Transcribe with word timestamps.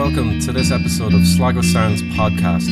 welcome 0.00 0.40
to 0.40 0.50
this 0.50 0.70
episode 0.70 1.12
of 1.12 1.26
Sligo 1.26 1.60
Sounds 1.60 2.00
podcast. 2.16 2.66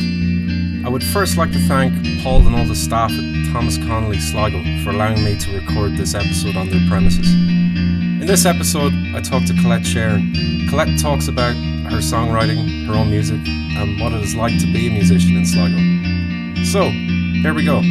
I 0.83 0.89
would 0.89 1.03
first 1.03 1.37
like 1.37 1.51
to 1.51 1.59
thank 1.67 1.93
Paul 2.23 2.47
and 2.47 2.55
all 2.55 2.65
the 2.65 2.73
staff 2.73 3.11
at 3.11 3.53
Thomas 3.53 3.77
Connolly 3.77 4.17
Sligo 4.17 4.59
for 4.83 4.89
allowing 4.89 5.23
me 5.23 5.37
to 5.37 5.59
record 5.59 5.95
this 5.95 6.15
episode 6.15 6.55
on 6.55 6.69
their 6.69 6.81
premises. 6.89 7.31
In 7.31 8.25
this 8.25 8.47
episode, 8.47 8.93
I 9.13 9.21
talk 9.21 9.45
to 9.45 9.53
Colette 9.61 9.85
Sharon. 9.85 10.33
Colette 10.71 10.99
talks 10.99 11.27
about 11.27 11.53
her 11.91 11.99
songwriting, 11.99 12.87
her 12.87 12.95
own 12.95 13.11
music, 13.11 13.47
and 13.47 14.01
what 14.01 14.11
it 14.11 14.23
is 14.23 14.33
like 14.33 14.59
to 14.61 14.65
be 14.65 14.87
a 14.87 14.89
musician 14.89 15.37
in 15.37 15.45
Sligo. 15.45 16.63
So, 16.63 16.89
here 16.89 17.53
we 17.53 17.63
go. 17.63 17.81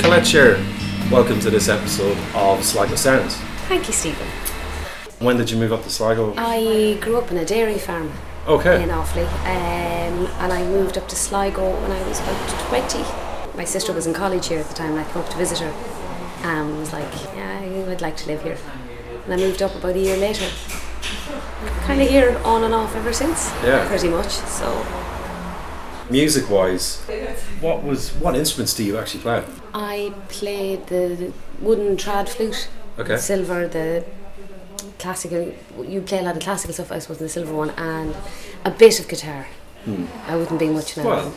Colette 0.00 0.24
Sharon, 0.24 0.71
welcome 1.12 1.38
to 1.40 1.50
this 1.50 1.68
episode 1.68 2.16
of 2.34 2.64
Sligo 2.64 2.94
Sounds. 2.94 3.36
Thank 3.68 3.86
you, 3.86 3.92
Stephen. 3.92 4.26
When 5.18 5.36
did 5.36 5.50
you 5.50 5.58
move 5.58 5.72
up 5.72 5.82
to 5.82 5.90
Sligo? 5.90 6.34
I 6.36 6.98
grew 7.00 7.18
up 7.18 7.30
in 7.30 7.36
a 7.36 7.44
dairy 7.44 7.78
farm 7.78 8.10
Okay. 8.48 8.82
in 8.82 8.88
Offaly, 8.88 9.26
um, 9.44 10.26
and 10.40 10.52
I 10.52 10.64
moved 10.64 10.96
up 10.98 11.08
to 11.08 11.16
Sligo 11.16 11.70
when 11.82 11.92
I 11.92 12.08
was 12.08 12.18
about 12.20 12.48
20. 12.68 13.04
My 13.56 13.64
sister 13.64 13.92
was 13.92 14.06
in 14.06 14.14
college 14.14 14.48
here 14.48 14.60
at 14.60 14.68
the 14.68 14.74
time, 14.74 14.92
and 14.92 15.00
I 15.00 15.04
came 15.04 15.22
up 15.22 15.28
to 15.30 15.36
visit 15.36 15.58
her 15.58 15.72
and 16.44 16.78
was 16.78 16.92
like, 16.92 17.12
Yeah, 17.36 17.60
I 17.62 17.68
would 17.86 18.00
like 18.00 18.16
to 18.18 18.26
live 18.26 18.42
here. 18.42 18.56
And 19.24 19.34
I 19.34 19.36
moved 19.36 19.62
up 19.62 19.74
about 19.74 19.94
a 19.94 19.98
year 20.00 20.16
later. 20.16 20.48
Kind 21.82 22.00
of 22.02 22.08
here 22.08 22.40
on 22.44 22.64
and 22.64 22.74
off 22.74 22.96
ever 22.96 23.12
since, 23.12 23.52
Yeah. 23.64 23.86
pretty 23.86 24.08
much. 24.08 24.30
So 24.30 24.66
Music 26.12 26.50
wise, 26.50 26.98
what 27.62 27.82
was 27.82 28.10
what 28.22 28.36
instruments 28.36 28.74
do 28.74 28.84
you 28.84 28.98
actually 28.98 29.20
play? 29.22 29.42
I 29.72 30.12
played 30.28 30.86
the 30.88 31.32
wooden 31.58 31.96
trad 31.96 32.28
flute, 32.28 32.68
Okay. 32.98 33.16
silver, 33.16 33.66
the 33.66 34.04
classical. 34.98 35.54
You 35.82 36.02
play 36.02 36.18
a 36.18 36.22
lot 36.22 36.36
of 36.36 36.42
classical 36.42 36.74
stuff, 36.74 36.92
I 36.92 36.98
suppose, 36.98 37.18
in 37.18 37.24
the 37.24 37.30
silver 37.30 37.54
one, 37.54 37.70
and 37.78 38.14
a 38.66 38.70
bit 38.70 39.00
of 39.00 39.08
guitar. 39.08 39.46
I 40.28 40.36
wouldn't 40.36 40.60
be 40.60 40.68
much 40.68 40.98
now. 40.98 41.04
Well. 41.04 41.34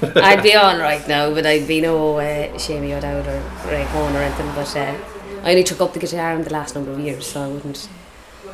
I'd 0.16 0.42
be 0.42 0.54
on 0.56 0.80
right 0.80 1.06
now, 1.06 1.32
but 1.32 1.46
I'd 1.46 1.68
be 1.68 1.80
no 1.80 2.18
uh, 2.18 2.48
Seamie 2.58 2.96
O'Dowd 2.96 3.26
or 3.26 3.40
Ray 3.70 3.84
Horn 3.84 4.16
or 4.16 4.18
anything. 4.18 4.50
But 4.54 4.76
uh, 4.76 4.96
I 5.44 5.50
only 5.50 5.62
took 5.62 5.80
up 5.80 5.92
the 5.94 6.00
guitar 6.00 6.32
in 6.34 6.42
the 6.42 6.52
last 6.52 6.74
number 6.74 6.90
of 6.90 6.98
years, 6.98 7.24
so 7.24 7.44
I 7.44 7.48
wouldn't. 7.48 7.88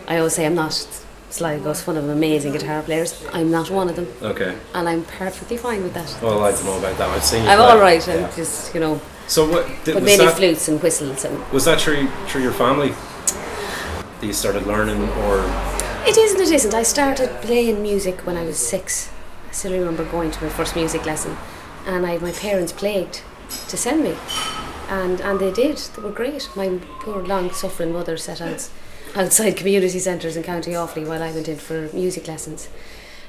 I 0.06 0.18
always 0.18 0.34
say 0.34 0.44
I'm 0.44 0.54
not 0.54 0.74
Sligo's 1.34 1.82
full 1.82 1.96
of 1.96 2.08
amazing 2.08 2.52
guitar 2.52 2.80
players. 2.82 3.20
I'm 3.32 3.50
not 3.50 3.68
one 3.68 3.88
of 3.88 3.96
them, 3.96 4.06
Okay. 4.22 4.54
and 4.72 4.88
I'm 4.88 5.04
perfectly 5.04 5.56
fine 5.56 5.82
with 5.82 5.92
that. 5.94 6.16
Well, 6.22 6.44
I 6.44 6.52
don't 6.52 6.64
know 6.64 6.78
about 6.78 6.96
that. 6.98 7.08
I've 7.10 7.24
seen. 7.24 7.44
I'm 7.46 7.60
all 7.60 7.78
right. 7.78 8.06
I'm 8.08 8.30
just 8.36 8.72
you 8.72 8.80
know, 8.80 9.00
So 9.26 9.50
what? 9.50 9.66
Did, 9.84 9.94
but 9.94 10.02
mainly 10.04 10.26
that, 10.26 10.36
flutes 10.36 10.68
and 10.68 10.80
whistles 10.80 11.24
and 11.24 11.34
Was 11.52 11.64
that 11.64 11.80
through 11.80 12.08
through 12.28 12.42
your 12.42 12.52
family? 12.52 12.90
That 14.20 14.26
you 14.26 14.32
started 14.32 14.64
learning, 14.66 15.02
or 15.24 15.38
It 16.06 16.16
is 16.16 16.32
and 16.34 16.40
it 16.40 16.50
isn't. 16.52 16.72
I 16.74 16.84
started 16.84 17.28
playing 17.42 17.82
music 17.82 18.20
when 18.26 18.36
I 18.36 18.44
was 18.44 18.56
six. 18.58 19.10
I 19.48 19.52
still 19.52 19.72
remember 19.72 20.04
going 20.04 20.30
to 20.30 20.44
my 20.44 20.50
first 20.50 20.76
music 20.76 21.04
lesson, 21.04 21.36
and 21.84 22.06
I 22.06 22.18
my 22.18 22.30
parents 22.32 22.72
plagued 22.72 23.22
to 23.70 23.76
send 23.76 24.04
me, 24.04 24.14
and 24.88 25.20
and 25.20 25.40
they 25.40 25.50
did. 25.50 25.78
They 25.78 26.02
were 26.02 26.12
great. 26.22 26.48
My 26.54 26.68
poor 27.00 27.22
long-suffering 27.26 27.92
mother 27.92 28.16
set 28.16 28.40
out 28.40 28.70
outside 29.16 29.56
community 29.56 29.98
centres 29.98 30.36
in 30.36 30.42
County 30.42 30.72
Offaly 30.72 31.06
while 31.06 31.22
I 31.22 31.30
went 31.32 31.48
in 31.48 31.56
for 31.56 31.88
music 31.92 32.26
lessons. 32.28 32.68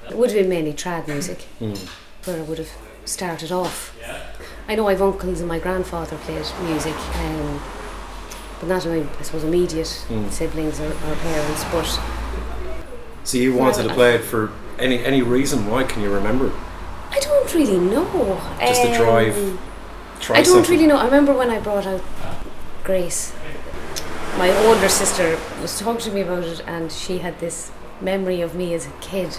It 0.09 0.15
would 0.17 0.31
have 0.31 0.39
been 0.39 0.49
mainly 0.49 0.73
trad 0.73 1.07
music, 1.07 1.45
where 1.59 2.37
I 2.37 2.41
would 2.41 2.57
have 2.59 2.69
started 3.05 3.51
off. 3.51 3.95
I 4.67 4.75
know 4.75 4.87
I've 4.87 5.01
uncles 5.01 5.39
and 5.39 5.47
my 5.49 5.59
grandfather 5.59 6.17
played 6.17 6.45
music. 6.63 6.95
Um, 7.17 7.61
but 8.59 8.69
not 8.69 8.85
my, 8.85 9.05
I 9.19 9.21
suppose, 9.21 9.43
immediate 9.43 9.85
siblings 10.29 10.79
or, 10.79 10.87
or 10.87 11.15
parents, 11.15 11.63
but 11.71 11.99
so 13.23 13.37
you 13.37 13.53
wanted 13.53 13.83
to 13.87 13.93
play 13.93 14.15
it 14.15 14.23
for 14.23 14.51
any 14.79 15.03
any 15.03 15.21
reason? 15.21 15.69
Why 15.69 15.83
can 15.83 16.01
you 16.01 16.11
remember? 16.13 16.51
I 17.11 17.19
don't 17.19 17.53
really 17.53 17.77
know. 17.77 18.39
Just 18.59 18.81
the 18.83 18.91
Um, 18.91 18.97
drive. 18.97 19.59
Try 20.19 20.37
I 20.37 20.43
don't 20.43 20.53
something. 20.53 20.71
really 20.71 20.87
know. 20.87 20.97
I 20.97 21.05
remember 21.05 21.33
when 21.33 21.49
I 21.49 21.59
brought 21.59 21.85
out 21.85 22.01
Grace. 22.83 23.33
My 24.37 24.51
older 24.65 24.89
sister 24.89 25.37
was 25.61 25.79
talking 25.79 26.01
to 26.01 26.11
me 26.11 26.21
about 26.21 26.43
it, 26.43 26.61
and 26.67 26.91
she 26.91 27.19
had 27.19 27.39
this 27.39 27.71
memory 28.01 28.41
of 28.41 28.53
me 28.53 28.73
as 28.73 28.85
a 28.85 28.91
kid. 28.99 29.35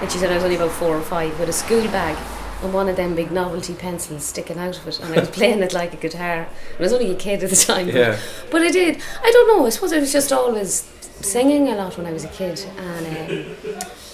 And 0.00 0.10
she 0.10 0.18
said 0.18 0.30
I 0.30 0.34
was 0.36 0.44
only 0.44 0.56
about 0.56 0.70
four 0.70 0.96
or 0.96 1.00
five 1.02 1.38
with 1.40 1.48
a 1.48 1.52
school 1.52 1.82
bag 1.88 2.16
and 2.62 2.72
one 2.72 2.88
of 2.88 2.96
them 2.96 3.14
big 3.14 3.30
novelty 3.32 3.74
pencils 3.74 4.24
sticking 4.24 4.56
out 4.58 4.78
of 4.78 4.86
it, 4.88 5.00
and 5.00 5.12
I 5.12 5.20
was 5.20 5.30
playing 5.38 5.62
it 5.62 5.72
like 5.74 5.92
a 5.92 5.96
guitar. 5.96 6.46
I 6.78 6.82
was 6.82 6.92
only 6.92 7.10
a 7.10 7.14
kid 7.16 7.42
at 7.42 7.50
the 7.50 7.56
time. 7.56 7.86
but- 7.86 7.94
Yeah. 7.94 8.18
But 8.50 8.62
I 8.62 8.70
did. 8.70 9.02
I 9.22 9.30
don't 9.30 9.48
know. 9.58 9.66
I 9.66 9.70
suppose 9.70 9.92
I 9.92 9.98
was 9.98 10.12
just 10.12 10.32
always 10.32 10.82
singing 11.20 11.68
a 11.68 11.74
lot 11.76 11.96
when 11.98 12.06
I 12.06 12.12
was 12.12 12.24
a 12.24 12.28
kid, 12.28 12.64
and 12.78 13.06
um, 13.06 13.56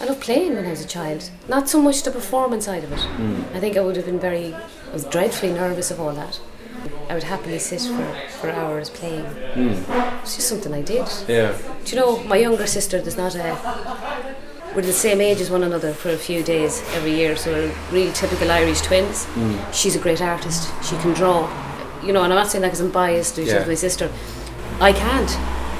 I 0.00 0.04
loved 0.06 0.20
playing 0.22 0.54
when 0.56 0.64
I 0.66 0.70
was 0.70 0.84
a 0.84 0.88
child. 0.88 1.30
Not 1.48 1.68
so 1.68 1.80
much 1.80 2.02
the 2.02 2.10
performance 2.10 2.64
side 2.64 2.84
of 2.84 2.92
it. 2.92 3.00
I 3.54 3.60
think 3.60 3.76
I 3.76 3.80
would 3.80 3.96
have 3.96 4.06
been 4.06 4.18
very. 4.20 4.54
I 4.54 4.92
was 4.92 5.04
dreadfully 5.04 5.52
nervous 5.52 5.90
of 5.90 6.00
all 6.00 6.12
that. 6.14 6.40
I 7.08 7.14
would 7.14 7.22
happily 7.24 7.58
sit 7.58 7.80
for, 7.82 8.14
for 8.40 8.50
hours 8.50 8.90
playing. 8.90 9.26
It's 9.54 10.36
just 10.36 10.48
something 10.48 10.72
I 10.72 10.82
did. 10.82 11.06
Yeah. 11.28 11.56
Do 11.84 11.94
you 11.94 12.00
know, 12.00 12.22
my 12.24 12.36
younger 12.36 12.66
sister 12.66 13.00
does 13.00 13.16
not. 13.16 13.36
Uh, 13.36 13.56
we're 14.74 14.82
the 14.82 14.92
same 14.92 15.20
age 15.20 15.40
as 15.40 15.50
one 15.50 15.62
another 15.64 15.92
for 15.92 16.08
a 16.10 16.16
few 16.16 16.42
days 16.42 16.82
every 16.94 17.12
year, 17.14 17.36
so 17.36 17.52
we're 17.52 17.74
really 17.90 18.12
typical 18.12 18.50
Irish 18.50 18.80
twins. 18.80 19.26
She's 19.72 19.94
a 19.96 19.98
great 19.98 20.22
artist. 20.22 20.70
She 20.82 20.96
can 20.96 21.12
draw. 21.12 21.40
You 22.02 22.12
know, 22.12 22.22
and 22.24 22.32
I'm 22.32 22.38
not 22.38 22.50
saying 22.50 22.62
that 22.62 22.68
because 22.68 22.80
I'm 22.80 22.90
biased, 22.90 23.36
she's 23.36 23.48
Yeah. 23.48 23.66
my 23.66 23.74
sister. 23.74 24.10
I 24.80 24.92
can't. 24.92 25.30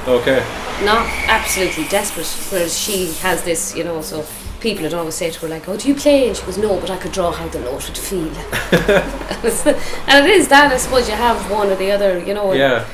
Okay. 0.06 0.44
Not 0.84 1.06
absolutely 1.28 1.84
desperate, 1.88 2.26
whereas 2.50 2.78
she 2.78 3.12
has 3.22 3.42
this, 3.44 3.74
you 3.74 3.84
know, 3.84 4.02
so 4.02 4.24
people 4.62 4.84
would 4.84 4.94
always 4.94 5.16
say 5.16 5.30
to 5.30 5.40
her, 5.40 5.48
like, 5.48 5.68
oh, 5.68 5.76
do 5.76 5.88
you 5.88 5.94
play? 5.94 6.28
And 6.28 6.36
she 6.36 6.44
goes, 6.46 6.56
no, 6.56 6.78
but 6.80 6.88
I 6.88 6.96
could 6.96 7.12
draw 7.12 7.32
how 7.32 7.48
the 7.48 7.58
note 7.58 7.86
would 7.88 7.98
feel. 7.98 8.28
and 10.08 10.26
it 10.26 10.30
is 10.30 10.48
that, 10.48 10.72
I 10.72 10.76
suppose 10.76 11.08
you 11.08 11.16
have 11.16 11.50
one 11.50 11.68
or 11.68 11.74
the 11.74 11.90
other, 11.90 12.18
you 12.20 12.32
know. 12.32 12.52
Yeah. 12.52 12.86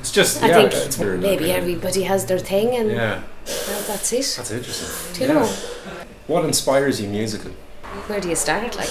It's 0.00 0.10
just 0.10 0.42
I 0.42 0.48
yeah. 0.48 0.54
think 0.54 0.72
it's 0.72 0.98
weird, 0.98 1.20
maybe 1.20 1.52
everybody 1.52 2.02
has 2.02 2.26
their 2.26 2.38
thing, 2.38 2.74
and 2.74 2.90
Yeah. 2.90 3.22
well, 3.68 3.82
that's 3.86 4.12
it. 4.12 4.34
That's 4.36 4.50
interesting. 4.50 4.88
Do 5.14 5.20
you 5.20 5.26
Yeah. 5.28 5.34
know? 5.34 5.48
What 6.26 6.44
inspires 6.44 7.00
you 7.00 7.08
musically? 7.08 7.54
where 8.08 8.20
do 8.20 8.28
you 8.28 8.34
start? 8.34 8.74
Like, 8.76 8.88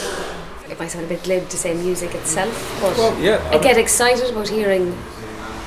it 0.69 0.79
might 0.79 0.91
sound 0.91 1.05
a 1.05 1.07
bit 1.07 1.23
glib 1.23 1.49
to 1.49 1.57
say 1.57 1.73
music 1.73 2.13
itself, 2.15 2.53
but 2.81 2.95
Well, 2.97 3.17
yeah. 3.19 3.41
I 3.51 3.55
um, 3.55 3.61
get 3.61 3.77
excited 3.77 4.29
about 4.29 4.47
hearing 4.47 4.95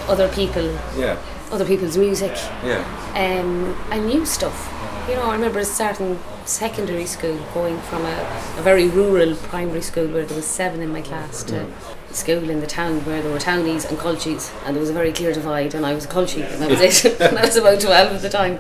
other 0.09 0.29
people, 0.29 0.67
Yeah. 0.97 1.17
Other 1.55 1.65
people's 1.65 1.97
music, 1.97 2.33
Yeah. 2.65 2.85
um, 3.15 3.77
and 3.91 4.07
new 4.07 4.27
stuff. 4.27 4.71
You 5.09 5.15
know, 5.17 5.25
I 5.25 5.35
remember 5.35 5.63
starting 5.65 6.19
secondary 6.47 7.07
school, 7.07 7.39
going 7.53 7.79
from 7.83 8.05
a, 8.05 8.19
a 8.59 8.63
very 8.63 8.89
rural 8.89 9.35
primary 9.37 9.83
school 9.83 10.07
where 10.09 10.25
there 10.25 10.37
was 10.37 10.47
seven 10.47 10.81
in 10.81 10.91
my 10.91 11.03
class 11.03 11.43
to 11.45 11.67
school 12.11 12.49
in 12.49 12.61
the 12.61 12.67
town 12.67 13.05
where 13.05 13.21
there 13.23 13.31
were 13.31 13.39
townies 13.39 13.85
and 13.85 13.99
culchies, 13.99 14.51
and 14.65 14.75
there 14.75 14.81
was 14.81 14.89
a 14.91 14.95
very 14.95 15.13
clear 15.13 15.33
divide, 15.33 15.75
and 15.75 15.85
I 15.85 15.95
was 15.95 16.05
a 16.07 16.09
culchie, 16.09 16.43
and 16.51 16.63
that 16.63 16.71
was 16.71 16.81
it. 17.05 17.21
I 17.41 17.43
was 17.45 17.57
about 17.57 17.81
12 17.81 18.13
at 18.13 18.23
the 18.23 18.31
time, 18.31 18.59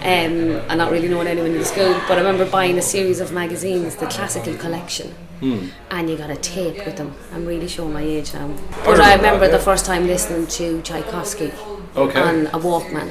um, 0.00 0.62
and 0.68 0.78
not 0.78 0.92
really 0.92 1.08
knowing 1.08 1.26
anyone 1.26 1.50
in 1.50 1.58
the 1.58 1.64
school. 1.64 1.92
But 2.06 2.18
I 2.18 2.20
remember 2.20 2.48
buying 2.48 2.78
a 2.78 2.82
series 2.82 3.18
of 3.20 3.32
magazines, 3.32 3.96
the 3.96 4.06
Classical 4.06 4.54
Collection, 4.56 5.12
and 5.42 6.08
you 6.10 6.16
got 6.16 6.30
a 6.30 6.36
tape 6.36 6.84
with 6.86 6.96
them. 6.98 7.14
I'm 7.32 7.46
really 7.46 7.66
showing 7.68 7.92
my 7.92 8.02
age 8.02 8.32
now. 8.34 8.48
But 8.84 9.00
I 9.00 9.14
remember 9.16 9.48
the 9.48 9.58
first 9.58 9.86
time 9.86 10.06
listening 10.06 10.46
to 10.58 10.82
Tchaikovsky 10.82 11.50
Okay. 11.96 12.20
on 12.20 12.46
a 12.48 12.58
Walkman, 12.58 13.10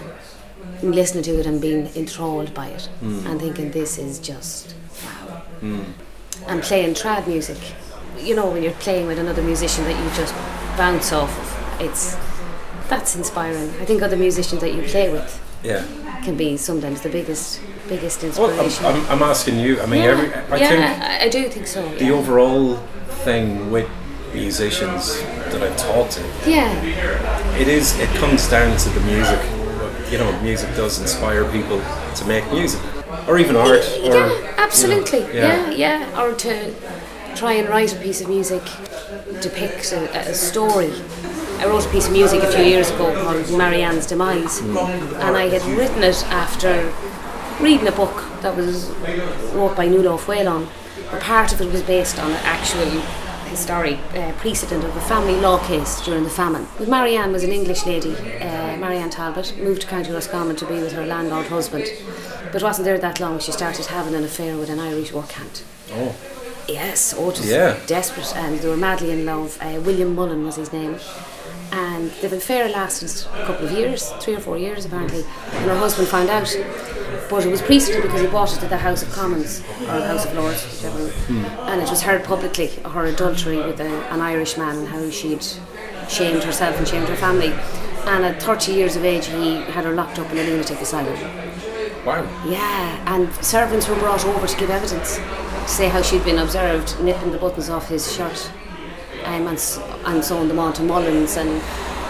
listening 0.81 1.23
to 1.23 1.39
it 1.39 1.45
and 1.45 1.59
being 1.61 1.87
enthralled 1.95 2.53
by 2.53 2.67
it, 2.67 2.85
hmm. 3.01 3.25
and 3.27 3.39
thinking 3.39 3.71
this 3.71 3.97
is 3.97 4.19
just 4.19 4.75
wow. 5.03 5.37
Hmm. 5.59 5.81
And 6.47 6.61
playing 6.63 6.93
trad 6.93 7.27
music, 7.27 7.57
you 8.17 8.35
know, 8.35 8.49
when 8.49 8.63
you're 8.63 8.71
playing 8.73 9.07
with 9.07 9.19
another 9.19 9.41
musician 9.41 9.83
that 9.85 9.97
you 10.01 10.09
just 10.15 10.33
bounce 10.77 11.11
off 11.11 11.29
of, 11.37 11.81
it's 11.81 12.15
that's 12.87 13.15
inspiring. 13.15 13.69
I 13.81 13.85
think 13.85 14.01
other 14.01 14.17
musicians 14.17 14.61
that 14.61 14.73
you 14.73 14.81
play 14.83 15.11
with 15.11 15.39
Yeah. 15.63 15.85
can 16.23 16.35
be 16.35 16.57
sometimes 16.57 17.01
the 17.01 17.09
biggest 17.09 17.61
biggest 17.87 18.21
Well, 18.23 18.49
inspiration. 18.49 18.85
I'm, 18.85 18.95
I'm, 18.95 19.11
I'm 19.11 19.23
asking 19.23 19.59
you. 19.59 19.81
I 19.81 19.85
mean, 19.85 20.03
yeah, 20.03 20.09
every. 20.11 20.33
I 20.33 20.57
yeah, 20.57 20.69
think 20.69 20.83
I, 21.03 21.25
I 21.25 21.29
do 21.29 21.49
think 21.49 21.67
so. 21.67 21.87
the 21.95 22.05
yeah. 22.05 22.11
overall 22.11 22.75
thing 23.25 23.71
with 23.71 23.89
musicians 24.33 25.19
that 25.51 25.61
I've 25.61 25.75
talked 25.77 26.11
to, 26.13 26.21
yeah, 26.47 26.69
it 27.59 27.67
is. 27.67 27.97
It 27.99 28.09
comes 28.15 28.49
down 28.49 28.77
to 28.77 28.89
the 28.89 29.01
music. 29.01 29.39
You 30.11 30.17
know, 30.17 30.41
music 30.41 30.73
does 30.75 30.99
inspire 30.99 31.49
people 31.51 31.81
to 32.15 32.25
make 32.25 32.49
music, 32.51 32.81
or 33.27 33.37
even 33.37 33.55
art. 33.55 33.85
Or, 34.03 34.15
yeah, 34.15 34.55
absolutely. 34.57 35.21
yeah. 35.33 35.69
yeah. 35.69 35.99
yeah, 36.05 36.21
Or 36.21 36.33
to 36.33 36.73
try 37.35 37.53
and 37.53 37.69
write 37.69 37.93
a 37.93 37.99
piece 37.99 38.21
of 38.21 38.29
music, 38.29 38.63
depict 39.41 39.91
a, 39.91 40.29
a 40.29 40.33
story. 40.33 40.91
I 41.59 41.65
wrote 41.65 41.85
a 41.85 41.89
piece 41.89 42.07
of 42.07 42.13
music 42.13 42.41
a 42.41 42.51
few 42.51 42.63
years 42.63 42.89
ago 42.89 43.13
called 43.23 43.57
Marianne's 43.57 44.07
Demise, 44.07 44.61
hmm. 44.61 44.77
and 44.77 45.35
I 45.37 45.49
had 45.49 45.61
written 45.77 46.01
it 46.01 46.23
after 46.27 46.91
reading 47.61 47.87
a 47.87 47.91
book 47.91 48.23
that 48.41 48.55
was 48.55 48.89
wrote 49.53 49.75
by 49.75 49.87
Nuala 49.87 50.17
Whalon. 50.17 50.69
But 51.11 51.21
part 51.21 51.51
of 51.53 51.61
it 51.61 51.71
was 51.71 51.83
based 51.83 52.19
on 52.19 52.31
an 52.31 52.37
actual 52.43 52.85
historic 53.49 53.97
uh, 54.15 54.31
precedent 54.33 54.83
of 54.83 54.95
a 54.95 55.01
family 55.01 55.35
law 55.39 55.57
case 55.67 56.01
during 56.05 56.23
the 56.23 56.29
famine. 56.29 56.67
But 56.77 56.87
Marianne 56.87 57.31
was 57.31 57.43
an 57.43 57.51
English 57.51 57.85
lady, 57.85 58.15
uh, 58.15 58.77
Marianne 58.77 59.09
Talbot, 59.09 59.57
moved 59.57 59.81
to 59.81 59.87
County 59.87 60.11
Roscommon 60.11 60.55
to 60.57 60.65
be 60.65 60.75
with 60.75 60.93
her 60.93 61.05
landlord 61.05 61.47
husband, 61.47 61.85
but 62.51 62.63
wasn't 62.63 62.85
there 62.85 62.97
that 62.99 63.19
long. 63.19 63.39
She 63.39 63.51
started 63.51 63.85
having 63.87 64.15
an 64.15 64.23
affair 64.23 64.57
with 64.57 64.69
an 64.69 64.79
Irish 64.79 65.11
work 65.11 65.31
hand. 65.31 65.61
Oh. 65.91 66.15
Yes, 66.67 67.15
oh, 67.17 67.31
just 67.31 67.47
Yeah. 67.47 67.77
desperate, 67.87 68.35
and 68.35 68.59
they 68.59 68.67
were 68.69 68.77
madly 68.77 69.11
in 69.11 69.25
love. 69.25 69.57
Uh, 69.59 69.79
William 69.81 70.13
Mullen 70.13 70.45
was 70.45 70.55
his 70.55 70.71
name, 70.71 70.97
Um, 71.71 71.89
and 71.99 72.11
the 72.21 72.35
affair 72.37 72.69
lasted 72.69 73.27
a 73.35 73.45
couple 73.45 73.67
of 73.67 73.71
years, 73.71 74.11
three 74.19 74.35
or 74.35 74.39
four 74.39 74.57
years 74.57 74.85
apparently. 74.85 75.23
And 75.53 75.69
her 75.69 75.77
husband 75.77 76.07
found 76.07 76.29
out, 76.29 76.55
but 77.29 77.45
it 77.45 77.49
was 77.49 77.61
priestly 77.61 78.01
because 78.01 78.21
he 78.21 78.27
bought 78.27 78.55
it 78.55 78.63
at 78.63 78.69
the 78.69 78.77
House 78.77 79.03
of 79.03 79.11
Commons 79.11 79.61
or 79.81 79.99
the 79.99 80.07
House 80.07 80.25
of 80.25 80.33
Lords, 80.33 80.63
whichever. 80.63 81.09
Hmm. 81.09 81.45
And 81.67 81.81
it 81.81 81.89
was 81.89 82.01
heard 82.01 82.23
publicly 82.23 82.67
her 82.67 83.05
adultery 83.05 83.57
with 83.57 83.79
a, 83.79 83.89
an 84.11 84.21
Irish 84.21 84.57
man 84.57 84.77
and 84.77 84.87
how 84.87 85.09
she'd 85.09 85.43
shamed 86.09 86.43
herself 86.43 86.77
and 86.77 86.87
shamed 86.87 87.07
her 87.09 87.15
family. 87.15 87.51
And 88.05 88.25
at 88.25 88.41
30 88.41 88.71
years 88.71 88.95
of 88.95 89.03
age, 89.03 89.27
he 89.27 89.55
had 89.55 89.85
her 89.85 89.93
locked 89.93 90.19
up 90.19 90.31
in 90.31 90.37
a 90.37 90.43
lunatic 90.43 90.79
asylum. 90.79 91.19
Wow. 92.05 92.23
Yeah, 92.47 93.13
and 93.13 93.31
servants 93.43 93.87
were 93.87 93.95
brought 93.95 94.25
over 94.25 94.47
to 94.47 94.57
give 94.57 94.69
evidence, 94.69 95.17
to 95.17 95.67
say 95.67 95.89
how 95.89 96.01
she'd 96.01 96.23
been 96.23 96.39
observed 96.39 96.99
nipping 97.01 97.31
the 97.31 97.37
buttons 97.37 97.69
off 97.69 97.89
his 97.89 98.11
shirt 98.11 98.49
um, 99.25 99.47
and, 99.47 99.59
and 100.05 100.23
sewing 100.23 100.47
them 100.47 100.59
onto 100.59 100.83
Mullins. 100.83 101.37
And 101.37 101.61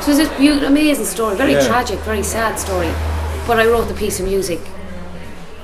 so 0.02 0.12
it 0.12 0.18
was 0.18 0.18
this 0.18 0.38
beautiful, 0.38 0.68
amazing 0.68 1.06
story, 1.06 1.36
very 1.36 1.54
Yeah. 1.54 1.68
tragic, 1.68 2.00
very 2.00 2.24
sad 2.24 2.58
story. 2.60 2.92
But 3.48 3.60
I 3.60 3.66
wrote 3.66 3.88
the 3.88 3.94
piece 3.94 4.20
of 4.20 4.26
music 4.28 4.60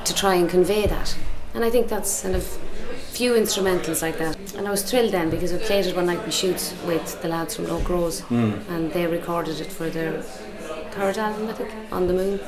to 0.05 0.13
try 0.13 0.35
and 0.35 0.49
convey 0.49 0.87
that. 0.87 1.15
And 1.53 1.63
I 1.63 1.69
think 1.69 1.87
that's 1.87 2.21
kind 2.21 2.35
of 2.35 2.43
few 3.11 3.33
instrumentals 3.33 4.01
like 4.01 4.17
that. 4.17 4.37
And 4.55 4.67
I 4.67 4.71
was 4.71 4.81
thrilled 4.83 5.11
then 5.11 5.29
because 5.29 5.53
we 5.53 5.59
played 5.59 5.85
it 5.85 5.95
one 5.95 6.07
night 6.07 6.23
in 6.25 6.31
shoots 6.31 6.73
with 6.85 7.21
the 7.21 7.27
lads 7.29 7.55
from 7.55 7.67
Low 7.67 7.79
Rose 7.79 8.23
and 8.29 8.91
they 8.91 9.07
recorded 9.07 9.59
it 9.61 9.71
for 9.71 9.89
their 9.89 10.21
third 10.91 11.17
album, 11.17 11.47
I 11.49 11.53
think, 11.53 11.69
On 11.91 12.07
the 12.07 12.13
Moon. 12.13 12.39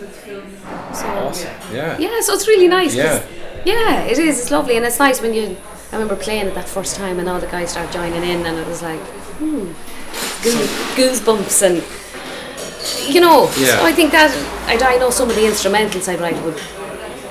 So 0.93 1.05
Awesome. 1.07 1.49
Yeah. 1.73 1.97
yeah, 1.99 2.19
so 2.21 2.33
it's 2.33 2.47
really 2.47 2.67
nice. 2.67 2.93
Yeah. 2.95 3.23
yeah, 3.65 4.01
it 4.03 4.17
is. 4.17 4.39
It's 4.39 4.51
lovely, 4.51 4.75
and 4.77 4.85
it's 4.85 4.99
nice 4.99 5.21
when 5.21 5.33
you. 5.33 5.55
I 5.91 5.95
remember 5.95 6.15
playing 6.15 6.47
it 6.47 6.55
that 6.55 6.67
first 6.67 6.95
time, 6.95 7.19
and 7.19 7.29
all 7.29 7.39
the 7.39 7.47
guys 7.47 7.71
started 7.71 7.93
joining 7.93 8.23
in, 8.23 8.45
and 8.45 8.57
it 8.57 8.67
was 8.67 8.81
like, 8.81 8.99
hmm, 9.39 9.71
goosebumps, 10.97 11.61
and 11.63 13.13
you 13.13 13.21
know. 13.21 13.43
Yeah. 13.57 13.77
So 13.79 13.85
I 13.85 13.91
think 13.93 14.11
that 14.11 14.31
I, 14.67 14.95
I 14.95 14.97
know 14.97 15.09
some 15.09 15.29
of 15.29 15.35
the 15.35 15.43
instrumentals 15.43 16.07
I'd 16.07 16.19
write 16.19 16.41
would 16.43 16.59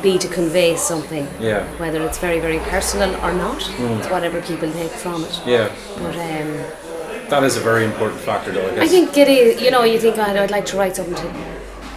be 0.03 0.19
to 0.19 0.29
convey 0.29 0.77
something. 0.77 1.27
Yeah. 1.41 1.65
Whether 1.79 2.03
it's 2.03 2.19
very 2.19 2.41
very 2.41 2.59
personal 2.61 3.15
or 3.25 3.33
not, 3.33 3.59
it's 3.99 4.09
whatever 4.09 4.41
people 4.43 4.71
take 4.73 4.91
from 4.91 5.25
it. 5.25 5.41
Yeah. 5.47 5.71
But 5.99 6.15
um, 6.17 7.29
That 7.29 7.43
is 7.43 7.57
a 7.57 7.61
very 7.61 7.85
important 7.85 8.21
factor, 8.21 8.53
though. 8.53 8.67
I 8.71 8.75
guess. 8.77 8.85
I 8.85 8.89
think 8.89 9.17
it 9.19 9.29
is. 9.29 9.61
You 9.61 9.71
know, 9.71 9.85
you 9.85 9.99
think 9.99 10.17
oh, 10.19 10.23
I'd 10.23 10.51
like 10.51 10.67
to 10.67 10.77
write 10.79 10.97
something 10.97 11.15
to 11.15 11.33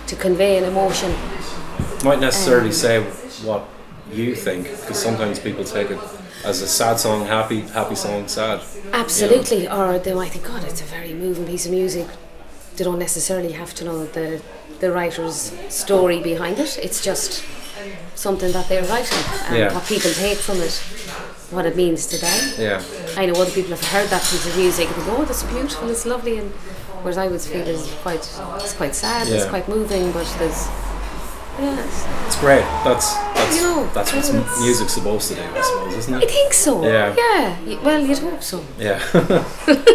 to 0.08 0.16
convey 0.16 0.58
an 0.58 0.64
emotion. 0.66 1.12
might 2.04 2.20
necessarily 2.20 2.70
Um, 2.70 2.74
say 2.74 3.02
what 3.48 3.64
you 4.12 4.36
think 4.36 4.64
because 4.68 4.98
sometimes 5.02 5.40
people 5.40 5.64
take 5.64 5.92
it 5.92 6.00
as 6.44 6.62
a 6.62 6.68
sad 6.68 7.00
song, 7.00 7.26
happy, 7.26 7.62
happy 7.62 7.96
song, 7.96 8.28
sad. 8.28 8.62
Absolutely, 8.94 9.68
or 9.68 10.00
they 10.00 10.14
might 10.14 10.32
think, 10.32 10.46
God, 10.46 10.64
it's 10.64 10.82
a 10.82 10.86
very 10.86 11.14
moving 11.14 11.46
piece 11.46 11.66
of 11.66 11.72
music. 11.72 12.08
They 12.76 12.84
don't 12.84 13.00
necessarily 13.00 13.52
have 13.54 13.74
to 13.76 13.86
know 13.86 14.06
the 14.06 14.42
the 14.80 14.92
writer's 14.92 15.54
story 15.68 16.22
behind 16.22 16.58
it. 16.58 16.78
It's 16.82 17.04
just 17.04 17.44
something 18.16 18.52
that 18.54 18.70
they're 18.70 18.86
writing 18.86 19.24
and 19.48 19.58
Yeah. 19.58 19.74
what 19.74 19.86
people 19.86 20.12
take 20.12 20.38
from 20.38 20.62
it, 20.62 20.74
what 21.52 21.66
it 21.66 21.76
means 21.76 22.06
to 22.08 22.18
them. 22.18 22.54
Yeah. 22.58 22.82
I 23.18 23.26
know 23.26 23.34
other 23.42 23.52
people 23.52 23.72
have 23.76 23.84
heard 23.84 24.10
that 24.10 24.22
piece 24.22 24.46
of 24.46 24.56
music 24.56 24.88
and 24.88 24.96
think, 24.96 25.08
oh, 25.20 25.26
that's 25.26 25.44
beautiful, 25.44 25.90
it's 25.90 26.06
lovely, 26.06 26.38
and 26.38 26.52
whereas 27.02 27.18
I 27.18 27.28
would 27.28 27.42
feel 27.42 27.68
it's 27.68 27.92
quite 27.96 28.26
it's 28.64 28.74
quite 28.74 28.96
sad, 28.96 29.28
yeah. 29.28 29.36
it's 29.36 29.46
quite 29.48 29.68
moving, 29.68 30.12
but 30.14 30.28
there's 30.40 30.70
yes, 31.62 32.08
It's 32.28 32.40
great. 32.40 32.66
That's 32.84 33.14
that's 33.36 33.56
You 33.56 33.62
know, 33.64 33.90
that's 33.94 34.14
what 34.14 34.26
it's- 34.26 34.60
music's 34.62 34.94
supposed 34.94 35.30
to 35.30 35.36
do, 35.36 35.42
I 35.42 35.62
suppose, 35.62 35.96
isn't 35.96 36.14
it? 36.14 36.18
I 36.18 36.22
it? 36.24 36.30
think 36.32 36.54
so. 36.54 36.84
Yeah. 36.84 37.16
yeah. 37.18 37.56
y- 37.66 37.80
Well, 37.84 38.00
you'd 38.06 38.20
hope 38.20 38.44
so. 38.44 38.64
Yeah. 38.78 39.00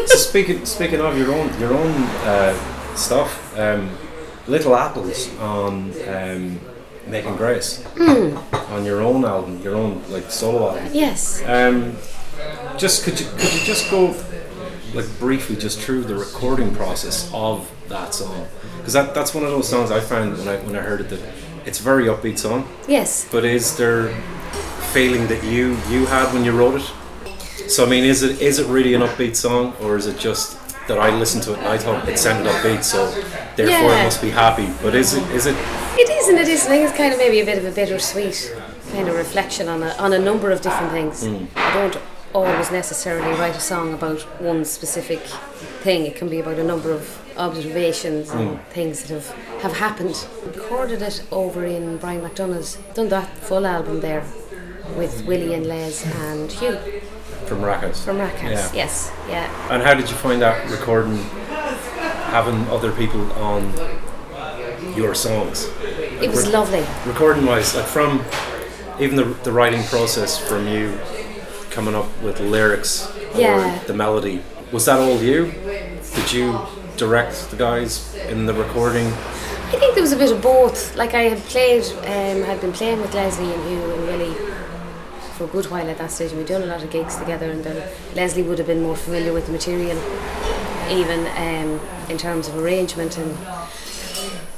so 0.07 0.17
speaking 0.17 0.65
speaking 0.67 1.01
of 1.01 1.17
your 1.19 1.33
own 1.35 1.49
your 1.61 1.75
own 1.75 1.93
uh, 2.25 2.55
stuff, 2.97 3.31
um, 3.59 3.91
Little 4.47 4.75
Apples 4.77 5.29
on 5.39 5.93
um, 6.09 6.61
Making 7.07 7.37
Grace 7.37 7.83
Hmm. 7.97 8.37
on 8.73 8.85
your 8.85 9.01
own 9.03 9.25
album, 9.25 9.61
your 9.63 9.75
own 9.77 10.03
like 10.09 10.31
solo 10.31 10.69
album. 10.71 10.89
Yes. 10.93 11.43
Um, 11.47 11.97
just 12.79 13.05
could 13.05 13.19
you 13.21 13.27
could 13.39 13.53
you 13.55 13.61
just 13.65 13.91
go 13.91 14.15
like 14.95 15.07
briefly 15.19 15.57
just 15.57 15.81
through 15.81 16.03
the 16.05 16.15
recording 16.15 16.75
process 16.75 17.31
of 17.33 17.71
that 17.89 18.15
song 18.15 18.47
because 18.79 18.93
that, 18.95 19.13
that's 19.15 19.35
one 19.35 19.45
of 19.45 19.51
those 19.51 19.69
songs 19.69 19.91
I 19.91 20.01
found 20.01 20.39
when 20.39 20.49
I 20.49 20.57
when 20.59 20.77
I 20.77 20.81
heard 20.81 21.01
it 21.01 21.09
that 21.11 21.21
it's 21.67 21.81
a 21.81 21.83
very 21.83 22.05
upbeat 22.07 22.39
song 22.39 22.67
Yes. 22.89 23.27
but 23.31 23.45
is 23.45 23.77
there 23.77 24.09
feeling 24.93 25.27
that 25.29 25.43
you 25.45 25.77
you 25.91 26.07
had 26.07 26.33
when 26.33 26.45
you 26.45 26.53
wrote 26.53 26.81
it 26.81 27.71
so 27.71 27.85
I 27.85 27.89
mean 27.89 28.05
is 28.05 28.23
it 28.23 28.41
is 28.41 28.59
it 28.59 28.67
really 28.69 28.95
an 28.95 29.03
upbeat 29.03 29.37
song 29.37 29.73
or 29.83 29.97
is 29.97 30.07
it 30.07 30.19
just 30.19 30.59
that 30.89 30.99
I 30.99 31.09
listened 31.17 31.43
to 31.45 31.53
it 31.55 31.59
and 31.59 31.69
I 31.69 31.79
thought 31.79 32.07
it 32.09 32.19
sounded 32.19 32.47
upbeat 32.53 32.85
so 32.85 33.07
therefore 33.57 33.93
it 33.93 33.97
Yeah. 33.97 34.05
must 34.05 34.21
be 34.23 34.31
happy 34.31 34.69
but 34.83 34.95
is 34.95 35.15
it 35.15 35.25
is 35.31 35.47
it 35.47 35.57
It 35.97 36.11
is 36.11 36.29
and 36.29 36.39
it 36.39 36.49
is. 36.49 36.65
I 36.67 36.69
think 36.69 36.89
it's 36.89 36.97
kind 36.97 37.13
of 37.13 37.19
maybe 37.19 37.41
a 37.41 37.45
bit 37.45 37.59
of 37.59 37.65
a 37.65 37.71
bittersweet 37.71 38.53
kind 38.93 39.09
of 39.09 39.15
reflection 39.17 39.69
on 39.69 39.83
a, 39.83 39.91
on 39.99 40.13
a 40.13 40.19
number 40.19 40.51
of 40.51 40.61
different 40.61 40.91
things. 40.93 41.25
Hmm. 41.25 41.47
I 41.57 41.73
don't 41.75 41.99
always 42.33 42.71
necessarily 42.71 43.33
write 43.39 43.57
a 43.57 43.61
song 43.61 43.95
about 43.95 44.21
one 44.41 44.65
specific 44.65 45.21
thing. 45.85 46.05
It 46.05 46.17
can 46.17 46.29
be 46.29 46.41
about 46.41 46.59
a 46.59 46.65
number 46.65 46.91
of 46.93 47.03
observations 47.37 48.31
and 48.31 48.59
mm. 48.59 48.65
things 48.67 49.03
that 49.03 49.11
have, 49.11 49.29
have 49.63 49.73
happened. 49.77 50.27
Recorded 50.47 51.03
it 51.03 51.25
over 51.31 51.65
in 51.65 51.99
Brian 51.99 52.23
McDonough's. 52.23 52.79
Done 52.95 53.09
that 53.09 53.29
full 53.39 53.67
album 53.67 54.01
there 54.01 54.25
with 54.97 55.25
Willie 55.27 55.55
and 55.55 55.67
Les 55.67 56.05
and 56.07 56.51
Hugh 56.53 56.79
from 57.47 57.61
Rackhouse 57.61 58.05
from 58.05 58.19
Rackhouse. 58.19 58.51
Yeah. 58.51 58.73
Yes, 58.75 59.13
yeah. 59.29 59.73
And 59.73 59.83
how 59.83 59.95
did 59.95 60.09
you 60.09 60.17
find 60.17 60.41
that 60.43 60.71
recording, 60.71 61.19
having 62.31 62.67
other 62.69 62.93
people 62.93 63.31
on 63.33 63.73
your 64.97 65.15
songs? 65.15 65.69
It 66.21 66.31
was 66.31 66.49
lovely. 66.49 66.85
Recording 67.07 67.47
wise, 67.47 67.75
like 67.75 67.87
from 67.87 68.25
even 68.99 69.17
the, 69.17 69.25
the 69.43 69.53
writing 69.53 69.83
process 69.85 70.39
from 70.39 70.69
you 70.69 70.99
coming 71.71 71.95
up 71.95 72.07
with 72.23 72.41
lyrics 72.41 73.11
or 73.35 73.81
the 73.87 73.95
melody, 73.95 74.43
was 74.73 74.87
that 74.87 74.99
all 74.99 75.21
you? 75.21 75.53
Did 76.15 76.33
you 76.33 76.59
direct 76.97 77.51
the 77.51 77.57
guys 77.57 78.15
in 78.29 78.47
the 78.47 78.55
recording? 78.55 79.07
I 79.07 79.77
think 79.79 79.95
there 79.95 80.03
was 80.03 80.13
a 80.13 80.17
bit 80.17 80.31
of 80.31 80.41
both. 80.41 80.95
Like 80.97 81.15
I 81.15 81.23
had 81.23 81.39
played, 81.39 81.85
um, 81.99 82.43
had 82.45 82.61
been 82.61 82.73
playing 82.73 83.01
with 83.01 83.13
Leslie 83.15 83.53
and 83.53 83.69
Hugh 83.69 83.93
and 83.93 84.03
Willie 84.07 84.55
for 85.35 85.45
a 85.45 85.49
good 85.49 85.67
while 85.67 85.89
at 85.91 85.99
that 85.99 86.13
stage, 86.13 86.33
we'd 86.33 86.47
done 86.47 86.63
a 86.63 86.67
lot 86.67 86.83
of 86.83 86.91
gigs 86.91 87.17
together. 87.17 87.51
And 87.51 87.65
then 87.65 87.91
Leslie 88.15 88.43
would 88.43 88.59
have 88.59 88.69
been 88.69 88.83
more 88.83 88.97
familiar 88.97 89.33
with 89.33 89.47
the 89.47 89.53
material, 89.53 89.99
even 90.89 91.27
um, 91.37 91.81
in 92.09 92.19
terms 92.19 92.47
of 92.47 92.57
arrangement. 92.57 93.19
And 93.19 93.37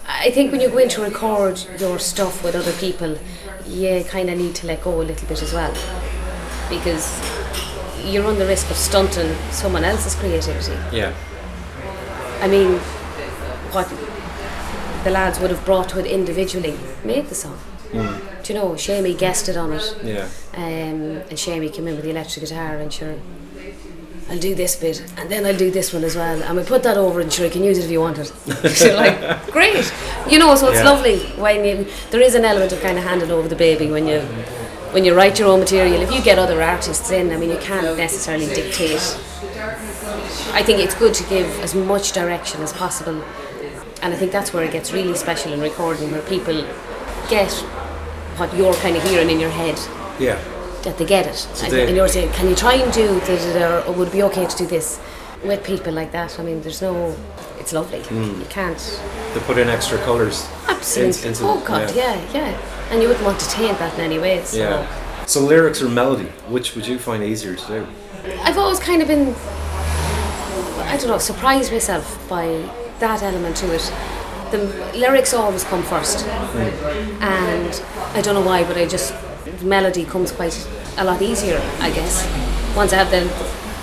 I 0.06 0.30
think 0.30 0.52
when 0.52 0.60
you 0.60 0.68
go 0.68 0.78
in 0.78 0.88
to 0.90 1.02
record 1.02 1.64
your 1.78 1.98
stuff 1.98 2.44
with 2.44 2.54
other 2.54 2.72
people, 2.72 3.18
you 3.66 4.04
kind 4.04 4.28
of 4.28 4.36
need 4.38 4.54
to 4.56 4.66
let 4.66 4.82
go 4.82 5.00
a 5.00 5.02
little 5.02 5.26
bit 5.26 5.42
as 5.42 5.52
well, 5.52 5.72
because 6.68 7.10
you 8.04 8.22
run 8.22 8.38
the 8.38 8.46
risk 8.46 8.70
of 8.70 8.76
stunting 8.76 9.34
someone 9.50 9.82
else's 9.82 10.14
creativity. 10.14 10.76
Yeah. 10.94 11.14
I 12.46 12.48
mean, 12.48 12.78
what 13.74 13.88
the 15.02 15.10
lads 15.10 15.40
would 15.40 15.50
have 15.50 15.64
brought 15.64 15.88
to 15.88 15.98
it 15.98 16.06
individually 16.06 16.78
made 17.04 17.26
the 17.26 17.34
song. 17.34 17.58
Do 17.92 18.52
you 18.52 18.54
know, 18.54 18.68
Seamie 18.74 19.18
guessed 19.18 19.48
it 19.48 19.56
on 19.56 19.72
it, 19.72 19.96
Yeah. 20.04 20.28
um, 20.54 21.22
and 21.28 21.32
Seamie 21.32 21.72
came 21.74 21.88
in 21.88 21.96
with 21.96 22.04
the 22.04 22.10
electric 22.10 22.44
guitar 22.44 22.76
and 22.76 22.92
sure, 22.92 23.16
I'll 24.30 24.38
do 24.38 24.54
this 24.54 24.76
bit, 24.76 25.02
and 25.18 25.28
then 25.28 25.44
I'll 25.44 25.56
do 25.56 25.72
this 25.72 25.92
one 25.92 26.04
as 26.04 26.14
well, 26.14 26.40
and 26.40 26.56
we 26.56 26.62
put 26.62 26.84
that 26.84 26.96
over, 26.96 27.18
and 27.20 27.32
sure, 27.32 27.46
you 27.46 27.50
can 27.50 27.64
use 27.64 27.78
it 27.78 27.84
if 27.86 27.90
you 27.90 28.00
want 28.00 28.18
it. 28.18 28.26
so 28.70 28.94
like, 28.96 29.50
great, 29.50 29.92
you 30.28 30.38
know. 30.38 30.54
So 30.54 30.68
it's 30.68 30.78
Yeah. 30.78 30.90
lovely 30.90 31.18
when 31.36 31.64
you, 31.64 31.86
there 32.12 32.20
is 32.20 32.36
an 32.36 32.44
element 32.44 32.70
of 32.72 32.80
kind 32.80 32.96
of 32.96 33.02
handing 33.04 33.32
over 33.32 33.48
the 33.48 33.56
baby 33.56 33.90
when 33.90 34.06
you 34.06 34.20
when 34.92 35.04
you 35.04 35.14
write 35.14 35.38
your 35.40 35.48
own 35.48 35.58
material. 35.60 36.00
If 36.00 36.12
you 36.12 36.22
get 36.22 36.38
other 36.38 36.62
artists 36.62 37.10
in, 37.10 37.32
I 37.32 37.36
mean, 37.36 37.50
you 37.50 37.58
can't 37.58 37.96
necessarily 37.98 38.46
dictate 38.46 39.02
I 40.52 40.62
think 40.62 40.78
it's 40.80 40.94
good 40.94 41.14
to 41.14 41.24
give 41.24 41.46
as 41.60 41.74
much 41.74 42.12
direction 42.12 42.62
as 42.62 42.72
possible. 42.72 43.22
And 44.02 44.12
I 44.12 44.16
think 44.16 44.32
that's 44.32 44.52
where 44.52 44.64
it 44.64 44.72
gets 44.72 44.92
really 44.92 45.14
special 45.14 45.52
in 45.52 45.60
recording, 45.60 46.10
where 46.12 46.22
people 46.22 46.54
get 47.28 47.50
what 48.38 48.54
you're 48.54 48.74
kind 48.74 48.96
of 48.96 49.02
hearing 49.04 49.30
in 49.30 49.40
your 49.40 49.50
head, 49.50 49.78
Yeah. 50.18 50.38
that 50.82 50.98
they 50.98 51.04
get 51.06 51.26
it. 51.26 51.46
And, 51.62 51.72
they- 51.72 51.86
and 51.88 51.96
you're 51.96 52.08
saying, 52.08 52.30
can 52.32 52.48
you 52.48 52.54
try 52.54 52.74
and 52.74 52.92
do 52.92 53.18
that, 53.20 53.86
or 53.86 53.92
would 53.92 54.08
it 54.08 54.12
be 54.12 54.22
okay 54.24 54.46
to 54.46 54.56
do 54.56 54.66
this? 54.66 54.98
With 55.44 55.64
people 55.64 55.92
like 55.92 56.12
that, 56.12 56.38
I 56.38 56.42
mean, 56.42 56.62
there's 56.62 56.80
no, 56.82 57.14
it's 57.58 57.72
lovely. 57.72 58.00
Hmm. 58.02 58.40
You 58.40 58.46
can't, 58.48 59.00
They 59.34 59.40
put 59.40 59.58
in 59.58 59.68
extra 59.68 59.98
colours. 59.98 60.46
absolutely. 60.68 61.28
into- 61.28 61.44
oh 61.44 61.60
God, 61.64 61.94
yeah. 61.94 62.18
yeah, 62.32 62.56
And 62.90 63.02
you 63.02 63.08
wouldn't 63.08 63.24
want 63.26 63.38
to 63.40 63.48
taint 63.48 63.78
that 63.78 63.94
in 63.94 64.00
any 64.00 64.18
way. 64.18 64.42
So 64.44 64.56
Yeah. 64.58 64.86
So 65.26 65.40
lyrics 65.40 65.82
or 65.82 65.88
melody, 65.88 66.28
which 66.48 66.74
would 66.76 66.86
you 66.86 66.98
find 66.98 67.22
easier 67.22 67.54
to 67.54 67.66
do? 67.66 67.86
I've 68.42 68.56
always 68.58 68.78
kind 68.78 69.02
of 69.02 69.08
been, 69.08 69.34
I 70.86 70.96
don't 70.96 71.08
know, 71.08 71.18
surprised 71.18 71.72
myself 71.72 72.28
by 72.28 72.46
that 73.00 73.22
element 73.22 73.56
to 73.58 73.74
it. 73.74 73.92
The 74.50 74.58
lyrics 74.94 75.34
always 75.34 75.64
come 75.64 75.82
first, 75.82 76.24
and 76.26 77.82
I 78.14 78.20
don't 78.22 78.34
know 78.34 78.46
why, 78.46 78.64
but 78.64 78.76
I 78.76 78.86
just 78.86 79.14
the 79.44 79.64
melody 79.64 80.04
comes 80.04 80.30
quite 80.32 80.56
a 80.98 81.04
lot 81.04 81.20
easier, 81.20 81.60
I 81.80 81.90
guess. 81.90 82.24
Once 82.76 82.92
I 82.92 82.96
have 83.02 83.10
the 83.10 83.24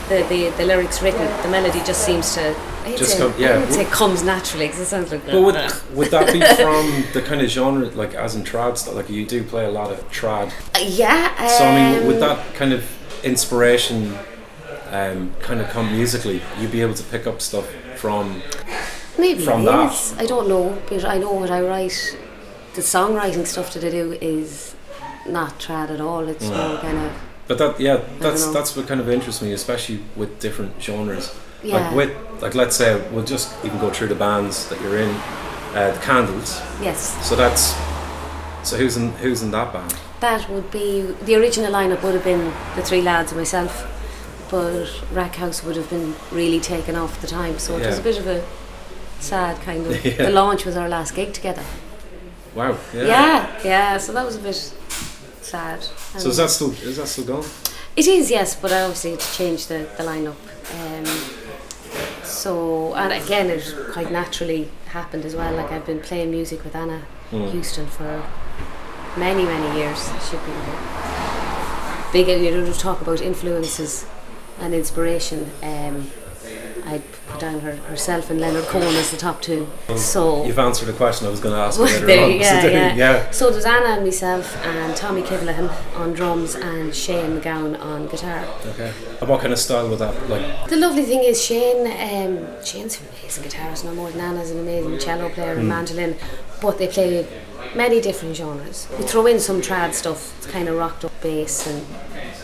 the, 0.09 0.23
the, 0.27 0.49
the 0.57 0.65
lyrics 0.65 1.01
written, 1.01 1.25
the 1.43 1.49
melody 1.49 1.79
just 1.83 2.05
seems 2.05 2.33
to. 2.35 2.55
Just 2.97 3.13
say, 3.13 3.17
come- 3.19 3.33
yeah. 3.37 3.51
I 3.51 3.57
would 3.59 3.71
say 3.73 3.85
comes 3.85 4.23
naturally 4.23 4.65
because 4.67 4.81
it 4.81 4.85
sounds 4.87 5.11
like 5.11 5.25
But 5.25 5.41
would, 5.41 5.55
would 5.93 6.11
that 6.11 6.33
be 6.33 6.41
from 6.61 7.05
the 7.13 7.25
kind 7.25 7.41
of 7.41 7.49
genre, 7.49 7.87
like 7.91 8.13
as 8.13 8.35
in 8.35 8.43
trad 8.43 8.77
stuff? 8.77 8.95
Like 8.95 9.09
you 9.09 9.25
do 9.25 9.43
play 9.43 9.65
a 9.65 9.71
lot 9.71 9.89
of 9.91 9.99
trad. 10.11 10.51
Uh, 10.75 10.79
yeah. 10.79 11.47
So 11.47 11.63
I 11.65 11.93
mean, 11.97 12.07
would 12.07 12.15
um, 12.15 12.19
that 12.21 12.55
kind 12.55 12.73
of 12.73 12.83
inspiration 13.23 14.17
um, 14.93 15.33
kind 15.41 15.59
of 15.61 15.67
come 15.69 15.91
musically? 15.91 16.41
You'd 16.59 16.71
be 16.71 16.81
able 16.81 16.93
to 16.93 17.03
pick 17.03 17.27
up 17.27 17.41
stuff 17.41 17.67
from. 17.97 18.41
Maybe 19.17 19.43
from 19.45 19.61
it 19.61 19.65
that? 19.65 20.15
I 20.17 20.25
don't 20.25 20.47
know, 20.47 20.77
but 20.89 21.05
I 21.05 21.17
know 21.17 21.33
what 21.33 21.51
I 21.51 21.61
write. 21.61 22.17
The 22.75 22.81
songwriting 22.81 23.45
stuff 23.45 23.73
that 23.73 23.83
I 23.83 23.89
do 23.89 24.13
is 24.21 24.75
not 25.27 25.59
trad 25.59 25.89
at 25.91 26.01
all. 26.01 26.27
It's 26.27 26.45
Mm. 26.45 26.57
more 26.69 26.77
kind 26.81 26.97
of 27.05 27.11
But 27.47 27.57
that, 27.57 27.79
yeah, 27.79 27.99
that's 28.19 28.45
that's 28.47 28.75
what 28.75 28.87
kind 28.87 28.99
of 29.01 29.09
interests 29.09 29.41
me, 29.41 29.51
especially 29.53 29.99
with 30.15 30.39
different 30.39 30.81
genres. 30.81 31.29
yeah. 31.61 31.75
Like 31.77 31.95
with, 31.95 32.11
like 32.41 32.55
let's 32.55 32.75
say 32.75 32.99
we'll 33.11 33.25
just 33.35 33.53
even 33.65 33.79
go 33.79 33.89
through 33.91 34.07
the 34.07 34.15
bands 34.27 34.67
that 34.69 34.81
you're 34.81 34.97
in. 34.97 35.13
Uh, 35.75 35.91
the 35.91 35.99
Candles. 35.99 36.61
yes, 36.81 36.99
So 37.27 37.35
that's. 37.35 37.73
So 38.63 38.77
who's 38.77 38.95
in 38.97 39.11
who's 39.23 39.41
in 39.43 39.51
that 39.51 39.73
band? 39.73 39.93
that 40.19 40.49
would 40.49 40.71
be 40.71 41.01
the 41.25 41.35
original 41.35 41.69
lineup 41.71 42.01
would 42.01 42.13
have 42.13 42.23
been 42.23 42.45
the 42.77 42.81
three 42.81 43.01
lads 43.01 43.31
and 43.31 43.39
myself, 43.41 43.71
but 44.53 44.85
Rackhouse 45.11 45.63
would 45.65 45.75
have 45.75 45.89
been 45.89 46.13
really 46.31 46.59
taken 46.59 46.95
off 46.95 47.15
at 47.15 47.21
the 47.21 47.27
time. 47.27 47.57
So 47.57 47.75
it 47.75 47.87
was 47.87 47.97
a 47.97 48.03
bit 48.03 48.19
of 48.19 48.27
a 48.27 48.45
sad 49.19 49.59
kind 49.63 49.87
of. 49.87 50.05
Yeah. 50.05 50.25
The 50.25 50.29
launch 50.29 50.63
was 50.63 50.77
our 50.77 50.87
last 50.87 51.15
gig 51.15 51.33
together. 51.33 51.63
Wow. 52.53 52.77
Yeah. 52.93 53.03
Yeah, 53.03 53.59
yeah. 53.65 53.97
so 53.97 54.13
that 54.13 54.23
was 54.23 54.35
a 54.35 54.39
bit 54.39 54.53
sad. 55.41 55.81
So 55.81 56.29
is 56.29 56.37
that 56.37 56.51
still 56.51 56.69
is 56.69 56.97
that 56.97 57.07
still 57.07 57.25
going? 57.25 57.49
It 57.95 58.05
is, 58.05 58.29
yes, 58.29 58.55
but 58.55 58.71
I 58.71 58.81
obviously 58.81 59.11
had 59.11 59.21
to 59.21 59.33
change 59.33 59.65
the, 59.65 59.89
the 59.97 60.03
lineup. 60.03 60.37
Um, 60.79 62.23
so, 62.23 62.93
and 62.93 63.11
again, 63.11 63.49
it 63.49 63.63
quite 63.91 64.11
naturally 64.11 64.69
happened 64.85 65.25
as 65.25 65.35
well. 65.35 65.51
Like, 65.55 65.71
I've 65.71 65.85
been 65.87 65.99
playing 65.99 66.29
music 66.29 66.63
with 66.63 66.75
Anna 66.75 67.01
Mm. 67.31 67.49
Houston 67.51 67.87
for 67.87 68.23
many, 69.17 69.43
many 69.45 69.79
years. 69.79 69.99
She'd 70.29 70.39
been 70.45 70.61
big, 72.13 72.27
you 72.27 72.51
know, 72.51 72.71
to 72.71 72.77
talk 72.77 73.01
about 73.01 73.19
influences 73.21 74.05
and 74.59 74.73
inspiration. 74.73 75.51
Um, 75.61 76.11
I'd 76.85 77.01
put 77.29 77.39
down 77.39 77.61
her, 77.61 77.77
herself 77.77 78.29
and 78.29 78.41
Leonard 78.41 78.65
Cohen 78.65 78.93
as 78.95 79.09
the 79.09 79.15
top 79.15 79.41
two. 79.41 79.69
So, 79.95 80.45
You've 80.45 80.59
answered 80.59 80.87
the 80.87 80.93
question 80.93 81.25
I 81.25 81.29
was 81.29 81.39
going 81.39 81.55
to 81.55 81.61
ask 81.61 81.79
later 81.87 82.05
there, 82.05 82.25
on. 82.25 82.31
yeah, 82.39 82.61
So 82.61 82.67
yeah. 82.71 82.95
yeah. 82.95 83.31
So 83.31 83.49
there's 83.51 83.63
Anna 83.63 83.85
and 83.95 84.03
myself 84.03 84.57
and 84.65 84.93
Tommy 84.95 85.21
Kivlahan 85.21 85.71
on 85.97 86.11
drums 86.11 86.55
and 86.55 86.93
Shane 86.93 87.39
McGowan 87.39 87.79
on 87.79 88.07
guitar. 88.07 88.45
Okay. 88.67 88.91
And 89.21 89.29
what 89.29 89.39
kind 89.39 89.53
of 89.53 89.59
style 89.59 89.87
would 89.87 89.99
that 89.99 90.29
like? 90.29 90.69
The 90.69 90.75
lovely 90.75 91.03
thing 91.03 91.23
is 91.23 91.41
Shane, 91.41 91.87
um, 91.87 92.63
Shane's 92.65 92.99
an 92.99 93.07
amazing 93.17 93.43
guitarist, 93.45 93.85
no 93.85 93.95
more 93.95 94.11
than 94.11 94.19
Anna's 94.19 94.51
an 94.51 94.59
amazing 94.59 94.99
cello 94.99 95.29
player 95.29 95.53
and 95.53 95.67
mandolin, 95.69 96.17
but 96.61 96.77
they 96.79 96.87
play 96.87 97.25
many 97.75 98.01
different 98.01 98.35
genres. 98.35 98.89
We 98.99 99.05
throw 99.05 99.25
in 99.25 99.39
some 99.39 99.61
trad 99.61 99.93
stuff, 99.93 100.35
it's 100.37 100.47
kind 100.47 100.67
of 100.67 100.75
rocked 100.75 101.05
up 101.05 101.13
bass 101.21 101.65
and 101.65 101.85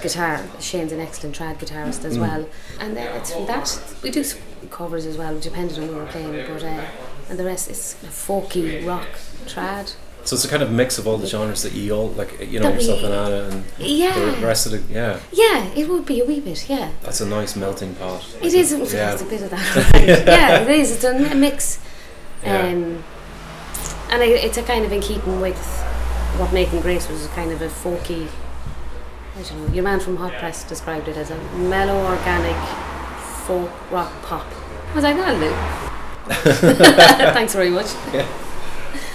guitar. 0.01 0.41
Shane's 0.59 0.91
an 0.91 0.99
excellent 0.99 1.35
trad 1.37 1.57
guitarist 1.57 2.03
as 2.05 2.17
well. 2.17 2.47
And 2.79 2.95
then 2.95 3.15
it's 3.17 3.33
from 3.33 3.45
that, 3.47 3.81
we 4.03 4.09
do 4.11 4.23
covers 4.69 5.05
as 5.05 5.17
well, 5.17 5.39
depending 5.39 5.81
on 5.81 5.87
who 5.89 5.95
we're 5.95 6.05
playing, 6.07 6.31
but 6.47 6.63
uh, 6.63 6.85
and 7.29 7.37
the 7.39 7.43
rest 7.45 7.69
is 7.69 7.95
folky, 8.03 8.85
rock, 8.85 9.07
trad. 9.45 9.93
So 10.25 10.35
it's 10.35 10.43
a 10.43 10.49
kind 10.49 10.61
of 10.61 10.69
mix 10.71 10.97
of 10.99 11.07
all 11.07 11.17
the 11.17 11.25
genres 11.27 11.63
that 11.63 11.73
you 11.73 11.93
all 11.95 12.09
like. 12.09 12.39
You 12.51 12.59
know 12.59 12.69
yourself 12.73 13.03
and 13.03 13.13
Anna 13.13 13.49
and 13.49 13.63
Yeah. 13.79 14.13
the 14.39 14.45
rest 14.45 14.65
of 14.65 14.73
the 14.73 14.93
yeah. 14.93 15.19
Yeah, 15.31 15.65
it 15.75 15.87
would 15.87 16.05
be 16.05 16.19
a 16.19 16.25
wee 16.25 16.39
bit, 16.41 16.69
yeah. 16.69 16.91
That's 17.01 17.21
a 17.21 17.25
nice 17.25 17.55
melting 17.55 17.95
pot. 17.95 18.25
It 18.41 18.53
is. 18.53 18.73
It's 18.73 18.93
Yeah. 18.93 19.15
a 19.15 19.23
bit 19.23 19.41
of 19.41 19.49
that. 19.51 19.75
right. 19.93 20.07
yeah, 20.07 20.61
it 20.61 20.69
is. 20.69 20.91
It's 20.95 21.03
a 21.05 21.13
mi- 21.17 21.33
mix, 21.35 21.79
um, 22.43 23.03
and 24.11 24.21
I, 24.21 24.25
it's 24.25 24.57
a 24.57 24.63
kind 24.63 24.83
of 24.85 24.91
in 24.91 25.01
keeping 25.01 25.39
with 25.39 25.57
what 26.37 26.51
Making 26.53 26.81
Grace 26.81 27.07
was, 27.09 27.25
a 27.25 27.29
kind 27.29 27.51
of 27.51 27.61
a 27.61 27.67
folky. 27.69 28.27
I 29.39 29.43
don't 29.43 29.67
know. 29.67 29.73
Your 29.73 29.83
man 29.83 29.99
from 29.99 30.17
Hot 30.17 30.33
Press 30.33 30.63
described 30.65 31.07
it 31.07 31.15
as 31.15 31.31
a 31.31 31.37
mellow, 31.57 31.97
organic 32.05 32.55
folk 33.47 33.71
rock 33.91 34.11
pop. 34.23 34.45
I 34.91 34.95
was 34.95 35.03
like, 35.03 35.15
that'll 35.15 35.39
do. 36.69 37.33
Thanks 37.33 37.53
very 37.53 37.69
much. 37.69 37.87
Yeah. 38.13 38.27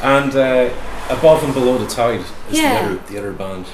And 0.02 0.34
uh, 0.34 0.70
above 1.10 1.42
and 1.44 1.52
below 1.52 1.78
the 1.78 1.86
tide 1.86 2.20
is 2.20 2.26
Yeah. 2.50 2.78
the 2.80 2.84
other 2.94 3.12
the 3.12 3.18
other 3.18 3.32
band. 3.32 3.66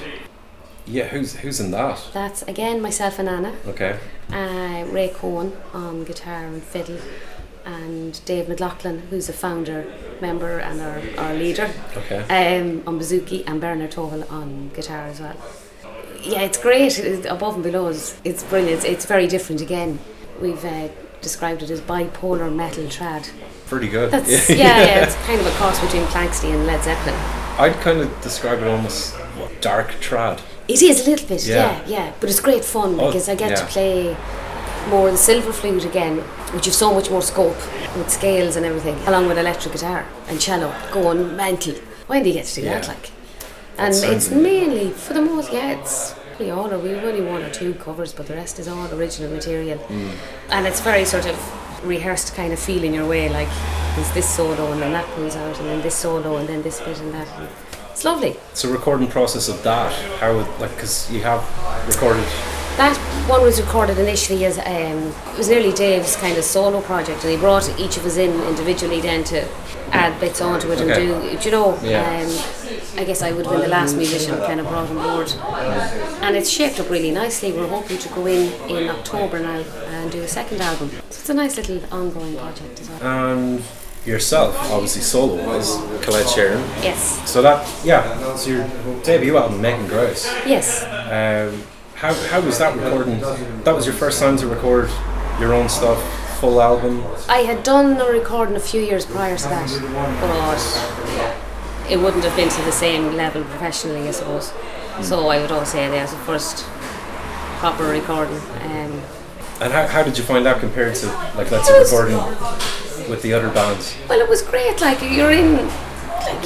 Yeah, 0.85 1.07
who's 1.07 1.35
who's 1.37 1.59
in 1.59 1.71
that? 1.71 2.01
That's 2.13 2.41
again 2.43 2.81
myself 2.81 3.19
and 3.19 3.29
Anna. 3.29 3.53
Okay. 3.67 3.97
uh, 4.33 4.83
Ray 4.91 5.09
Cohen 5.09 5.55
on 5.73 6.03
guitar 6.03 6.45
and 6.45 6.61
fiddle, 6.61 6.97
and 7.65 8.23
Dave 8.25 8.49
McLaughlin, 8.49 9.03
who's 9.09 9.29
a 9.29 9.33
founder, 9.33 9.85
member, 10.19 10.59
and 10.59 10.81
our, 10.81 11.01
our 11.23 11.33
leader, 11.35 11.69
Okay. 11.95 12.21
um, 12.59 12.83
on 12.87 12.99
bouzouki, 12.99 13.43
and 13.47 13.61
Bernard 13.61 13.91
Tohel 13.91 14.29
on 14.31 14.69
guitar 14.73 15.05
as 15.05 15.19
well. 15.21 15.35
Yeah, 16.23 16.41
it's 16.41 16.57
great. 16.57 16.97
It- 16.99 17.25
above 17.25 17.55
and 17.55 17.63
below, 17.63 17.87
is 17.87 18.15
it's 18.23 18.43
brilliant. 18.43 18.85
It's 18.85 19.05
very 19.05 19.27
different 19.27 19.61
again. 19.61 19.99
We've 20.41 20.63
uh, 20.63 20.89
described 21.21 21.63
it 21.63 21.69
as 21.69 21.81
bipolar 21.81 22.53
metal 22.53 22.85
trad. 22.85 23.29
Pretty 23.67 23.87
good. 23.87 24.11
That's 24.11 24.49
yeah, 24.49 24.55
yeah. 24.79 25.03
It's 25.05 25.15
kind 25.27 25.39
of 25.39 25.47
a 25.47 25.51
cross 25.51 25.79
between 25.79 26.03
Planxty 26.05 26.51
and 26.53 26.65
Led 26.67 26.83
Zeppelin. 26.83 27.15
I'd 27.59 27.73
kind 27.81 27.99
of 27.99 28.21
describe 28.21 28.59
it 28.59 28.67
almost 28.67 29.13
what, 29.37 29.61
dark 29.61 29.89
trad. 30.01 30.41
It 30.67 30.81
is 30.81 31.05
a 31.05 31.09
little 31.09 31.27
bit, 31.27 31.45
Yeah. 31.45 31.81
yeah, 31.81 31.87
yeah. 31.87 32.13
But 32.19 32.29
it's 32.29 32.39
great 32.39 32.63
fun 32.63 32.99
Oh, 32.99 33.07
because 33.07 33.27
I 33.29 33.35
get 33.35 33.57
to 33.57 33.65
play 33.65 34.15
more 34.89 35.11
the 35.11 35.17
silver 35.17 35.51
flute 35.53 35.85
again, 35.85 36.17
which 36.53 36.65
you've 36.65 36.75
so 36.75 36.93
much 36.93 37.09
more 37.11 37.21
scope 37.21 37.55
with 37.95 38.09
scales 38.09 38.55
and 38.55 38.65
everything, 38.65 38.95
along 39.07 39.27
with 39.27 39.37
electric 39.37 39.73
guitar 39.73 40.05
and 40.27 40.39
cello 40.39 40.73
going 40.91 41.35
mental. 41.35 41.75
When 42.07 42.23
do 42.23 42.29
you 42.29 42.35
get 42.35 42.45
to 42.45 42.55
do 42.55 42.61
that, 42.63 42.87
like? 42.87 43.11
And 43.81 43.95
sounds 43.95 44.27
it's 44.27 44.31
mainly, 44.31 44.91
for 44.91 45.13
the 45.13 45.21
most, 45.21 45.51
yeah, 45.51 45.71
it's 45.71 46.13
really 46.37 46.51
all, 46.51 46.71
or 46.71 46.77
we've 46.77 47.03
only 47.03 47.21
one 47.21 47.41
or 47.41 47.49
two 47.49 47.73
covers, 47.73 48.13
but 48.13 48.27
the 48.27 48.35
rest 48.35 48.59
is 48.59 48.67
all 48.67 48.87
original 48.93 49.31
material. 49.31 49.79
Mm. 49.79 50.13
And 50.49 50.67
it's 50.67 50.79
very 50.81 51.03
sort 51.03 51.25
of 51.25 51.35
rehearsed 51.83 52.35
kind 52.35 52.53
of 52.53 52.59
feel 52.59 52.83
in 52.83 52.93
your 52.93 53.07
way, 53.07 53.27
like 53.29 53.49
there's 53.95 54.11
this 54.13 54.29
solo 54.29 54.71
and 54.71 54.81
then 54.81 54.93
that 54.93 55.05
comes 55.15 55.35
out, 55.35 55.57
and 55.59 55.67
then 55.67 55.81
this 55.81 55.95
solo 55.95 56.37
and 56.37 56.47
then 56.47 56.61
this 56.61 56.79
bit 56.79 56.99
and 56.99 57.11
that. 57.13 57.27
And 57.39 57.49
it's 57.89 58.05
lovely. 58.05 58.37
So 58.53 58.71
recording 58.71 59.07
process 59.07 59.49
of 59.49 59.63
that, 59.63 59.91
how 60.19 60.35
would 60.35 60.47
like 60.59 60.71
because 60.75 61.11
you 61.11 61.21
have 61.23 61.41
recorded. 61.87 62.23
That 62.77 62.95
one 63.31 63.41
was 63.43 63.61
recorded 63.61 63.97
initially 63.97 64.43
as 64.45 64.57
um, 64.59 65.13
it 65.31 65.37
was 65.37 65.47
nearly 65.47 65.71
Dave's 65.71 66.15
kind 66.17 66.37
of 66.37 66.43
solo 66.43 66.81
project, 66.81 67.23
and 67.23 67.31
he 67.31 67.37
brought 67.37 67.67
each 67.79 67.95
of 67.97 68.05
us 68.05 68.17
in 68.17 68.31
individually 68.43 68.99
then 68.99 69.23
to 69.25 69.47
add 69.93 70.19
bits 70.19 70.41
onto 70.41 70.69
it 70.71 70.81
and 70.81 70.91
Okay. 70.91 71.05
do. 71.05 71.37
do 71.37 71.45
You 71.45 71.51
know, 71.51 71.79
Yeah. 71.81 72.01
um, 72.25 72.29
I 72.97 73.03
guess 73.05 73.21
I 73.21 73.31
would 73.31 73.45
have 73.45 73.53
been 73.53 73.61
the 73.61 73.75
last 73.79 73.95
musician 73.95 74.37
kind 74.39 74.59
of 74.59 74.67
brought 74.67 74.89
on 74.89 74.97
board, 74.97 75.31
and 76.21 76.35
it's 76.35 76.49
shaped 76.49 76.79
up 76.81 76.89
really 76.89 77.11
nicely. 77.11 77.51
We're 77.53 77.67
hoping 77.67 77.97
to 77.99 78.09
go 78.09 78.25
in 78.25 78.51
in 78.69 78.89
October 78.89 79.39
now 79.39 79.61
and 79.95 80.11
do 80.11 80.21
a 80.21 80.27
second 80.27 80.61
album. 80.61 80.89
So 81.09 81.19
it's 81.21 81.29
a 81.29 81.33
nice 81.33 81.55
little 81.55 81.79
ongoing 81.91 82.35
project 82.35 82.81
as 82.81 82.89
well. 82.89 82.99
And 83.03 83.63
yourself, 84.05 84.57
obviously 84.71 85.01
solo 85.03 85.53
is 85.53 85.77
Colette 86.01 86.27
Sharon. 86.29 86.63
Yes, 86.83 87.19
So 87.25 87.41
that 87.43 87.65
yeah, 87.85 88.35
so 88.35 88.49
your 88.49 88.65
debut 89.03 89.37
album, 89.37 89.61
Making 89.61 89.87
Grace. 89.87 90.25
yes. 90.45 90.83
Um, 91.09 91.63
how 92.01 92.13
how 92.29 92.41
was 92.41 92.57
that 92.57 92.75
recording? 92.75 93.19
That 93.63 93.75
was 93.75 93.85
your 93.85 93.93
first 93.93 94.19
time 94.19 94.35
to 94.37 94.47
record 94.47 94.89
your 95.39 95.53
own 95.53 95.69
stuff, 95.69 95.99
full 96.39 96.59
album. 96.59 97.03
I 97.29 97.39
had 97.39 97.61
done 97.63 98.01
a 98.01 98.05
recording 98.05 98.55
a 98.55 98.59
few 98.59 98.81
years 98.81 99.05
prior 99.05 99.37
to 99.37 99.43
that, 99.43 99.69
but 100.21 101.91
it 101.91 101.97
wouldn't 101.97 102.23
have 102.23 102.35
been 102.35 102.49
to 102.49 102.61
the 102.63 102.71
same 102.71 103.13
level 103.15 103.43
professionally, 103.43 104.07
I 104.07 104.11
suppose. 104.11 104.51
So 105.01 105.27
I 105.29 105.39
would 105.39 105.51
always 105.51 105.69
say 105.69 105.87
that 105.89 106.01
was 106.01 106.11
the 106.11 106.17
first 106.25 106.65
proper 107.59 107.83
recording. 107.85 108.37
Um, 108.61 109.01
And 109.61 109.71
how, 109.71 109.85
how 109.85 110.01
did 110.01 110.17
you 110.17 110.23
find 110.23 110.43
that 110.47 110.59
compared 110.59 110.95
to 110.95 111.05
like 111.37 111.51
let's 111.51 111.67
say 111.67 111.79
recording 111.79 112.17
with 113.09 113.21
the 113.21 113.33
other 113.33 113.49
bands? 113.51 113.95
well, 114.09 114.19
it 114.19 114.27
was 114.27 114.41
great. 114.41 114.81
Like 114.81 115.01
you're 115.01 115.31
in, 115.31 115.67
like 116.25 116.45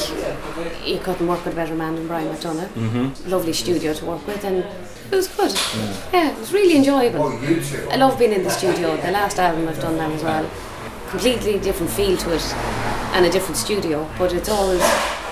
you 0.85 0.99
couldn't 0.99 1.27
work 1.27 1.43
with 1.45 1.53
a 1.53 1.55
better 1.55 1.75
man 1.75 1.95
than 1.95 2.07
Brian 2.07 2.27
McDonough. 2.33 2.67
Mm-hmm. 2.69 3.29
Lovely 3.29 3.53
studio 3.53 3.93
to 3.93 4.05
work 4.05 4.25
with, 4.27 4.43
and 4.43 4.57
it 4.57 5.15
was 5.15 5.27
good. 5.27 5.53
Yeah, 6.13 6.31
it 6.31 6.37
was 6.39 6.53
really 6.53 6.77
enjoyable. 6.77 7.27
I 7.91 7.95
love 7.97 8.17
being 8.17 8.33
in 8.33 8.43
the 8.43 8.49
studio. 8.49 8.95
The 8.97 9.11
last 9.11 9.39
album 9.39 9.67
I've 9.67 9.79
done 9.79 9.97
that 9.97 10.11
as 10.11 10.23
well. 10.23 10.49
Completely 11.09 11.59
different 11.59 11.91
feel 11.91 12.17
to 12.17 12.35
it, 12.35 12.53
and 13.13 13.25
a 13.25 13.29
different 13.29 13.57
studio. 13.57 14.09
But 14.17 14.33
it's 14.33 14.49
always 14.49 14.81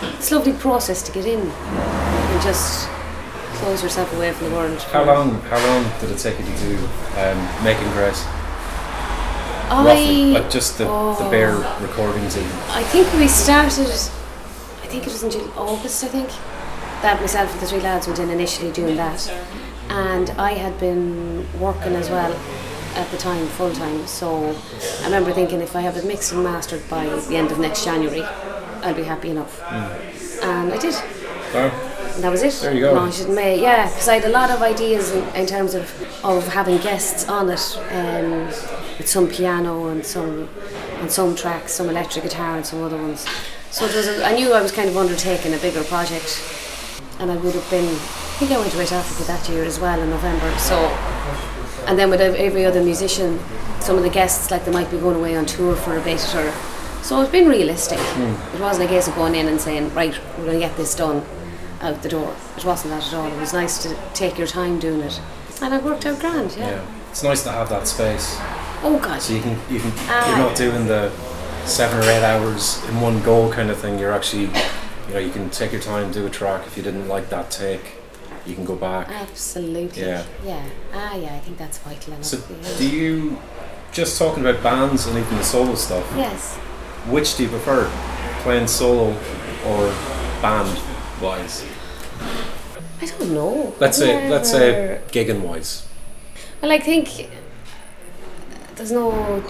it's 0.01 0.31
a 0.31 0.35
lovely 0.35 0.53
process 0.53 1.01
to 1.03 1.11
get 1.11 1.25
in 1.25 1.39
and 1.39 2.41
just 2.41 2.87
close 3.55 3.81
yourself 3.83 4.13
away 4.15 4.31
from 4.33 4.49
the 4.49 4.55
world. 4.55 4.81
How 4.83 5.03
long? 5.03 5.39
How 5.41 5.57
long 5.67 5.83
did 5.99 6.11
it 6.11 6.17
take 6.17 6.37
you 6.39 6.45
to 6.45 6.57
do 6.59 6.77
um, 7.17 7.63
Making 7.63 7.89
Grace? 7.91 8.23
I, 9.69 9.83
Roughly, 9.85 10.31
like 10.33 10.49
just 10.51 10.77
the, 10.77 10.83
the 10.83 10.89
oh. 10.89 11.29
bare 11.31 11.57
recordings. 11.81 12.37
Even. 12.37 12.51
I 12.69 12.83
think 12.83 13.11
we 13.13 13.27
started. 13.27 13.89
I 14.93 14.97
think 14.97 15.07
it 15.07 15.11
was 15.11 15.23
in 15.23 15.49
August. 15.57 16.03
I 16.03 16.07
think 16.07 16.29
that 17.01 17.19
myself 17.19 17.51
and 17.51 17.59
the 17.61 17.65
three 17.65 17.79
lads 17.79 18.07
were 18.07 18.13
in 18.13 18.29
initially 18.29 18.71
doing 18.71 18.95
that, 18.97 19.27
and 19.89 20.29
I 20.39 20.51
had 20.51 20.79
been 20.79 21.47
working 21.59 21.95
as 21.95 22.11
well 22.11 22.31
at 22.93 23.09
the 23.09 23.17
time 23.17 23.47
full 23.47 23.73
time. 23.73 24.05
So 24.05 24.55
I 25.01 25.05
remember 25.05 25.33
thinking 25.33 25.61
if 25.61 25.75
I 25.75 25.81
have 25.81 25.97
it 25.97 26.05
mixed 26.05 26.31
and 26.31 26.43
mastered 26.43 26.87
by 26.91 27.07
the 27.07 27.35
end 27.35 27.51
of 27.51 27.57
next 27.57 27.83
January, 27.83 28.21
I'll 28.83 28.93
be 28.93 29.01
happy 29.01 29.31
enough. 29.31 29.63
And 30.43 30.71
I 30.71 30.77
did. 30.77 30.93
And 31.55 32.23
that 32.23 32.29
was 32.29 32.43
it. 32.43 32.53
There 32.61 32.71
you 32.75 32.81
go. 32.81 32.93
Launched 32.93 33.21
in 33.21 33.33
May, 33.33 33.59
yeah, 33.59 33.87
because 33.87 34.07
I 34.07 34.19
had 34.19 34.25
a 34.25 34.29
lot 34.29 34.51
of 34.51 34.61
ideas 34.61 35.09
in, 35.09 35.27
in 35.35 35.47
terms 35.47 35.73
of, 35.73 35.89
of 36.23 36.47
having 36.49 36.77
guests 36.77 37.27
on 37.27 37.49
it, 37.49 37.79
um, 37.89 38.45
with 38.99 39.07
some 39.07 39.27
piano 39.27 39.87
and 39.87 40.05
some 40.05 40.47
and 40.99 41.11
some 41.11 41.35
tracks, 41.35 41.73
some 41.73 41.89
electric 41.89 42.25
guitar 42.25 42.57
and 42.57 42.65
some 42.65 42.83
other 42.83 42.97
ones. 42.97 43.25
So 43.73 43.85
it 43.85 43.95
was. 43.95 44.07
A, 44.07 44.23
I 44.23 44.33
knew 44.35 44.53
I 44.53 44.61
was 44.61 44.71
kind 44.71 44.87
of 44.87 44.95
undertaking 44.97 45.53
a 45.53 45.57
bigger 45.57 45.83
project, 45.83 46.41
and 47.19 47.31
I 47.31 47.35
would 47.37 47.55
have 47.55 47.69
been. 47.71 47.85
I 47.85 48.37
think 48.37 48.51
I 48.51 48.57
went 48.59 48.71
to 48.71 48.77
West 48.77 48.93
Africa 48.93 49.23
that 49.27 49.49
year 49.49 49.63
as 49.63 49.79
well 49.79 49.99
in 49.99 50.09
November. 50.09 50.55
So, 50.59 50.75
and 51.87 51.97
then 51.97 52.09
with 52.09 52.21
every 52.21 52.65
other 52.65 52.83
musician, 52.83 53.39
some 53.79 53.97
of 53.97 54.03
the 54.03 54.09
guests 54.09 54.51
like 54.51 54.65
they 54.65 54.71
might 54.71 54.91
be 54.91 54.99
going 54.99 55.15
away 55.15 55.35
on 55.35 55.45
tour 55.45 55.75
for 55.75 55.97
a 55.97 56.01
bit 56.01 56.21
or. 56.35 56.51
So 57.01 57.19
it's 57.21 57.31
been 57.31 57.49
realistic. 57.49 57.99
It 57.99 58.61
wasn't 58.61 58.85
a 58.85 58.87
case 58.87 59.09
of 59.09 59.15
going 59.15 59.35
in 59.35 59.47
and 59.49 59.59
saying, 59.59 59.93
right, 59.93 60.17
we're 60.37 60.45
going 60.45 60.53
to 60.61 60.65
get 60.65 60.77
this 60.77 60.95
done 60.95 61.21
out 61.81 62.01
the 62.01 62.07
door. 62.07 62.33
It 62.55 62.63
wasn't 62.63 62.93
that 62.93 63.05
at 63.05 63.13
all. 63.13 63.27
It 63.29 63.37
was 63.41 63.51
nice 63.51 63.83
to 63.83 63.93
take 64.13 64.37
your 64.37 64.47
time 64.47 64.79
doing 64.79 65.01
it. 65.01 65.19
And 65.61 65.73
it 65.73 65.83
worked 65.83 66.05
out 66.05 66.17
grand, 66.21 66.55
yeah. 66.55 66.69
yeah. 66.69 66.85
It's 67.11 67.21
nice 67.21 67.43
to 67.43 67.51
have 67.51 67.67
that 67.69 67.87
space, 67.89 68.37
Oh 68.85 68.97
god. 69.03 69.21
so 69.21 69.33
you 69.33 69.41
can 69.41 69.59
you 69.69 69.79
can 69.81 69.91
Ah. 70.07 70.29
you're 70.29 70.37
not 70.47 70.55
doing 70.55 70.87
the 70.87 71.11
seven 71.65 71.97
or 71.99 72.09
eight 72.11 72.23
hours 72.23 72.83
in 72.89 73.01
one 73.01 73.21
go 73.23 73.51
kind 73.51 73.69
of 73.69 73.77
thing. 73.79 73.99
You're 73.99 74.11
actually, 74.13 74.43
you 75.07 75.13
know, 75.13 75.19
you 75.19 75.31
can 75.31 75.49
take 75.49 75.71
your 75.71 75.81
time, 75.81 76.11
do 76.11 76.25
a 76.25 76.29
track. 76.29 76.65
If 76.67 76.77
you 76.77 76.83
didn't 76.83 77.07
like 77.07 77.29
that 77.29 77.51
take, 77.51 77.95
you 78.45 78.55
can 78.55 78.65
go 78.65 78.75
back. 78.75 79.09
Absolutely. 79.09 80.01
Yeah. 80.03 80.25
Yeah. 80.45 80.65
Ah 80.93 81.15
yeah, 81.15 81.35
I 81.35 81.39
think 81.39 81.57
that's 81.57 81.77
vital 81.79 82.13
enough. 82.13 82.25
So, 82.25 82.37
do 82.77 82.89
you 82.89 83.37
just 83.91 84.17
talking 84.17 84.45
about 84.45 84.61
bands 84.63 85.05
and 85.07 85.17
even 85.17 85.37
the 85.37 85.43
solo 85.43 85.75
stuff? 85.75 86.11
Yes. 86.15 86.55
Which 87.09 87.37
do 87.37 87.43
you 87.43 87.49
prefer, 87.49 87.89
playing 88.41 88.67
solo 88.67 89.11
or 89.65 89.87
band 90.41 90.77
wise? 91.21 91.65
I 93.01 93.05
don't 93.05 93.33
know. 93.33 93.73
Let's 93.79 93.99
I've 94.01 94.07
say 94.07 94.29
let's 94.29 94.51
say 94.51 94.71
never- 94.71 95.01
gigging 95.11 95.41
wise. 95.41 95.87
Well, 96.61 96.71
I 96.71 96.79
think 96.79 97.29
there's 98.75 98.91
no 98.91 99.43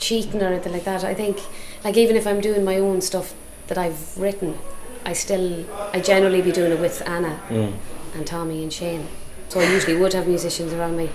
cheating 0.00 0.42
or 0.42 0.46
anything 0.46 0.72
like 0.72 0.84
that. 0.84 1.04
I 1.04 1.14
think, 1.14 1.38
like, 1.84 1.96
even 1.96 2.16
if 2.16 2.26
I'm 2.26 2.40
doing 2.40 2.64
my 2.64 2.76
own 2.78 3.00
stuff 3.00 3.34
that 3.68 3.78
I've 3.78 4.16
written, 4.18 4.58
I 5.04 5.12
still, 5.12 5.64
I 5.92 6.00
generally 6.00 6.42
be 6.42 6.52
doing 6.52 6.72
it 6.72 6.80
with 6.80 7.02
Anna 7.06 7.40
Mm. 7.48 7.74
and 8.14 8.26
Tommy 8.26 8.62
and 8.62 8.72
Shane. 8.72 9.06
So 9.48 9.60
I 9.60 9.64
usually 9.64 9.96
would 9.96 10.12
have 10.14 10.26
musicians 10.26 10.72
around 10.72 10.96
me. 10.96 11.10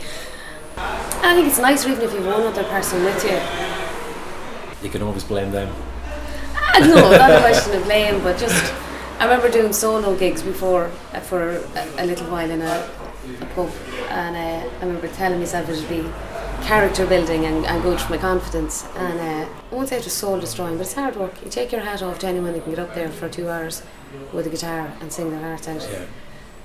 I 0.77 1.33
think 1.35 1.47
it's 1.47 1.59
nicer 1.59 1.89
even 1.89 2.03
if 2.03 2.13
you've 2.13 2.25
one 2.25 2.41
other 2.43 2.63
person 2.65 3.03
with 3.03 3.23
you. 3.23 3.39
You 4.83 4.89
can 4.89 5.01
always 5.01 5.23
blame 5.23 5.51
them. 5.51 5.73
Ah, 6.55 6.79
no, 6.79 6.95
not 7.11 7.31
a 7.31 7.39
question 7.45 7.75
of 7.75 7.83
blame, 7.85 8.21
but 8.21 8.37
just 8.37 8.73
I 9.19 9.23
remember 9.23 9.49
doing 9.49 9.71
solo 9.73 10.15
gigs 10.15 10.41
before 10.41 10.91
uh, 11.13 11.19
for 11.21 11.51
a, 11.51 12.03
a 12.03 12.05
little 12.05 12.27
while 12.29 12.49
in 12.51 12.61
a, 12.61 12.89
a 13.41 13.45
pub, 13.55 13.71
and 14.09 14.35
uh, 14.35 14.69
I 14.81 14.85
remember 14.85 15.07
telling 15.07 15.39
myself 15.39 15.69
it 15.69 15.77
would 15.77 15.89
be 15.89 16.03
character 16.65 17.05
building 17.05 17.45
and, 17.45 17.65
and 17.65 17.83
good 17.83 17.99
for 18.01 18.11
my 18.11 18.17
confidence. 18.17 18.85
And 18.95 19.19
uh, 19.19 19.49
I 19.71 19.75
won't 19.75 19.87
say 19.89 19.97
it 19.97 20.03
was 20.03 20.13
soul 20.13 20.39
destroying, 20.39 20.77
but 20.77 20.81
it's 20.87 20.93
hard 20.93 21.15
work. 21.15 21.33
You 21.43 21.49
take 21.51 21.71
your 21.71 21.81
hat 21.81 22.01
off 22.01 22.19
to 22.19 22.27
anyone 22.27 22.53
that 22.53 22.63
can 22.63 22.71
get 22.73 22.79
up 22.79 22.95
there 22.95 23.09
for 23.09 23.29
two 23.29 23.49
hours 23.49 23.83
with 24.33 24.47
a 24.47 24.49
guitar 24.49 24.91
and 24.99 25.11
sing 25.13 25.29
their 25.29 25.39
heart 25.41 25.67
out, 25.67 25.87
Yeah. 25.91 26.05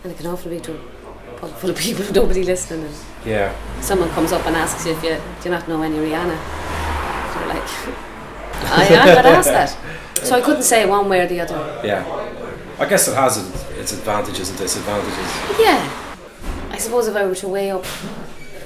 and 0.05 0.13
it 0.13 0.17
can 0.17 0.27
often 0.27 0.51
be 0.51 0.61
to 0.61 0.73
a 0.75 1.39
pub 1.39 1.51
full 1.57 1.71
of 1.71 1.77
people 1.87 2.05
with 2.05 2.15
nobody 2.15 2.43
listening. 2.45 2.87
And 2.87 2.95
Yeah. 3.27 3.55
someone 3.81 4.09
comes 4.11 4.33
up 4.33 4.47
and 4.47 4.57
asks 4.57 4.87
you 4.87 4.93
if 4.93 5.03
you 5.05 5.17
do 5.43 5.51
not 5.51 5.69
know 5.69 5.83
any 5.83 5.97
Rihanna. 5.97 6.39
You're 7.37 7.49
like, 7.49 7.69
I, 8.73 8.87
I 9.03 9.15
got 9.15 9.27
asked 9.27 9.49
that. 9.51 9.77
So 10.23 10.35
I 10.37 10.43
couldn't 10.43 10.65
say 10.65 10.85
one 10.85 11.09
way 11.09 11.21
or 11.23 11.27
the 11.27 11.41
other. 11.41 11.81
Yeah. 11.83 12.05
I 12.79 12.85
guess 12.87 13.09
it 13.09 13.15
has 13.15 13.39
its 13.79 13.93
advantages 13.95 14.51
and 14.51 14.59
disadvantages. 14.59 15.17
Yeah. 15.59 15.81
I 16.71 16.77
suppose 16.77 17.07
if 17.09 17.17
I 17.17 17.25
were 17.25 17.35
to 17.37 17.49
weigh 17.49 17.71
up, 17.71 17.87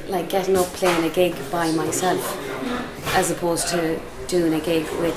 like 0.08 0.28
getting 0.28 0.56
up 0.56 0.66
playing 0.66 1.04
a 1.04 1.10
gig 1.12 1.34
by 1.50 1.70
myself, 1.72 2.38
as 3.14 3.30
opposed 3.30 3.68
to 3.68 4.00
doing 4.28 4.54
a 4.54 4.60
gig 4.60 4.84
with 5.00 5.16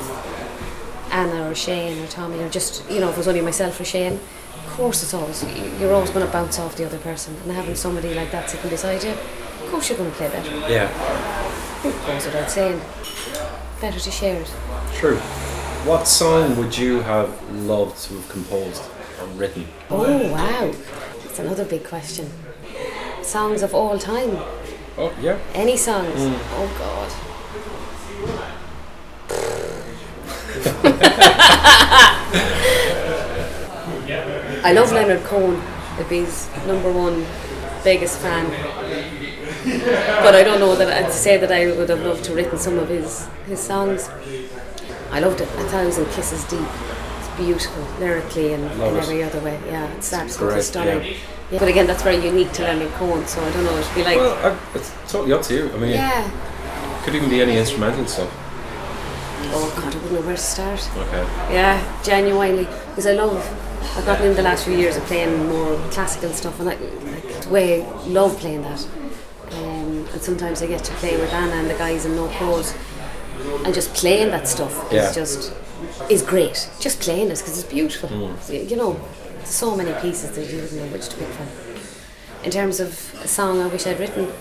Anna 1.11 1.49
or 1.49 1.55
Shane 1.55 2.03
or 2.03 2.07
Tommy 2.07 2.39
or 2.39 2.49
just, 2.49 2.89
you 2.89 2.99
know, 2.99 3.09
if 3.09 3.15
it 3.15 3.17
was 3.17 3.27
only 3.27 3.41
myself 3.41 3.79
or 3.79 3.85
Shane, 3.85 4.13
of 4.13 4.67
course 4.69 5.01
it's 5.03 5.13
always, 5.13 5.43
you're 5.79 5.93
always 5.93 6.09
going 6.09 6.25
to 6.25 6.31
bounce 6.31 6.59
off 6.59 6.75
the 6.75 6.85
other 6.85 6.99
person. 6.99 7.35
And 7.43 7.51
having 7.51 7.75
somebody 7.75 8.13
like 8.13 8.31
that 8.31 8.49
sitting 8.49 8.69
beside 8.69 9.03
you, 9.03 9.11
of 9.11 9.67
course 9.71 9.89
you're 9.89 9.97
going 9.97 10.11
to 10.11 10.17
play 10.17 10.29
better. 10.29 10.51
Yeah. 10.71 10.89
Goes 12.05 12.25
without 12.25 12.49
saying. 12.49 12.81
Better 13.79 13.99
to 13.99 14.11
share 14.11 14.41
it. 14.41 14.51
True. 14.95 15.17
What 15.85 16.07
song 16.07 16.57
would 16.57 16.75
you 16.75 17.01
have 17.01 17.29
loved 17.53 18.03
to 18.05 18.15
have 18.15 18.27
composed 18.27 18.83
or 19.21 19.27
written? 19.37 19.67
Oh 19.91 20.31
wow, 20.31 20.71
that's 21.23 21.37
another 21.39 21.63
big 21.63 21.85
question. 21.85 22.29
Songs 23.21 23.61
of 23.61 23.75
all 23.75 23.99
time, 23.99 24.37
Oh 24.97 25.13
yeah. 25.21 25.37
any 25.53 25.77
songs? 25.77 26.19
Mm. 26.19 26.39
Oh 26.53 26.67
God. 26.79 27.11
I 34.63 34.73
love 34.73 34.91
Leonard 34.91 35.23
Cohen. 35.23 35.61
If 35.99 36.09
he's 36.09 36.49
number 36.67 36.91
one 36.91 37.25
biggest 37.83 38.19
fan, 38.19 38.45
but 40.23 40.35
I 40.35 40.43
don't 40.43 40.59
know 40.59 40.75
that 40.75 40.89
uh, 40.89 41.07
I'd 41.07 41.13
say 41.13 41.37
that 41.37 41.51
I 41.51 41.67
would 41.71 41.89
have 41.89 42.01
loved 42.01 42.23
to 42.25 42.29
have 42.31 42.37
written 42.37 42.57
some 42.59 42.77
of 42.77 42.89
his 42.89 43.27
his 43.47 43.59
songs. 43.59 44.09
I 45.11 45.19
loved 45.19 45.41
it. 45.41 45.47
A 45.47 45.63
thousand 45.69 46.05
kisses 46.11 46.43
deep. 46.45 46.67
It's 47.19 47.29
beautiful 47.37 47.83
lyrically 47.99 48.53
and 48.53 48.63
in 48.71 48.81
every 48.97 49.23
other 49.23 49.39
way. 49.39 49.59
Yeah, 49.67 49.87
it's 49.95 50.13
absolutely 50.13 50.55
great, 50.55 50.65
stunning. 50.65 51.03
yeah. 51.11 51.17
Yeah, 51.51 51.59
but 51.59 51.69
again, 51.69 51.87
that's 51.87 52.03
very 52.03 52.17
unique 52.17 52.51
to 52.53 52.63
Leonard 52.63 52.91
Cohen. 52.93 53.25
So 53.25 53.41
I 53.41 53.51
don't 53.51 53.63
know. 53.63 53.77
It'd 53.77 53.95
be 53.95 54.03
like, 54.03 54.17
Well, 54.17 54.35
I, 54.53 54.77
it's 54.77 54.91
totally 55.11 55.33
up 55.33 55.41
to 55.43 55.53
you. 55.55 55.71
I 55.71 55.77
mean, 55.77 55.91
yeah. 55.91 56.25
it 56.99 57.03
could 57.03 57.15
even 57.15 57.29
be 57.29 57.41
any 57.41 57.57
instrumental 57.57 58.05
stuff. 58.05 58.29
Oh 59.49 59.73
God, 59.75 59.93
I 59.93 59.97
wouldn't 59.97 60.11
know 60.11 60.21
where 60.21 60.35
to 60.35 60.41
start. 60.41 60.89
Okay. 60.97 61.23
Yeah, 61.53 62.01
genuinely, 62.03 62.65
because 62.89 63.07
I 63.07 63.13
love. 63.13 63.45
I've 63.95 64.05
gotten 64.05 64.27
in 64.27 64.35
the 64.35 64.41
last 64.41 64.65
few 64.65 64.75
years 64.75 64.97
of 64.97 65.03
playing 65.03 65.47
more 65.47 65.77
classical 65.91 66.31
stuff, 66.31 66.59
and 66.59 66.69
I 66.69 66.73
like 66.73 67.43
the 67.43 67.49
way 67.49 67.83
I 67.83 68.07
love 68.07 68.37
playing 68.39 68.63
that. 68.63 68.85
Um, 69.53 70.05
and 70.11 70.21
sometimes 70.21 70.61
I 70.61 70.67
get 70.67 70.83
to 70.83 70.93
play 70.95 71.15
with 71.17 71.31
Anna 71.31 71.53
and 71.53 71.69
the 71.69 71.75
guys 71.75 72.05
in 72.05 72.15
No 72.15 72.27
Pros, 72.27 72.73
and 73.63 73.73
just 73.73 73.93
playing 73.93 74.31
that 74.31 74.47
stuff 74.47 74.87
Yeah. 74.91 75.07
is 75.07 75.15
just 75.15 75.53
is 76.09 76.21
great. 76.23 76.69
Just 76.79 76.99
playing 76.99 77.27
it 77.27 77.37
because 77.37 77.57
it's 77.59 77.71
beautiful. 77.71 78.09
Mm. 78.09 78.69
You 78.69 78.75
know, 78.75 78.99
so 79.47 79.75
many 79.75 79.93
pieces 80.01 80.31
that 80.35 80.45
you 80.49 80.61
wouldn't 80.61 80.73
know 80.81 80.87
which 80.87 81.09
to 81.09 81.15
pick 81.17 81.27
from. 81.29 81.47
In 82.43 82.51
terms 82.51 82.79
of 82.79 82.89
a 83.23 83.27
song 83.27 83.61
I 83.61 83.67
wish 83.67 83.87
I'd 83.87 83.99
written, 83.99 84.31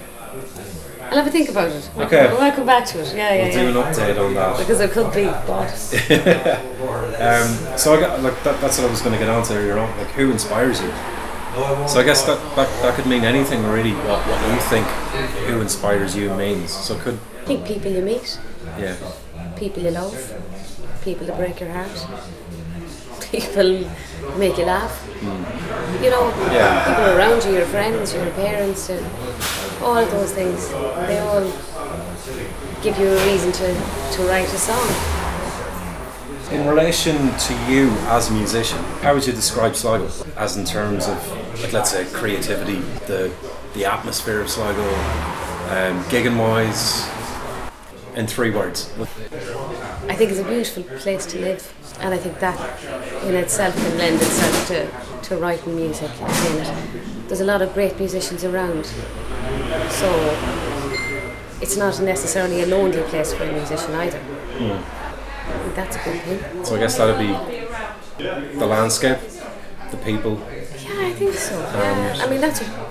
I'll 1.02 1.16
have 1.18 1.26
a 1.26 1.30
think 1.30 1.48
about 1.48 1.68
it. 1.70 1.88
We'll- 1.94 2.06
Okay. 2.06 2.26
we'll 2.28 2.52
come 2.52 2.66
back 2.66 2.84
to 2.86 3.00
it. 3.00 3.14
Yeah, 3.14 3.32
yeah, 3.34 3.42
We'll 3.44 3.52
yeah. 3.52 3.72
do 3.72 3.80
an 3.80 3.84
update 3.94 4.18
on 4.26 4.34
that. 4.34 4.58
Because 4.58 4.80
it 4.80 4.90
could 4.90 5.12
be, 5.12 5.24
but 5.46 5.72
Um, 7.18 7.78
so 7.78 7.94
I 7.94 8.00
got 8.00 8.22
like 8.22 8.42
that, 8.44 8.60
that's 8.60 8.78
what 8.78 8.86
I 8.88 8.90
was 8.90 9.00
going 9.00 9.12
to 9.12 9.18
get 9.18 9.28
on 9.28 9.42
to 9.44 9.54
earlier 9.54 9.78
on. 9.78 9.88
Like, 9.98 10.08
who 10.08 10.30
inspires 10.30 10.80
you? 10.82 10.90
So 11.88 12.00
I 12.00 12.02
guess 12.02 12.26
that, 12.26 12.38
that 12.56 12.68
that 12.82 12.94
could 12.96 13.06
mean 13.06 13.24
anything 13.24 13.64
really. 13.66 13.92
What 13.92 14.20
what 14.26 14.52
you 14.52 14.60
think 14.68 14.86
who 15.48 15.62
inspires 15.62 16.14
you 16.14 16.28
means. 16.34 16.70
So 16.70 16.98
could 16.98 17.18
I 17.42 17.46
think 17.46 17.64
people 17.66 17.90
you 17.90 18.02
meet, 18.02 18.38
yeah 18.78 18.94
people 19.56 19.82
you 19.82 19.90
love, 19.90 20.14
people 21.02 21.26
that 21.28 21.38
break 21.38 21.58
your 21.60 21.70
heart, 21.72 21.88
people 23.30 23.88
make 24.38 24.56
you 24.58 24.64
laugh. 24.64 25.02
You 26.02 26.10
know, 26.10 26.28
Yeah. 26.52 26.84
people 26.84 27.16
around 27.16 27.44
you, 27.44 27.52
your 27.52 27.66
friends, 27.66 28.12
your 28.14 28.30
parents, 28.32 28.88
and 28.90 29.04
all 29.82 29.96
of 29.96 30.10
those 30.10 30.32
things. 30.32 30.68
They 31.06 31.18
all 31.18 31.44
give 32.82 32.98
you 32.98 33.08
a 33.08 33.26
reason 33.26 33.52
to, 33.52 33.74
to 34.16 34.22
write 34.28 34.48
a 34.52 34.58
song. 34.58 34.88
In 36.52 36.66
relation 36.66 37.16
to 37.38 37.54
you 37.68 37.90
as 38.08 38.30
a 38.30 38.32
musician, 38.32 38.78
how 39.02 39.14
would 39.14 39.26
you 39.26 39.32
describe 39.32 39.74
Sligo? 39.74 40.08
As 40.36 40.56
in 40.56 40.64
terms 40.64 41.08
of, 41.08 41.18
like, 41.62 41.72
let's 41.72 41.90
say, 41.90 42.04
creativity, 42.12 42.80
the 43.06 43.32
the 43.74 43.84
atmosphere 43.84 44.40
of 44.40 44.48
Sligo, 44.48 44.88
um, 45.70 46.02
gigging 46.04 46.38
wise, 46.38 47.06
in 48.14 48.26
three 48.26 48.50
words. 48.50 48.90
I 50.08 50.14
think 50.16 50.30
it's 50.30 50.40
a 50.40 50.44
beautiful 50.44 50.82
place 50.98 51.26
to 51.26 51.38
live, 51.38 51.62
and 52.00 52.14
I 52.14 52.16
think 52.16 52.38
that 52.40 52.56
in 53.26 53.34
itself 53.34 53.74
can 53.76 53.98
lend 53.98 54.16
itself 54.16 54.68
to, 54.68 55.28
to 55.28 55.36
writing 55.36 55.76
music 55.76 56.10
and 56.20 57.28
there's 57.28 57.40
a 57.40 57.44
lot 57.44 57.60
of 57.60 57.74
great 57.74 57.98
musicians 57.98 58.44
around. 58.44 58.86
So 59.90 60.08
it's 61.60 61.76
not 61.76 62.00
necessarily 62.00 62.62
a 62.62 62.66
lonely 62.66 63.02
place 63.04 63.32
for 63.32 63.44
a 63.44 63.52
musician 63.52 63.94
either. 63.94 64.20
I 64.20 65.58
think 65.62 65.74
that's 65.74 65.96
a 65.96 66.04
good 66.04 66.20
thing. 66.22 66.64
So 66.64 66.76
I 66.76 66.78
guess 66.78 66.96
that'd 66.96 67.18
be 67.18 67.32
the 68.58 68.66
landscape, 68.66 69.18
the 69.90 69.96
people. 69.98 70.38
Yeah, 70.38 71.06
I 71.06 71.12
think 71.12 71.34
so. 71.34 71.58
Yeah. 71.58 72.18
I 72.20 72.30
mean, 72.30 72.40
that's 72.40 72.60
what 72.60 72.86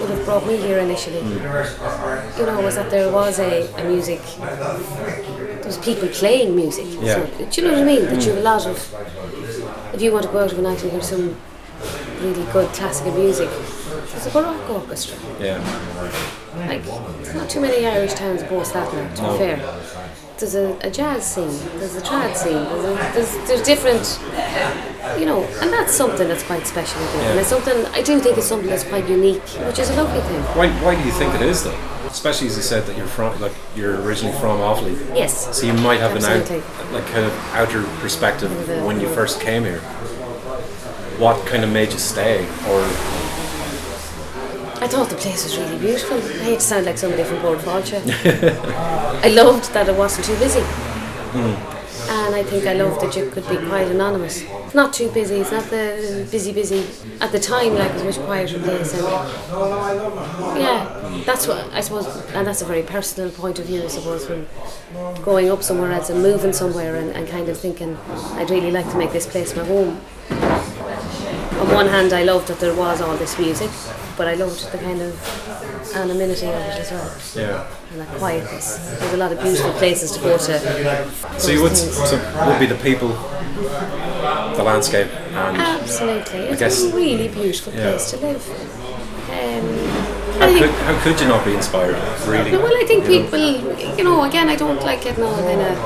would 0.00 0.10
have 0.10 0.24
brought 0.24 0.46
me 0.46 0.56
here 0.56 0.78
initially. 0.78 1.20
Hmm. 1.20 2.40
You 2.40 2.46
know, 2.46 2.60
was 2.60 2.74
that 2.76 2.90
there 2.90 3.10
was 3.12 3.38
a, 3.38 3.72
a 3.74 3.84
music, 3.84 4.20
there 4.38 5.64
was 5.64 5.78
people 5.78 6.08
playing 6.08 6.54
music. 6.56 6.86
Yeah. 7.00 7.14
So, 7.14 7.46
do 7.50 7.60
you 7.60 7.68
know 7.68 7.74
what 7.74 7.82
I 7.82 7.86
mean? 7.86 8.04
That 8.06 8.22
you 8.24 8.32
have 8.32 8.38
a 8.38 8.42
lot 8.42 8.66
of, 8.66 8.78
if 9.92 10.00
you 10.02 10.12
want 10.12 10.24
to 10.26 10.32
go 10.32 10.38
out 10.44 10.52
of 10.52 10.58
a 10.58 10.62
night 10.62 10.82
and 10.82 10.92
hear 10.92 11.02
some 11.02 11.36
really 12.20 12.44
good 12.52 12.68
classical 12.70 13.12
music, 13.14 13.48
there's 13.50 14.26
a 14.26 14.30
Baroque 14.30 14.70
orchestra. 14.70 15.18
Yeah. 15.40 15.58
Like, 16.56 16.84
there's 16.84 17.34
not 17.34 17.48
too 17.50 17.60
many 17.60 17.86
Irish 17.86 18.14
towns 18.14 18.42
boast 18.44 18.74
that 18.74 18.92
now, 18.92 19.14
to 19.14 19.22
No. 19.22 19.32
be 19.32 19.38
fair. 19.38 19.56
There's 20.38 20.54
a, 20.56 20.76
a 20.82 20.90
jazz 20.90 21.24
scene, 21.34 21.56
there's 21.78 21.94
a 21.96 22.00
trad 22.00 22.34
scene, 22.34 22.52
there's, 22.54 22.84
a, 22.84 23.12
there's, 23.14 23.48
there's 23.48 23.62
different, 23.62 24.18
you 25.18 25.24
know, 25.26 25.44
and 25.60 25.72
that's 25.72 25.94
something 25.94 26.26
that's 26.26 26.42
quite 26.42 26.66
special 26.66 27.00
here. 27.12 27.30
And 27.30 27.38
it's 27.40 27.48
something, 27.48 27.84
I 27.92 28.02
do 28.02 28.18
think 28.18 28.38
it's 28.38 28.46
something 28.48 28.68
that's 28.68 28.82
quite 28.84 29.08
unique, 29.08 29.40
which 29.66 29.78
is 29.78 29.90
a 29.90 29.94
lovely 29.94 30.20
thing. 30.22 30.40
Why, 30.56 30.68
why 30.82 30.96
do 31.00 31.02
you 31.04 31.12
think 31.12 31.32
it 31.36 31.42
is 31.42 31.62
though? 31.62 31.78
Especially 32.12 32.46
as 32.46 32.56
you 32.56 32.62
said 32.62 32.84
that 32.86 32.96
you're 32.96 33.06
from, 33.06 33.40
like 33.40 33.54
you're 33.74 34.00
originally 34.02 34.36
from 34.38 34.58
Offaly. 34.60 34.94
Yes. 35.16 35.56
So 35.56 35.66
you 35.66 35.72
might 35.72 35.98
have 35.98 36.14
an 36.14 36.24
out, 36.24 36.48
like 36.92 37.06
kind 37.06 37.24
of 37.24 37.32
outer 37.54 37.82
perspective 38.00 38.50
The- 38.66 38.84
when 38.84 39.00
you 39.00 39.08
first 39.08 39.40
came 39.40 39.64
here. 39.64 39.80
What 41.18 41.44
kind 41.46 41.64
of 41.64 41.70
made 41.72 41.90
you 41.92 41.98
stay, 41.98 42.44
or 42.68 42.80
I 44.84 44.88
thought 44.88 45.08
the 45.08 45.16
place 45.16 45.44
was 45.44 45.56
really 45.56 45.78
beautiful. 45.78 46.18
I 46.18 46.44
hate 46.44 46.58
to 46.60 46.64
sound 46.64 46.86
like 46.86 46.98
somebody 46.98 47.24
from 47.24 47.40
Board 47.40 47.60
I 47.64 49.28
loved 49.28 49.72
that 49.72 49.88
it 49.88 49.96
wasn't 49.96 50.26
too 50.26 50.36
busy. 50.38 50.60
Hmm. 50.60 51.71
And 52.14 52.34
I 52.34 52.42
think 52.42 52.66
I 52.66 52.74
loved 52.74 53.00
that 53.00 53.16
you 53.16 53.30
could 53.30 53.48
be 53.48 53.56
quite 53.56 53.88
anonymous. 53.88 54.42
It's 54.42 54.74
not 54.74 54.92
too 54.92 55.10
busy, 55.10 55.36
it's 55.36 55.50
not 55.50 55.64
the 55.64 56.28
busy, 56.30 56.52
busy. 56.52 56.86
At 57.20 57.32
the 57.32 57.40
time, 57.40 57.74
like, 57.74 57.90
it 57.90 58.04
was 58.04 58.18
much 58.18 58.26
quieter 58.26 58.58
place. 58.58 58.92
And 58.94 59.02
yeah, 60.60 61.22
that's 61.24 61.46
what 61.46 61.72
I 61.72 61.80
suppose, 61.80 62.06
and 62.34 62.46
that's 62.46 62.60
a 62.62 62.66
very 62.66 62.82
personal 62.82 63.30
point 63.30 63.58
of 63.58 63.64
view, 63.64 63.82
I 63.82 63.88
suppose, 63.88 64.26
from 64.26 64.46
growing 65.22 65.50
up 65.50 65.62
somewhere 65.62 65.90
else 65.92 66.10
and 66.10 66.22
moving 66.22 66.52
somewhere 66.52 66.96
and, 66.96 67.10
and 67.10 67.26
kind 67.26 67.48
of 67.48 67.58
thinking, 67.58 67.96
I'd 68.34 68.50
really 68.50 68.70
like 68.70 68.90
to 68.90 68.96
make 68.98 69.12
this 69.12 69.26
place 69.26 69.56
my 69.56 69.64
home. 69.64 70.00
On 71.60 71.68
one 71.74 71.88
hand, 71.88 72.12
I 72.12 72.24
loved 72.24 72.48
that 72.48 72.60
there 72.60 72.74
was 72.74 73.00
all 73.00 73.16
this 73.16 73.38
music, 73.38 73.70
but 74.16 74.28
I 74.28 74.34
loved 74.34 74.70
the 74.72 74.78
kind 74.78 75.00
of 75.00 75.12
anonymity 75.96 76.46
of 76.46 76.54
it 76.54 76.80
as 76.80 76.90
well, 76.90 77.44
yeah? 77.46 77.66
and 77.92 78.00
that 78.00 78.08
quietness. 78.18 78.76
There's 78.98 79.12
a 79.14 79.16
lot 79.16 79.32
of 79.32 79.40
beautiful 79.40 79.72
places 79.74 80.12
to 80.12 80.20
go 80.20 80.36
to. 80.36 81.40
So 81.40 81.50
you 81.50 81.62
would, 81.62 81.76
so 81.76 82.16
would 82.46 82.58
be 82.60 82.66
the 82.66 82.76
people, 82.82 83.08
the 84.56 84.62
landscape, 84.62 85.08
and 85.32 85.56
Absolutely, 85.56 86.38
it's 86.40 86.60
guess- 86.60 86.82
a 86.84 86.94
really 86.94 87.28
beautiful 87.28 87.72
Yeah. 87.72 87.90
place 87.90 88.10
to 88.10 88.16
live. 88.18 88.48
Um, 89.30 89.78
how 90.38 90.46
I 90.48 90.58
could, 90.58 90.70
how 90.70 91.00
could 91.02 91.20
you 91.20 91.28
not 91.28 91.44
be 91.44 91.54
inspired? 91.54 91.96
Really? 92.26 92.52
well, 92.52 92.76
I 92.76 92.84
think 92.86 93.04
You 93.08 93.20
know? 93.20 93.30
people, 93.30 93.96
you 93.98 94.04
know, 94.04 94.24
again, 94.24 94.48
I 94.48 94.56
don't 94.56 94.80
like 94.82 95.02
getting 95.04 95.24
all 95.24 95.36
kind 95.36 95.60
of, 95.60 95.78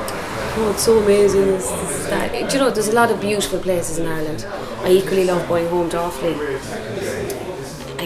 oh, 0.59 0.71
it's 0.73 0.83
so 0.85 0.99
amazing, 0.99 1.47
this, 1.47 1.69
this, 1.71 2.07
that. 2.07 2.33
Do 2.51 2.57
you 2.57 2.63
know, 2.65 2.71
there's 2.71 2.89
a 2.89 2.93
lot 2.95 3.11
of 3.11 3.21
beautiful 3.21 3.59
places 3.61 3.99
in 3.99 4.07
Ireland. 4.07 4.45
I 4.83 4.91
equally 4.91 5.25
love 5.25 5.47
going 5.49 5.69
home 5.69 5.91
to 5.91 5.97
Offaly. 5.97 6.37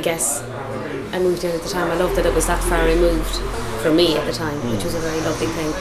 I 0.00 0.02
guess 0.02 0.42
I 1.12 1.18
moved 1.18 1.44
in 1.44 1.50
at 1.50 1.60
the 1.60 1.68
time. 1.68 1.90
I 1.90 1.94
loved 1.94 2.16
that 2.16 2.24
it 2.24 2.34
was 2.34 2.46
that 2.46 2.64
far 2.64 2.82
removed 2.86 3.36
for 3.82 3.92
me 3.92 4.16
at 4.16 4.24
the 4.24 4.32
time, 4.32 4.56
which 4.72 4.82
was 4.82 4.94
a 4.94 4.98
very 4.98 5.20
lovely 5.20 5.46
thing. 5.48 5.74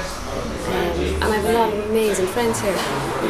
Um, 0.68 1.24
and 1.24 1.24
I 1.24 1.38
have 1.38 1.46
a 1.46 1.54
lot 1.54 1.74
of 1.74 1.90
amazing 1.90 2.28
friends 2.28 2.60
here, 2.60 2.76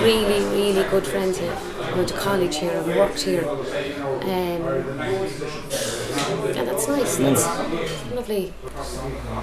really, 0.02 0.44
really 0.46 0.82
good 0.90 1.06
friends 1.06 1.38
here. 1.38 1.56
I 1.80 1.94
went 1.94 2.08
to 2.08 2.16
college 2.16 2.58
here, 2.58 2.72
I've 2.72 2.88
worked 2.88 3.22
here. 3.22 3.48
Um, 3.48 4.64
yeah, 6.56 6.64
that's 6.64 6.88
nice. 6.88 7.18
Mm. 7.18 7.36
That's 7.36 7.46
lovely. 8.14 8.54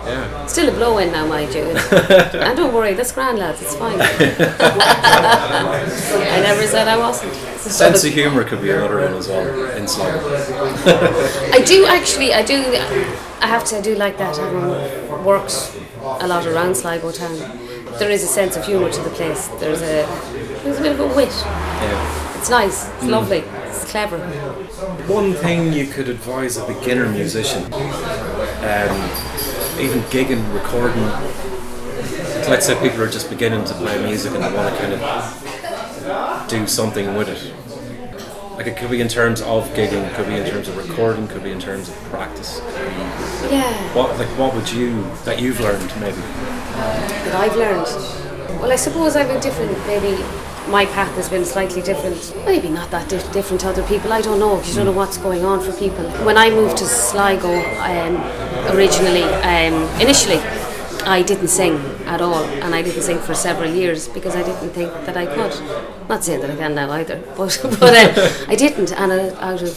Yeah. 0.05 0.47
Still 0.47 0.69
a 0.69 0.73
blow 0.73 0.99
in 0.99 1.13
now, 1.13 1.27
mind 1.27 1.55
you. 1.55 1.63
and 1.91 2.57
don't 2.57 2.73
worry, 2.73 2.95
that's 2.95 3.13
grand, 3.13 3.39
lads. 3.39 3.63
It's 3.63 3.75
fine. 3.75 3.99
I 4.01 4.07
never 6.43 6.67
said 6.67 6.89
I 6.89 6.97
wasn't. 6.97 7.35
Sense 7.59 8.05
of 8.05 8.13
humour 8.13 8.45
could 8.45 8.63
be 8.63 8.71
another 8.71 9.01
one 9.01 9.15
as 9.15 9.29
well 9.29 9.71
in 9.77 9.89
Sligo. 9.89 10.21
I 11.53 11.63
do 11.67 11.87
actually, 11.87 12.33
I 12.33 12.43
do, 12.43 12.63
I 13.41 13.47
have 13.47 13.65
to 13.67 13.79
I 13.79 13.81
do 13.81 13.95
like 13.97 14.19
that 14.19 14.37
having 14.37 15.25
worked 15.25 15.77
a 16.01 16.27
lot 16.29 16.47
around 16.47 16.77
Sligo 16.77 17.11
town. 17.11 17.37
There 17.99 18.11
is 18.11 18.23
a 18.23 18.29
sense 18.29 18.57
of 18.57 18.65
humour 18.65 18.91
to 18.91 19.01
the 19.03 19.11
place. 19.11 19.49
There's 19.59 19.83
a, 19.83 20.07
there's 20.63 20.79
a 20.79 20.83
bit 20.83 20.93
of 20.93 21.01
a 21.01 21.07
wit. 21.07 21.31
Yeah. 21.31 22.39
It's 22.39 22.51
nice. 22.51 22.87
It's 22.87 23.05
mm. 23.05 23.11
lovely. 23.11 23.43
It's 23.77 23.91
clever. 23.91 24.19
One 25.07 25.35
thing 25.35 25.73
you 25.73 25.87
could 25.87 26.09
advise 26.09 26.57
a 26.57 26.67
beginner 26.67 27.09
musician, 27.11 27.65
um, 27.65 28.97
even 29.79 30.01
gigging, 30.11 30.43
recording. 30.55 31.03
Let's 32.49 32.67
say 32.67 32.81
people 32.81 33.03
are 33.03 33.11
just 33.11 33.29
beginning 33.29 33.65
to 33.67 33.75
play 33.75 34.03
music 34.03 34.33
and 34.33 34.43
they 34.43 34.53
want 34.53 34.75
to 34.75 34.81
kind 34.81 34.95
of 34.95 36.49
do 36.49 36.67
something 36.67 37.15
with 37.17 37.29
it. 37.29 37.53
Like 38.57 38.67
it 38.67 38.79
could 38.79 38.91
be 38.91 39.03
in 39.03 39.09
terms 39.09 39.43
of 39.43 39.69
gigging, 39.75 40.09
it 40.09 40.15
could 40.15 40.27
be 40.27 40.37
in 40.37 40.49
terms 40.49 40.69
of 40.69 40.77
recording, 40.79 41.29
could 41.29 41.45
be 41.45 41.51
in 41.51 41.61
terms 41.61 41.91
of 41.91 41.95
practice. 42.05 42.61
Yeah. 43.51 43.71
What 43.95 44.17
like 44.19 44.29
what 44.39 44.55
would 44.55 44.71
you 44.73 45.03
that 45.25 45.41
you've 45.41 45.61
learned 45.61 45.93
maybe? 46.01 46.17
that 46.17 47.35
I've 47.35 47.57
learned? 47.57 47.87
Well, 48.61 48.73
I 48.73 48.77
suppose 48.77 49.17
I've 49.17 49.29
been 49.29 49.41
different. 49.41 49.77
Maybe 49.87 50.23
my 50.69 50.85
path 50.87 51.15
has 51.17 51.29
been 51.29 51.45
slightly 51.45 51.83
different. 51.83 52.35
Maybe 52.45 52.69
not 52.69 52.91
that 52.91 53.09
di- 53.09 53.33
different 53.33 53.61
to 53.63 53.69
other 53.69 53.83
people. 53.85 54.13
I 54.13 54.21
don't 54.21 54.39
know. 54.39 54.61
You 54.63 54.75
don't 54.75 54.87
know 54.87 54.93
what's 54.93 55.17
going 55.19 55.45
on 55.45 55.61
for 55.61 55.73
people. 55.73 56.05
When 56.25 56.37
I 56.37 56.51
moved 56.51 56.77
to 56.79 56.85
Sligo 56.87 57.53
um, 57.81 58.17
originally, 58.77 59.23
um, 59.23 59.75
initially, 60.01 60.39
I 61.07 61.23
didn't 61.23 61.49
sing 61.49 61.77
at 62.07 62.21
all, 62.21 62.45
and 62.63 62.75
I 62.75 62.83
didn't 62.83 63.03
sing 63.03 63.19
for 63.19 63.35
several 63.35 63.71
years 63.71 64.09
because 64.09 64.35
I 64.35 64.43
didn't 64.43 64.71
think 64.71 64.93
that 65.07 65.17
I 65.17 65.27
could. 65.27 65.55
Not 66.09 66.25
saying 66.25 66.41
that 66.41 66.51
I 66.51 66.57
can 66.57 66.75
now 66.75 66.91
either, 66.91 67.23
but 67.37 67.59
but 67.63 68.19
uh, 68.19 68.45
I 68.49 68.57
didn't, 68.57 68.93
and 68.93 69.13
uh, 69.13 69.37
out 69.41 69.63
of 69.63 69.73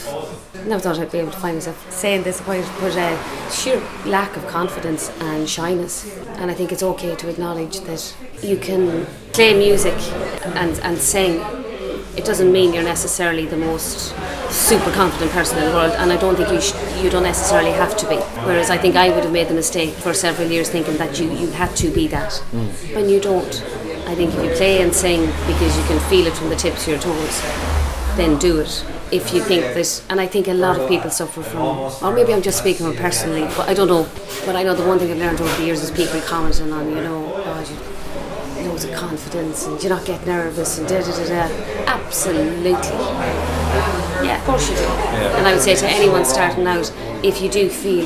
never 0.66 0.82
thought 0.82 1.00
I'd 1.00 1.12
be 1.12 1.20
able 1.20 1.32
to 1.32 1.38
find 1.38 1.56
myself 1.56 1.92
saying 1.92 2.24
this 2.24 2.42
but 2.42 2.96
uh, 2.98 3.50
sheer 3.50 3.80
lack 4.06 4.36
of 4.38 4.46
confidence 4.48 5.10
and 5.22 5.48
shyness. 5.48 6.18
And 6.40 6.50
I 6.52 6.54
think 6.54 6.72
it's 6.72 6.84
okay 6.84 7.16
to 7.16 7.30
acknowledge 7.30 7.82
that 7.82 8.16
you 8.42 8.58
can 8.58 9.06
play 9.34 9.54
music 9.54 9.96
and, 10.56 10.80
and 10.80 10.98
sing. 10.98 11.40
It 12.20 12.26
doesn't 12.26 12.52
mean 12.52 12.74
you're 12.74 12.84
necessarily 12.84 13.46
the 13.46 13.56
most 13.56 14.14
super 14.52 14.92
confident 14.92 15.32
person 15.32 15.58
in 15.58 15.70
the 15.70 15.72
world, 15.72 15.94
and 15.94 16.12
I 16.12 16.18
don't 16.18 16.36
think 16.36 16.52
you 16.52 16.60
sh- 16.60 16.74
you 17.02 17.10
don't 17.10 17.24
necessarily 17.24 17.72
have 17.72 17.96
to 17.96 18.10
be. 18.10 18.18
Whereas 18.48 18.70
I 18.70 18.78
think 18.78 18.98
I 18.98 19.10
would 19.10 19.24
have 19.24 19.32
made 19.32 19.48
the 19.48 19.54
mistake 19.54 19.92
for 19.92 20.14
several 20.14 20.50
years 20.50 20.70
thinking 20.70 20.98
that 20.98 21.18
you, 21.18 21.32
you 21.32 21.48
had 21.52 21.74
to 21.78 21.90
be 21.90 22.10
that, 22.10 22.32
mm. 22.52 22.94
when 22.94 23.08
you 23.08 23.22
don't. 23.22 23.64
I 24.06 24.16
think 24.16 24.34
if 24.34 24.44
you 24.44 24.52
play 24.58 24.82
and 24.82 24.94
sing 24.94 25.28
because 25.48 25.78
you 25.78 25.84
can 25.86 25.98
feel 26.10 26.28
it 26.28 26.34
from 26.34 26.50
the 26.50 26.58
tips 26.58 26.82
of 26.82 26.90
your 26.90 27.00
toes, 27.00 27.42
then 28.18 28.38
do 28.38 28.60
it. 28.60 28.86
If 29.14 29.34
you 29.34 29.42
think 29.42 29.62
that, 29.74 30.04
and 30.10 30.20
I 30.20 30.28
think 30.28 30.50
a 30.50 30.54
lot 30.54 30.78
of 30.78 30.90
people 30.90 31.10
suffer 31.10 31.42
from, 31.42 31.78
or 32.04 32.14
maybe 32.14 32.34
I'm 32.34 32.42
just 32.42 32.58
speaking 32.58 32.86
from 32.86 32.98
personally, 32.98 33.46
but 33.56 33.70
I 33.70 33.74
don't 33.74 33.88
know. 33.88 34.06
But 34.46 34.58
I 34.58 34.64
know 34.64 34.76
the 34.76 34.86
one 34.86 35.00
thing 35.00 35.10
I've 35.10 35.20
learned 35.20 35.40
over 35.40 35.56
the 35.56 35.64
years 35.64 35.82
is 35.82 35.90
people 35.90 36.20
commenting 36.20 36.74
on, 36.74 36.90
you 36.90 37.02
know, 37.02 37.32
oh, 37.34 37.89
of 38.86 38.94
confidence 38.94 39.66
and 39.66 39.78
do 39.80 39.84
you 39.84 39.90
not 39.90 40.06
get 40.06 40.26
nervous 40.26 40.78
and 40.78 40.88
da 40.88 41.00
da 41.02 41.12
da 41.12 41.26
da. 41.48 41.86
Absolutely. 41.88 42.72
Yeah, 44.26 44.38
of 44.40 44.46
course 44.46 44.70
you 44.70 44.76
do. 44.76 44.84
And 44.84 45.48
I 45.48 45.54
would 45.54 45.62
say 45.62 45.76
to 45.76 45.88
anyone 45.88 46.26
starting 46.26 46.66
out, 46.68 46.92
if 47.24 47.42
you 47.42 47.50
do 47.50 47.70
feel 47.70 48.04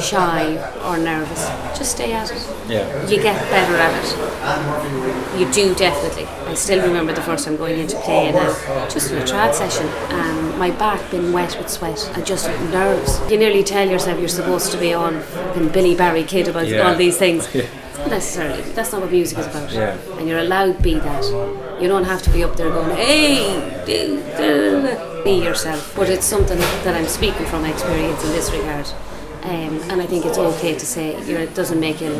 shy 0.00 0.56
or 0.84 0.96
nervous, 0.98 1.46
just 1.76 1.92
stay 1.92 2.12
at 2.12 2.30
it. 2.30 2.48
Yeah. 2.68 3.06
You 3.06 3.20
get 3.22 3.38
better 3.50 3.76
at 3.76 3.94
it. 4.04 5.38
You 5.38 5.50
do 5.52 5.74
definitely. 5.74 6.24
I 6.46 6.54
still 6.54 6.82
remember 6.86 7.12
the 7.12 7.22
first 7.22 7.44
time 7.44 7.56
going 7.56 7.78
into 7.78 7.96
play 8.00 8.28
in 8.28 8.34
a, 8.36 8.88
just 8.90 9.10
in 9.10 9.18
a 9.18 9.22
trad 9.22 9.54
session 9.54 9.86
and 9.86 10.58
my 10.58 10.70
back 10.72 11.10
being 11.10 11.32
wet 11.32 11.56
with 11.58 11.68
sweat 11.68 12.10
and 12.14 12.24
just 12.26 12.48
nerves. 12.70 13.20
You 13.30 13.36
nearly 13.38 13.62
tell 13.62 13.88
yourself 13.88 14.18
you're 14.18 14.28
supposed 14.28 14.72
to 14.72 14.78
be 14.78 14.92
on 14.94 15.22
Billy 15.72 15.94
Barry 15.94 16.24
Kid 16.24 16.48
about 16.48 16.66
Yeah. 16.68 16.88
all 16.88 16.96
these 16.96 17.16
things. 17.18 17.48
Not 17.98 18.10
necessarily. 18.10 18.62
That's 18.72 18.92
not 18.92 19.00
what 19.02 19.10
music 19.10 19.38
is 19.38 19.46
about. 19.46 19.72
Yeah. 19.72 19.96
And 20.18 20.28
you're 20.28 20.38
allowed 20.38 20.76
to 20.76 20.82
be 20.82 20.94
that. 20.94 21.24
You 21.80 21.88
don't 21.88 22.04
have 22.04 22.22
to 22.22 22.30
be 22.30 22.42
up 22.44 22.56
there 22.56 22.70
going, 22.70 22.96
hey, 22.96 23.82
do, 23.86 24.20
da." 24.38 25.24
be 25.24 25.32
yourself. 25.32 25.94
But 25.96 26.08
it's 26.08 26.24
something 26.24 26.58
that 26.58 26.94
I'm 26.94 27.06
speaking 27.08 27.46
from 27.46 27.64
experience 27.64 28.22
in 28.24 28.30
this 28.32 28.50
regard. 28.52 28.86
Um, 29.42 29.80
and 29.90 30.00
I 30.02 30.06
think 30.06 30.24
it's 30.26 30.38
okay 30.38 30.74
to 30.74 30.86
say 30.86 31.22
you're, 31.24 31.40
it 31.40 31.54
doesn't 31.54 31.80
make 31.80 32.00
you 32.00 32.10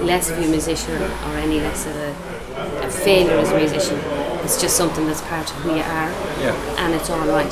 less 0.00 0.30
of 0.30 0.38
a 0.38 0.46
musician 0.46 1.00
or 1.02 1.36
any 1.36 1.60
less 1.60 1.86
of 1.86 1.94
a, 1.96 2.86
a 2.86 2.90
failure 2.90 3.38
as 3.38 3.50
a 3.50 3.56
musician 3.56 3.98
It's 4.44 4.60
just 4.60 4.76
something 4.76 5.06
that's 5.06 5.20
part 5.22 5.50
of 5.50 5.56
who 5.62 5.70
you 5.70 5.82
are, 5.82 6.10
Yeah. 6.40 6.54
and 6.78 6.94
it's 6.94 7.10
all 7.10 7.26
right. 7.26 7.50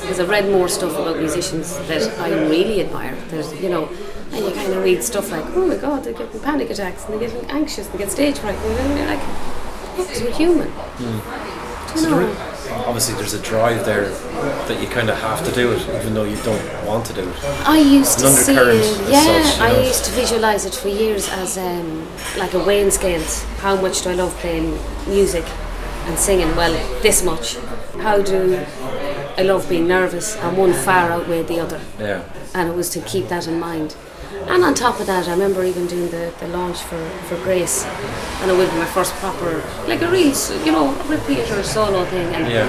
Because 0.00 0.18
I've 0.20 0.28
read 0.28 0.48
more 0.50 0.68
stuff 0.68 0.92
about 0.98 1.18
musicians 1.18 1.76
that 1.88 2.02
I 2.18 2.30
really 2.48 2.80
admire. 2.80 3.14
There's, 3.28 3.52
you 3.60 3.68
know, 3.68 3.88
and 4.32 4.44
you 4.44 4.52
kind 4.52 4.72
of 4.72 4.82
read 4.82 5.02
stuff 5.02 5.30
like, 5.30 5.44
oh 5.54 5.66
my 5.66 5.76
god, 5.76 6.04
they're 6.04 6.12
getting 6.12 6.40
panic 6.40 6.70
attacks 6.70 7.04
and 7.04 7.14
they're 7.14 7.28
getting 7.28 7.48
anxious 7.50 7.86
and 7.86 7.94
they 7.94 7.98
get 7.98 8.10
stage 8.10 8.38
fright, 8.38 8.56
and 8.56 8.98
you're 8.98 9.06
like, 9.06 9.20
because 9.96 10.22
we're 10.22 10.32
human. 10.32 10.68
Hmm. 10.68 11.98
So 11.98 12.82
obviously, 12.86 13.14
there's 13.16 13.34
a 13.34 13.42
drive 13.42 13.84
there 13.84 14.08
that 14.08 14.80
you 14.80 14.88
kind 14.88 15.10
of 15.10 15.18
have 15.18 15.44
to 15.44 15.52
do 15.52 15.72
it, 15.72 15.82
even 16.00 16.14
though 16.14 16.24
you 16.24 16.36
don't 16.36 16.86
want 16.86 17.04
to 17.06 17.12
do 17.12 17.28
it. 17.28 17.44
I 17.66 17.78
used 17.78 18.18
to 18.20 18.28
see 18.28 18.54
it, 18.54 19.10
yeah, 19.10 19.42
such, 19.42 19.60
I 19.60 19.72
know. 19.72 19.82
used 19.82 20.04
to 20.06 20.10
visualise 20.12 20.64
it 20.64 20.74
for 20.74 20.88
years 20.88 21.28
as 21.28 21.58
um, 21.58 22.08
like 22.38 22.54
a 22.54 22.64
weighing 22.64 22.90
scales. 22.90 23.44
How 23.58 23.76
much 23.80 24.02
do 24.02 24.10
I 24.10 24.14
love 24.14 24.34
playing 24.38 24.78
music 25.06 25.44
and 26.06 26.18
singing? 26.18 26.56
Well, 26.56 26.72
this 27.02 27.22
much. 27.22 27.56
How 27.98 28.22
do 28.22 28.64
I 29.36 29.42
love 29.42 29.68
being 29.68 29.86
nervous? 29.86 30.36
And 30.36 30.56
one 30.56 30.72
far 30.72 31.10
outweighed 31.10 31.48
the 31.48 31.60
other. 31.60 31.80
Yeah. 31.98 32.24
And 32.54 32.70
it 32.70 32.74
was 32.74 32.88
to 32.90 33.00
keep 33.02 33.28
that 33.28 33.46
in 33.46 33.60
mind. 33.60 33.94
And 34.48 34.64
on 34.64 34.74
top 34.74 35.00
of 35.00 35.06
that, 35.06 35.28
I 35.28 35.32
remember 35.32 35.64
even 35.64 35.86
doing 35.86 36.10
the, 36.10 36.32
the 36.40 36.48
launch 36.48 36.78
for, 36.82 36.98
for 37.28 37.36
Grace, 37.44 37.84
and 38.40 38.50
it 38.50 38.56
would 38.56 38.70
be 38.70 38.76
my 38.76 38.86
first 38.86 39.14
proper, 39.14 39.62
like 39.86 40.02
a 40.02 40.10
real, 40.10 40.34
you 40.64 40.72
know, 40.72 40.92
repeat 41.06 41.50
or 41.50 41.62
solo 41.62 42.04
thing. 42.06 42.34
And 42.34 42.50
Yeah. 42.50 42.66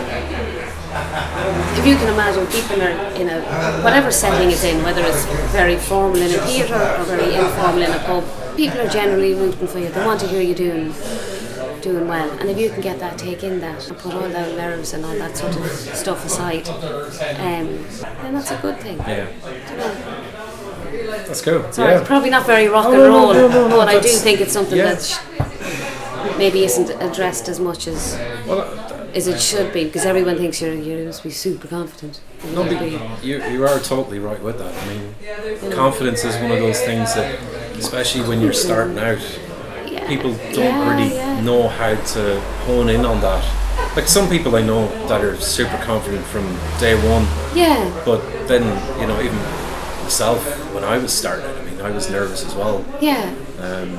if 1.79 1.85
you 1.87 1.95
can 1.95 2.07
imagine 2.13 2.45
people 2.47 2.81
are 2.81 2.91
in 3.15 3.29
a 3.29 3.41
whatever 3.81 4.11
setting 4.11 4.51
it's 4.51 4.63
in, 4.63 4.83
whether 4.83 5.01
it's 5.01 5.25
very 5.51 5.75
formal 5.77 6.17
in 6.17 6.31
a 6.31 6.37
theatre 6.45 6.75
or 6.99 7.03
very 7.05 7.33
informal 7.35 7.81
in 7.81 7.91
a 7.91 7.99
pub, 7.99 8.23
people 8.55 8.79
are 8.79 8.89
generally 8.89 9.33
rooting 9.33 9.67
for 9.67 9.79
you. 9.79 9.89
They 9.89 10.05
want 10.05 10.19
to 10.21 10.27
hear 10.27 10.41
you 10.41 10.53
doing 10.55 10.93
doing 11.81 12.07
well. 12.07 12.29
And 12.39 12.49
if 12.49 12.57
you 12.57 12.69
can 12.69 12.79
get 12.81 12.99
that, 12.99 13.17
take 13.17 13.43
in 13.43 13.59
that 13.59 13.87
and 13.89 13.97
put 13.97 14.13
all 14.13 14.21
the 14.21 14.29
nerves 14.29 14.93
and 14.93 15.03
all 15.03 15.15
that 15.17 15.35
sort 15.35 15.55
of 15.57 15.65
stuff 15.69 16.25
aside, 16.25 16.67
um, 16.69 17.67
then 18.21 18.33
that's 18.33 18.51
a 18.51 18.57
good 18.57 18.79
thing. 18.79 18.97
Yeah. 18.99 19.27
You 21.13 21.21
know? 21.21 21.27
That's 21.27 21.41
cool. 21.41 21.71
Sorry, 21.71 21.91
yeah. 21.93 21.99
it's 21.99 22.07
probably 22.07 22.29
not 22.29 22.45
very 22.45 22.67
rock 22.67 22.85
Oh, 22.87 22.91
and 22.93 22.97
no, 22.99 23.07
no, 23.09 23.17
roll, 23.17 23.33
no, 23.33 23.47
no, 23.47 23.67
no, 23.69 23.75
but 23.77 23.87
I 23.87 23.99
do 23.99 24.09
think 24.09 24.41
it's 24.41 24.53
something 24.53 24.77
yeah. 24.77 24.93
that 24.93 25.01
sh- 25.01 26.37
maybe 26.37 26.63
isn't 26.63 26.89
addressed 27.01 27.47
as 27.49 27.59
much 27.59 27.87
as 27.87 28.17
Well, 28.47 28.61
uh, 28.61 29.07
as 29.13 29.27
it 29.27 29.39
should 29.39 29.71
be 29.73 29.83
because 29.85 30.05
everyone 30.05 30.37
thinks 30.37 30.59
you're 30.61 30.73
you 30.73 31.05
must 31.05 31.23
be 31.23 31.29
super 31.29 31.67
confident. 31.67 32.19
You 32.43 32.55
no, 32.55 32.63
be- 32.63 32.99
you, 33.27 33.43
you 33.45 33.65
are 33.67 33.79
totally 33.79 34.19
right 34.19 34.41
with 34.41 34.57
that. 34.57 34.73
I 34.73 34.87
mean, 34.89 35.71
confidence 35.71 36.23
is 36.23 36.35
one 36.37 36.51
of 36.51 36.59
those 36.59 36.79
things 36.81 37.13
that, 37.15 37.39
especially 37.77 38.27
when 38.27 38.41
you're 38.41 38.53
starting 38.53 38.97
out, 38.97 39.19
yeah, 39.87 40.07
people 40.07 40.31
don't 40.53 40.57
yeah, 40.57 40.89
really 40.89 41.15
yeah. 41.15 41.41
know 41.41 41.67
how 41.67 41.93
to 41.95 42.41
hone 42.65 42.89
in 42.89 43.05
on 43.05 43.21
that. 43.21 43.43
Like 43.95 44.07
some 44.07 44.27
people 44.29 44.55
I 44.55 44.61
know 44.61 44.87
that 45.07 45.23
are 45.23 45.37
super 45.37 45.77
confident 45.83 46.25
from 46.25 46.45
day 46.79 46.95
one, 47.09 47.25
Yeah, 47.55 47.77
but 48.05 48.19
then 48.47 48.63
you 48.99 49.05
know 49.07 49.19
even 49.21 49.37
myself 50.03 50.45
when 50.73 50.83
I 50.83 50.97
was 50.97 51.11
starting, 51.13 51.45
I 51.45 51.63
mean 51.63 51.81
I 51.81 51.91
was 51.91 52.09
nervous 52.09 52.45
as 52.45 52.53
well. 52.55 52.85
yeah. 53.01 53.33
Um, 53.59 53.95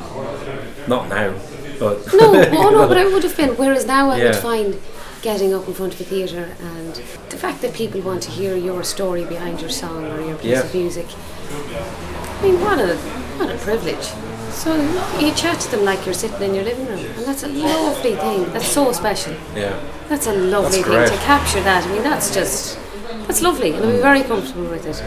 not 0.87 1.09
now, 1.09 1.35
but 1.79 2.07
No, 2.13 2.35
oh 2.35 2.71
no, 2.77 2.87
but 2.89 2.99
I 2.99 3.05
would 3.07 3.23
have 3.23 3.37
been. 3.37 3.51
Whereas 3.57 3.87
now 3.87 4.11
I 4.11 4.23
would 4.23 4.37
find 4.37 4.79
getting 5.23 5.55
up 5.55 5.67
in 5.67 5.73
front 5.75 5.95
of 5.95 6.01
a 6.03 6.05
theatre 6.05 6.55
and 6.61 6.95
the 7.31 7.37
fact 7.39 7.63
that 7.63 7.73
people 7.73 8.01
want 8.03 8.23
to 8.25 8.31
hear 8.31 8.55
your 8.57 8.85
story 8.85 9.25
behind 9.25 9.61
your 9.63 9.71
song 9.71 10.05
or 10.05 10.21
your 10.21 10.37
piece 10.37 10.51
Yeah. 10.51 10.61
of 10.61 10.75
music. 10.75 11.07
I 11.51 12.43
mean, 12.43 12.61
what 12.61 12.79
a 12.79 12.97
what 13.39 13.51
a 13.51 13.57
privilege. 13.59 14.07
So 14.51 14.71
you 15.19 15.33
chat 15.35 15.59
to 15.61 15.71
them 15.71 15.85
like 15.85 16.05
you're 16.05 16.15
sitting 16.15 16.41
in 16.43 16.55
your 16.55 16.65
living 16.65 16.87
room, 16.87 17.01
and 17.17 17.25
that's 17.25 17.43
a 17.43 17.49
lovely 17.49 18.15
thing. 18.17 18.53
That's 18.53 18.69
so 18.69 18.93
special. 18.93 19.35
yeah, 19.57 19.81
That's 20.09 20.27
a 20.27 20.33
lovely 20.35 20.83
That's 20.83 21.11
thing 21.11 21.19
to 21.19 21.25
capture 21.25 21.61
that. 21.63 21.85
I 21.87 21.93
mean, 21.93 22.03
that's 22.03 22.33
just 22.33 22.79
that's 23.27 23.41
lovely, 23.43 23.73
and 23.73 23.85
I'm 23.85 24.01
very 24.03 24.23
comfortable 24.23 24.67
with 24.69 24.85
it. 24.87 25.03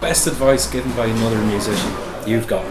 Best 0.00 0.26
advice 0.26 0.70
given 0.70 0.92
by 0.92 1.06
another 1.06 1.40
musician 1.46 1.90
you've 2.26 2.46
got. 2.46 2.64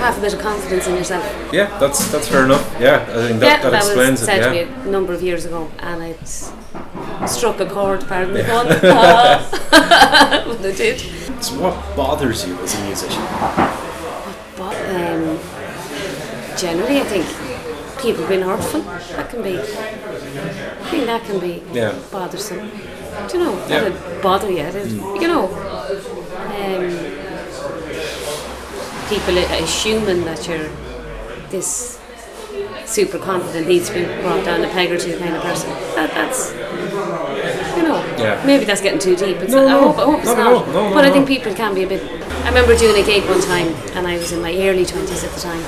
Have 0.00 0.18
a 0.18 0.20
bit 0.20 0.34
of 0.34 0.40
confidence 0.40 0.86
in 0.86 0.94
yourself. 0.96 1.24
Yeah, 1.52 1.78
that's 1.78 2.10
that's 2.12 2.28
fair 2.28 2.44
enough. 2.44 2.64
Yeah, 2.80 3.02
I 3.02 3.28
think 3.28 3.40
that, 3.40 3.46
yeah, 3.46 3.62
that, 3.62 3.70
that 3.70 3.74
explains 3.84 4.20
was 4.20 4.22
it. 4.22 4.26
said 4.26 4.54
Yeah. 4.54 4.64
to 4.64 4.70
me 4.82 4.88
a 4.88 4.90
number 4.90 5.12
of 5.12 5.22
years 5.22 5.44
ago, 5.44 5.70
and 5.78 6.02
it 6.02 6.28
struck 7.28 7.60
a 7.60 7.66
chord. 7.66 8.06
Pardon 8.06 8.34
the 8.34 8.44
pun. 8.44 8.66
but 10.46 10.64
it 10.64 10.76
did. 10.76 11.00
So 11.42 11.60
what 11.60 11.96
bothers 11.96 12.46
you 12.46 12.56
as 12.60 12.74
a 12.78 12.84
musician? 12.84 13.22
But 14.56 14.76
um, 14.94 15.38
generally, 16.56 17.00
I 17.00 17.04
think 17.04 17.26
people 18.00 18.26
being 18.26 18.42
hurtful. 18.42 18.80
That 18.82 19.30
can 19.30 19.42
be. 19.42 19.58
I 19.58 19.62
think 20.90 21.06
that 21.06 21.24
can 21.24 21.38
be 21.40 21.62
Yeah. 21.72 21.94
bothersome. 22.12 22.70
Do 23.28 23.38
you 23.38 23.44
know? 23.44 23.52
Yeah. 23.68 23.88
That'd 23.88 24.22
bother 24.22 24.50
you. 24.50 24.62
That'd, 24.62 24.90
You 24.90 25.28
know. 25.28 25.48
Um, 26.56 27.16
people 29.08 29.38
assuming 29.38 30.24
that 30.24 30.46
you're 30.48 30.68
this 31.50 32.00
super 32.84 33.18
confident 33.18 33.68
needs 33.68 33.88
to 33.88 33.94
be 33.94 34.04
brought 34.22 34.44
down 34.44 34.64
a 34.64 34.68
peg 34.68 34.90
or 34.90 34.98
two 34.98 35.18
kind 35.18 35.34
of 35.34 35.42
person. 35.42 35.70
That, 35.94 36.10
that's 36.10 36.52
you 37.76 37.82
know. 37.82 37.98
Yeah. 38.18 38.42
Maybe 38.46 38.64
that's 38.64 38.80
getting 38.80 38.98
too 38.98 39.16
deep. 39.16 39.36
It's 39.38 39.52
No, 39.52 39.66
I 39.66 39.70
no, 39.70 39.92
hope, 39.92 39.98
I 39.98 40.04
hope 40.04 40.18
it's 40.18 40.26
not 40.26 40.36
not. 40.38 40.66
No, 40.68 40.88
no, 40.88 40.94
but 40.94 41.04
I 41.04 41.10
think 41.10 41.28
people 41.28 41.54
can 41.54 41.74
be 41.74 41.84
a 41.84 41.88
bit. 41.88 42.02
I 42.44 42.48
remember 42.48 42.76
doing 42.76 43.02
a 43.02 43.06
gig 43.06 43.24
one 43.28 43.40
time, 43.40 43.68
and 43.96 44.06
I 44.06 44.16
was 44.16 44.32
in 44.32 44.40
my 44.40 44.54
early 44.68 44.84
twenties 44.84 45.24
at 45.24 45.30
the 45.32 45.40
time, 45.40 45.62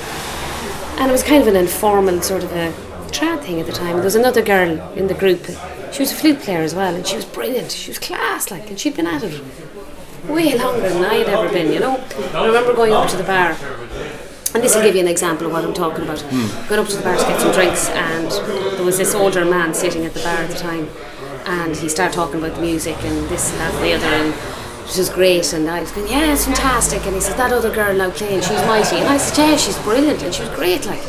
and 0.99 1.09
it 1.09 1.11
was 1.11 1.23
kind 1.23 1.41
of 1.41 1.47
an 1.47 1.55
informal 1.55 2.21
sort 2.21 2.43
of 2.43 2.51
a 2.53 2.71
trad 3.11 3.41
thing 3.43 3.59
at 3.59 3.65
the 3.65 3.73
time. 3.73 3.95
There 3.95 4.05
was 4.05 4.15
another 4.15 4.41
girl 4.41 4.71
in 4.93 5.07
the 5.07 5.13
group. 5.13 5.41
She 5.99 6.03
was 6.03 6.13
a 6.13 6.15
flute 6.15 6.39
player 6.39 6.61
as 6.61 6.73
well, 6.73 6.95
and 6.95 7.05
she 7.05 7.17
was 7.17 7.25
brilliant. 7.25 7.73
She 7.73 7.91
was 7.91 7.99
class, 7.99 8.49
like, 8.49 8.69
and 8.69 8.79
she'd 8.79 8.95
been 8.95 9.05
at 9.05 9.21
it 9.21 9.43
way 10.29 10.57
longer 10.57 10.87
than 10.87 11.03
I 11.03 11.15
had 11.15 11.27
ever 11.27 11.49
been. 11.51 11.73
You 11.73 11.81
know. 11.81 12.01
I 12.33 12.47
remember 12.47 12.73
going 12.73 12.93
up 12.93 13.09
to 13.09 13.17
the 13.17 13.25
bar. 13.25 13.57
And 14.53 14.63
this 14.63 14.75
will 14.75 14.81
give 14.81 14.95
you 14.95 15.01
an 15.01 15.09
example 15.09 15.47
of 15.47 15.51
what 15.51 15.65
I'm 15.65 15.73
talking 15.73 16.05
about. 16.05 16.21
Going 16.69 16.79
up 16.79 16.87
to 16.87 16.95
the 16.95 17.03
bar 17.03 17.17
to 17.17 17.23
get 17.25 17.41
some 17.41 17.51
drinks, 17.51 17.89
and 17.89 18.31
there 18.77 18.85
was 18.85 18.97
this 18.97 19.13
older 19.13 19.43
man 19.43 19.73
sitting 19.73 20.05
at 20.05 20.13
the 20.13 20.21
bar 20.21 20.37
at 20.37 20.49
the 20.49 20.57
time, 20.57 20.87
and 21.45 21.75
he 21.75 21.89
started 21.89 22.15
talking 22.15 22.39
about 22.39 22.55
the 22.55 22.61
music 22.61 22.95
and 23.03 23.27
this 23.27 23.51
and 23.51 23.59
that 23.59 23.73
and 23.73 23.83
the 23.83 23.91
other, 23.91 24.05
and 24.05 24.33
it 24.89 24.97
was 24.97 25.09
great. 25.09 25.53
And 25.53 25.69
I 25.69 25.81
was 25.81 25.91
going, 25.91 26.07
yeah, 26.07 26.33
it's 26.33 26.45
fantastic. 26.45 27.05
And 27.05 27.15
he 27.15 27.21
says 27.21 27.35
that 27.35 27.51
other 27.53 27.73
girl 27.73 27.95
now 27.95 28.09
playing, 28.11 28.41
she's 28.41 28.61
mighty. 28.65 28.97
And 28.97 29.07
I 29.07 29.17
said, 29.17 29.37
yeah, 29.37 29.57
she's 29.57 29.77
brilliant, 29.79 30.21
and 30.23 30.33
she 30.33 30.41
was 30.41 30.49
great. 30.55 30.85
Like, 30.85 31.01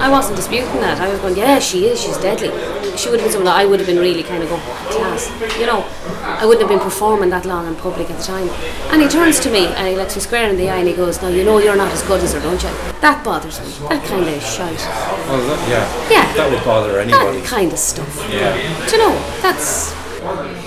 I 0.00 0.08
wasn't 0.10 0.36
disputing 0.36 0.80
that. 0.80 1.00
I 1.00 1.08
was 1.10 1.20
going, 1.20 1.36
yeah, 1.36 1.58
she 1.58 1.86
is. 1.86 2.00
She's 2.00 2.16
deadly. 2.18 2.48
She 2.96 3.08
would 3.08 3.20
have 3.20 3.26
been 3.26 3.32
someone 3.32 3.44
that 3.46 3.56
I 3.56 3.64
would 3.64 3.80
have 3.80 3.86
been 3.86 3.98
really 3.98 4.22
kind 4.22 4.42
of 4.42 4.48
going, 4.48 4.60
class. 4.62 5.30
You 5.58 5.66
know, 5.66 5.84
I 6.24 6.44
wouldn't 6.44 6.60
have 6.60 6.68
been 6.68 6.80
performing 6.84 7.30
that 7.30 7.44
long 7.46 7.66
in 7.66 7.74
public 7.76 8.10
at 8.10 8.16
the 8.18 8.22
time. 8.22 8.48
And 8.92 9.00
he 9.00 9.08
turns 9.08 9.40
to 9.40 9.50
me 9.50 9.66
and 9.66 9.88
he 9.88 9.96
looks 9.96 10.14
me 10.16 10.20
square 10.22 10.48
in 10.50 10.56
the 10.56 10.68
eye 10.68 10.78
and 10.78 10.88
he 10.88 10.94
goes, 10.94 11.22
now 11.22 11.28
you 11.28 11.44
know 11.44 11.58
you're 11.58 11.76
not 11.76 11.90
as 11.92 12.02
good 12.02 12.20
as 12.22 12.34
her, 12.34 12.40
don't 12.40 12.62
you? 12.62 12.68
That 13.00 13.22
bothers 13.24 13.60
me. 13.60 13.88
That 13.88 14.04
kind 14.06 14.28
of 14.28 14.42
shite. 14.42 14.76
Oh, 14.80 15.26
well, 15.28 15.46
that, 15.56 15.68
yeah, 15.68 16.10
Yeah. 16.10 16.32
that 16.34 16.50
would 16.50 16.64
bother 16.64 16.98
anybody. 17.00 17.40
That 17.40 17.46
kind 17.48 17.72
of 17.72 17.78
stuff. 17.78 18.14
Yeah, 18.30 18.56
Do 18.88 18.96
you 18.96 18.98
know, 18.98 19.14
that's, 19.40 19.92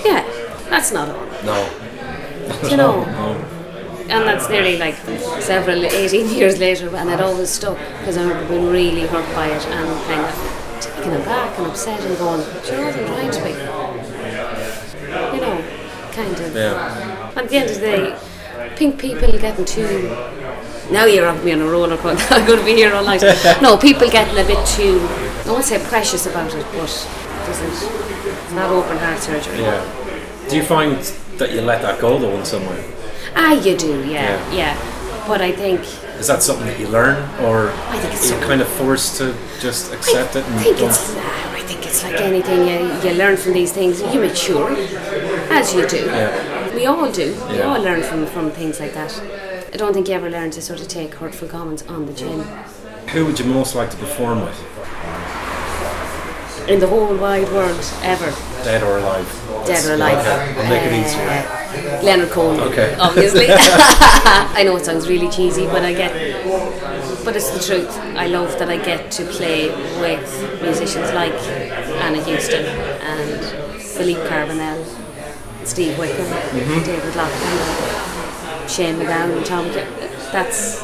yeah, 0.04 0.24
that's 0.68 0.90
not 0.92 1.08
on. 1.10 1.46
no. 1.46 1.82
You 2.70 2.76
know? 2.76 3.04
And 4.08 4.22
that's 4.24 4.48
nearly 4.48 4.78
like 4.78 4.94
several, 5.40 5.84
18 5.84 6.30
years 6.30 6.58
later, 6.60 6.94
and 6.94 7.10
it 7.10 7.20
always 7.20 7.50
stuck 7.50 7.76
because 7.98 8.16
I 8.16 8.22
remember 8.22 8.48
being 8.48 8.70
really 8.70 9.06
hurt 9.06 9.34
by 9.34 9.48
it 9.48 9.66
and 9.66 10.04
kind 10.06 10.20
of 10.24 10.80
taken 10.80 11.12
aback 11.14 11.58
and 11.58 11.66
upset 11.66 12.00
and 12.00 12.16
going, 12.18 12.40
you 12.40 12.72
know 12.72 12.84
what 12.84 13.06
trying 13.06 13.30
to 13.32 13.42
be? 13.42 13.50
You 15.34 15.40
know, 15.40 15.64
kind 16.12 16.38
of. 16.40 16.54
Yeah, 16.54 17.32
At 17.34 17.48
the 17.48 17.56
end 17.56 17.70
of 17.70 17.74
the 17.76 17.80
day, 17.80 18.12
I 18.12 18.68
think 18.76 19.00
people 19.00 19.32
getting 19.32 19.64
too. 19.64 20.08
Now 20.90 21.04
you're 21.06 21.26
on 21.26 21.44
me 21.44 21.52
on 21.52 21.60
a 21.60 21.66
roller 21.66 21.96
coaster. 21.96 22.34
I'm 22.34 22.46
going 22.46 22.60
to 22.60 22.64
be 22.64 22.74
here 22.74 22.94
all 22.94 23.02
night. 23.04 23.22
no, 23.62 23.76
people 23.76 24.08
getting 24.08 24.38
a 24.38 24.46
bit 24.46 24.64
too. 24.66 25.00
I 25.46 25.50
won't 25.50 25.64
say 25.64 25.84
precious 25.84 26.26
about 26.26 26.54
it, 26.54 26.64
but 26.72 26.90
it 26.90 27.46
doesn't. 27.46 27.90
It's 28.44 28.52
not 28.52 28.70
open 28.70 28.96
heart 28.98 29.18
surgery. 29.18 29.58
yeah. 29.62 29.84
Do 30.48 30.56
you 30.56 30.62
find 30.62 30.96
that 31.38 31.52
you 31.52 31.60
let 31.60 31.82
that 31.82 32.00
go 32.00 32.18
though 32.18 32.36
in 32.38 32.44
some 32.44 32.64
way? 32.66 32.84
Ah, 33.34 33.52
you 33.52 33.76
do, 33.76 34.02
yeah, 34.08 34.36
Yeah. 34.52 34.52
yeah. 34.52 35.24
But 35.28 35.40
I 35.40 35.52
think 35.52 35.80
Is 36.18 36.26
that 36.28 36.42
something 36.42 36.66
that 36.66 36.78
you 36.80 36.88
learn, 36.88 37.16
or 37.44 37.70
I 37.70 37.98
think 37.98 38.14
it's 38.14 38.22
are 38.22 38.24
you 38.24 38.30
something- 38.30 38.48
kind 38.48 38.60
of 38.62 38.68
forced 38.68 39.18
to 39.18 39.34
just 39.60 39.92
accept 39.92 40.36
it 40.36 40.44
I 40.44 40.48
and 40.48 40.60
think 40.60 40.80
it's. 40.80 41.14
ah, 41.16 41.52
I 41.54 41.60
think 41.68 41.84
it's 41.86 42.02
like 42.04 42.20
anything. 42.20 42.60
You, 42.68 42.78
you 43.10 43.16
learn 43.18 43.36
from 43.36 43.52
these 43.52 43.72
things. 43.72 44.00
You 44.00 44.20
mature, 44.20 44.70
as 45.50 45.74
you 45.74 45.86
do. 45.86 46.06
Yeah. 46.06 46.74
We 46.74 46.86
all 46.86 47.10
do. 47.10 47.34
We 47.50 47.56
Yeah. 47.58 47.64
all 47.68 47.80
learn 47.82 48.02
from 48.02 48.26
from 48.26 48.50
things 48.50 48.78
like 48.80 48.94
that. 48.94 49.12
I 49.74 49.76
don't 49.76 49.92
think 49.92 50.08
you 50.08 50.14
ever 50.14 50.30
learn 50.30 50.50
to 50.52 50.62
sort 50.62 50.80
of 50.80 50.88
take 50.88 51.14
hurtful 51.16 51.48
comments 51.48 51.82
on 51.88 52.06
the 52.06 52.12
chin. 52.14 52.40
Who 53.12 53.26
would 53.26 53.38
you 53.40 53.44
most 53.46 53.74
like 53.74 53.90
to 53.90 53.96
perform 53.96 54.40
with? 54.46 54.58
in 56.68 56.80
the 56.80 56.86
whole 56.86 57.14
wide 57.16 57.48
world 57.52 57.78
ever. 58.02 58.32
Dead 58.64 58.82
or 58.82 58.98
alive? 58.98 59.28
Dead 59.66 59.84
or 59.86 59.94
alive. 59.94 60.18
Okay, 60.18 60.60
I'll 60.60 60.68
make 60.70 60.82
it 60.82 61.06
easier. 61.06 61.22
Uh, 61.28 62.02
Leonard 62.02 62.30
Cohen. 62.30 62.60
Okay. 62.60 62.94
Obviously. 63.00 63.46
I 63.50 64.62
know 64.64 64.76
it 64.76 64.84
sounds 64.84 65.08
really 65.08 65.28
cheesy, 65.28 65.66
but 65.66 65.84
I 65.84 65.92
get. 65.92 66.12
But 67.24 67.34
it's 67.36 67.50
the 67.50 67.58
truth. 67.62 67.90
I 68.16 68.26
love 68.28 68.56
that 68.58 68.68
I 68.70 68.76
get 68.78 69.10
to 69.12 69.24
play 69.24 69.68
with 70.00 70.62
musicians 70.62 71.12
like 71.12 71.32
Anna 72.04 72.22
Houston 72.22 72.64
and 72.64 73.82
Philippe 73.82 74.20
Carbonell, 74.28 74.84
Steve 75.64 75.98
Wickham, 75.98 76.24
Mm-hmm. 76.26 76.84
David 76.84 77.16
Loughlin, 77.16 78.68
Shane 78.68 78.96
McGowan, 78.96 79.36
and 79.36 79.46
Tom. 79.46 79.66
That's 80.32 80.82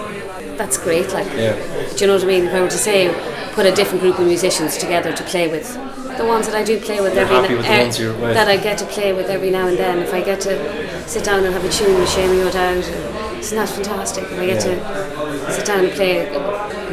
that's 0.62 0.78
great. 0.78 1.12
Like, 1.12 1.26
Yeah. 1.34 1.56
do 1.96 1.98
you 2.00 2.06
know 2.06 2.14
what 2.14 2.22
I 2.22 2.26
mean? 2.26 2.44
If 2.46 2.54
I 2.54 2.60
were 2.60 2.68
to 2.78 2.82
say, 2.90 2.98
put 3.52 3.66
a 3.66 3.72
different 3.72 4.00
group 4.04 4.16
of 4.20 4.26
musicians 4.26 4.76
together 4.78 5.12
to 5.12 5.22
play 5.24 5.48
with, 5.48 5.66
the 6.16 6.24
ones 6.24 6.46
that 6.46 6.54
I 6.54 6.62
do 6.62 6.78
play 6.78 7.00
with 7.00 7.14
You're 7.14 7.24
every 7.24 7.56
with 7.56 7.98
you're 7.98 8.12
with? 8.12 8.34
that 8.34 8.46
I 8.46 8.56
get 8.58 8.78
to 8.78 8.84
play 8.86 9.12
with 9.12 9.28
every 9.28 9.50
now 9.50 9.66
and 9.66 9.76
then. 9.76 9.98
If 9.98 10.14
I 10.14 10.20
get 10.20 10.40
to 10.42 10.54
sit 11.08 11.24
down 11.24 11.42
and 11.44 11.52
have 11.52 11.64
a 11.64 11.68
tune 11.78 11.94
with 11.98 12.08
Seamie 12.08 12.42
O'Dowd, 12.46 12.84
isn't 13.40 13.56
that 13.58 13.68
fantastic? 13.68 14.24
If 14.24 14.38
I 14.38 14.46
get 14.46 14.60
to 14.68 15.52
sit 15.52 15.66
down 15.66 15.80
and 15.84 15.92
play, 15.94 16.12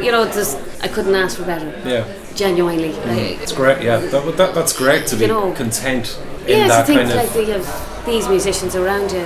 you 0.04 0.10
know, 0.10 0.24
just, 0.26 0.58
I 0.82 0.88
couldn't 0.88 1.14
ask 1.14 1.36
for 1.38 1.44
better. 1.44 1.70
Yeah. 1.86 2.04
Genuinely. 2.34 2.92
Like, 2.92 3.40
It's 3.44 3.52
great, 3.52 3.82
yeah. 3.82 3.98
That, 3.98 4.36
that, 4.36 4.54
that's 4.54 4.72
great 4.72 5.06
to 5.08 5.16
be 5.16 5.22
You 5.22 5.28
know, 5.28 5.52
content 5.52 6.18
in 6.46 6.56
yeah, 6.58 6.62
to 6.64 6.68
that 6.70 6.86
think 6.86 7.00
kind 7.00 7.10
of. 7.12 7.16
like 7.16 7.32
that 7.34 7.46
you 7.46 7.52
have 7.52 8.06
these 8.06 8.26
musicians 8.28 8.74
around 8.74 9.12
you. 9.12 9.24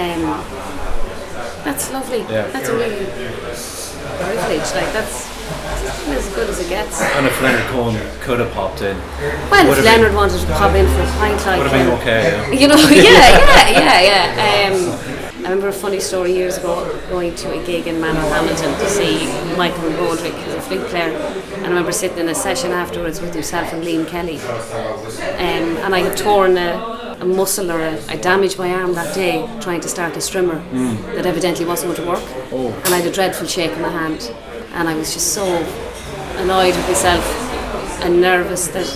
Um, 0.00 0.22
that's 1.64 1.90
lovely. 1.92 2.20
Yeah. 2.20 2.46
That's 2.52 2.68
a 2.68 2.74
really 2.76 3.06
privilege. 4.26 4.66
Like 4.74 4.90
that's 4.92 5.30
as 6.10 6.28
good 6.34 6.48
as 6.50 6.58
it 6.60 6.68
gets. 6.68 7.00
and 7.00 7.26
if 7.26 7.40
Leonard 7.42 7.66
Cohen 7.70 7.94
could 8.20 8.40
have 8.40 8.52
popped 8.52 8.82
in, 8.82 8.96
Well, 8.98 9.62
if 9.62 9.76
have 9.76 9.76
been- 9.76 9.84
Leonard 9.84 10.14
wanted 10.14 10.40
to 10.40 10.46
pop 10.54 10.74
in 10.74 10.86
for 10.86 11.00
a 11.02 11.10
pint, 11.18 11.46
like 11.46 11.58
would 11.62 11.70
have 11.70 11.78
been 11.80 11.88
um, 11.92 12.00
okay. 12.00 12.22
Yeah. 12.32 12.50
You 12.60 12.68
know, 12.68 12.76
yeah, 12.90 13.00
yeah, 13.70 14.00
yeah, 14.00 14.30
yeah. 14.40 14.74
Um, 14.74 15.16
I 15.46 15.50
remember 15.50 15.68
a 15.68 15.72
funny 15.72 16.00
story 16.00 16.32
years 16.32 16.58
ago 16.58 16.92
going 17.08 17.32
to 17.36 17.52
a 17.60 17.64
gig 17.64 17.86
in 17.86 18.00
Manor 18.00 18.18
Hamilton 18.34 18.72
to 18.80 18.88
see 18.88 19.26
Michael 19.56 19.90
Broderick, 19.92 20.32
who's 20.32 20.54
a 20.54 20.60
flute 20.60 20.84
player. 20.88 21.10
And 21.54 21.66
I 21.66 21.68
remember 21.68 21.92
sitting 21.92 22.18
in 22.18 22.28
a 22.28 22.34
session 22.34 22.72
afterwards 22.72 23.20
with 23.20 23.32
himself 23.32 23.72
and 23.72 23.84
Liam 23.84 24.08
Kelly. 24.08 24.40
Um, 24.40 25.76
and 25.84 25.94
I 25.94 26.00
had 26.00 26.16
torn 26.16 26.56
a, 26.58 26.95
a 27.20 27.24
muscle 27.24 27.70
or 27.70 27.80
a, 27.80 28.00
I 28.08 28.16
damaged 28.16 28.58
my 28.58 28.70
arm 28.72 28.94
that 28.94 29.14
day 29.14 29.48
trying 29.60 29.80
to 29.80 29.88
start 29.88 30.14
a 30.16 30.18
strimmer 30.18 30.62
mm. 30.70 30.96
that 31.14 31.26
evidently 31.26 31.64
wasn't 31.64 31.96
going 31.96 32.06
to 32.06 32.12
work. 32.12 32.52
Oh. 32.52 32.72
And 32.84 32.94
I 32.94 32.98
had 32.98 33.06
a 33.06 33.12
dreadful 33.12 33.46
shake 33.46 33.72
in 33.72 33.82
my 33.82 33.90
hand. 33.90 34.32
And 34.72 34.88
I 34.88 34.94
was 34.94 35.12
just 35.14 35.32
so 35.32 35.44
annoyed 36.36 36.76
with 36.76 36.86
myself 36.88 37.24
and 38.02 38.20
nervous 38.20 38.68
that 38.68 38.86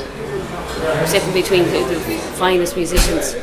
sitting 1.09 1.33
between 1.33 1.64
the, 1.64 1.85
the 1.85 2.00
finest 2.37 2.76
musicians 2.76 3.35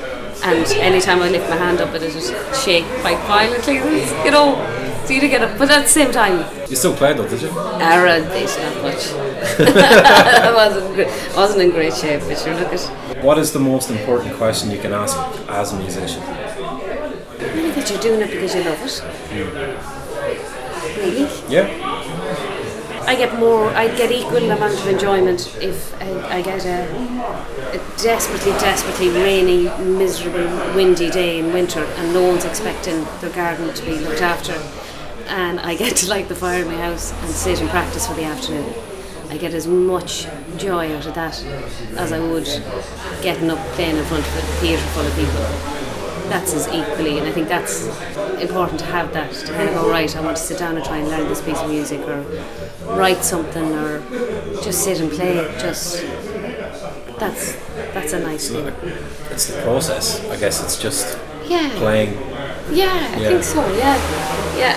and 0.44 0.66
anytime 0.74 1.22
I 1.22 1.30
lift 1.30 1.50
my 1.50 1.56
hand 1.56 1.82
up 1.82 1.94
it 1.94 2.02
would 2.02 2.12
just 2.12 2.32
shake 2.64 2.86
quite 3.02 3.18
violently 3.28 3.76
you 3.76 4.32
know 4.32 4.56
so 5.08 5.14
you 5.14 5.22
to 5.22 5.28
get 5.30 5.42
up 5.42 5.58
but 5.58 5.70
at 5.72 5.84
the 5.84 5.90
same 5.90 6.12
time 6.12 6.46
You 6.70 6.76
still 6.76 6.96
played 6.96 7.18
though, 7.18 7.28
did 7.28 7.42
you? 7.42 7.50
Ara 7.80 8.20
did 8.20 8.50
not 8.64 8.84
much 8.84 9.14
I 9.60 10.52
wasn't, 10.56 11.36
wasn't 11.36 11.62
in 11.62 11.72
great 11.72 11.94
shape 11.94 12.22
but 12.22 12.46
you 12.46 12.54
look 12.54 12.74
at 12.74 13.24
What 13.24 13.38
is 13.38 13.54
the 13.54 13.60
most 13.60 13.90
important 13.90 14.36
question 14.36 14.70
you 14.70 14.80
can 14.80 14.92
ask 14.94 15.18
as 15.50 15.72
a 15.72 15.80
musician? 15.80 16.22
really 17.40 17.72
that 17.72 17.90
you're 17.90 18.00
doing 18.00 18.22
it 18.22 18.32
because 18.32 18.54
you 18.54 18.64
love 18.64 18.82
it 18.84 19.00
hmm. 19.32 19.98
really 21.00 21.54
Yeah. 21.54 21.88
I 23.08 23.16
get 23.16 23.40
more, 23.40 23.70
I 23.70 23.88
get 23.96 24.12
equal 24.12 24.52
amount 24.52 24.74
of 24.74 24.86
enjoyment 24.86 25.58
if 25.62 25.96
I, 26.02 26.40
I 26.40 26.42
get 26.42 26.66
a, 26.66 26.84
a 27.72 27.78
desperately, 28.04 28.52
desperately 28.60 29.08
rainy, 29.08 29.70
miserable, 29.80 30.76
windy 30.76 31.10
day 31.10 31.40
in 31.40 31.54
winter 31.54 31.86
and 31.86 32.14
no 32.14 32.28
one's 32.28 32.44
expecting 32.44 33.08
their 33.22 33.30
garden 33.30 33.74
to 33.74 33.86
be 33.86 33.98
looked 34.00 34.22
after. 34.22 34.52
And 35.30 35.60
I 35.60 35.76
get 35.76 35.96
to 35.98 36.10
light 36.10 36.28
the 36.30 36.36
fire 36.36 36.62
in 36.62 36.68
my 36.68 36.78
house 36.78 37.12
and 37.12 37.30
sit 37.30 37.60
and 37.62 37.70
practice 37.70 38.08
for 38.08 38.14
the 38.14 38.24
afternoon. 38.24 38.74
I 39.30 39.38
get 39.38 39.54
as 39.54 39.68
much 39.68 40.26
joy 40.58 40.96
out 40.96 41.06
of 41.06 41.14
that 41.16 41.44
as 41.98 42.12
I 42.14 42.20
would 42.20 42.46
getting 43.22 43.50
up 43.52 43.60
playing 43.76 43.98
in 43.98 44.06
front 44.06 44.26
of 44.26 44.38
a 44.38 44.42
theatre 44.62 44.82
full 44.94 45.06
of 45.06 45.14
people 45.16 45.74
that's 46.30 46.54
as 46.54 46.68
equally, 46.68 47.18
and 47.20 47.28
I 47.28 47.32
think 47.32 47.48
that's 47.48 47.88
important 48.42 48.80
to 48.82 48.86
have 48.88 49.14
that 49.14 49.32
to 49.34 49.54
kind 49.54 49.70
of 49.70 49.76
go 49.76 49.90
right. 49.90 50.14
I 50.14 50.20
want 50.22 50.36
to 50.36 50.44
sit 50.44 50.60
down 50.60 50.76
and 50.76 50.84
try 50.84 50.98
and 50.98 51.08
learn 51.08 51.26
this 51.30 51.42
piece 51.42 51.58
of 51.60 51.70
music, 51.70 52.02
or 52.02 52.22
write 52.98 53.24
something, 53.24 53.72
or 53.74 54.02
just 54.62 54.84
sit 54.84 55.00
and 55.00 55.10
play. 55.10 55.36
Just 55.58 56.02
that's 57.18 57.56
that's 57.94 58.12
a 58.12 58.20
nice 58.20 58.50
thing. 58.50 58.68
It's 59.32 59.46
the 59.48 59.62
process. 59.62 60.20
I 60.30 60.36
guess 60.36 60.62
it's 60.62 60.78
just 60.82 61.18
Yeah, 61.46 61.70
playing. 61.78 62.14
yeah, 62.72 62.92
I 63.16 63.20
Yeah. 63.22 63.30
think 63.30 63.44
so. 63.44 63.62
Yeah, 63.78 63.98
yeah. 64.58 64.76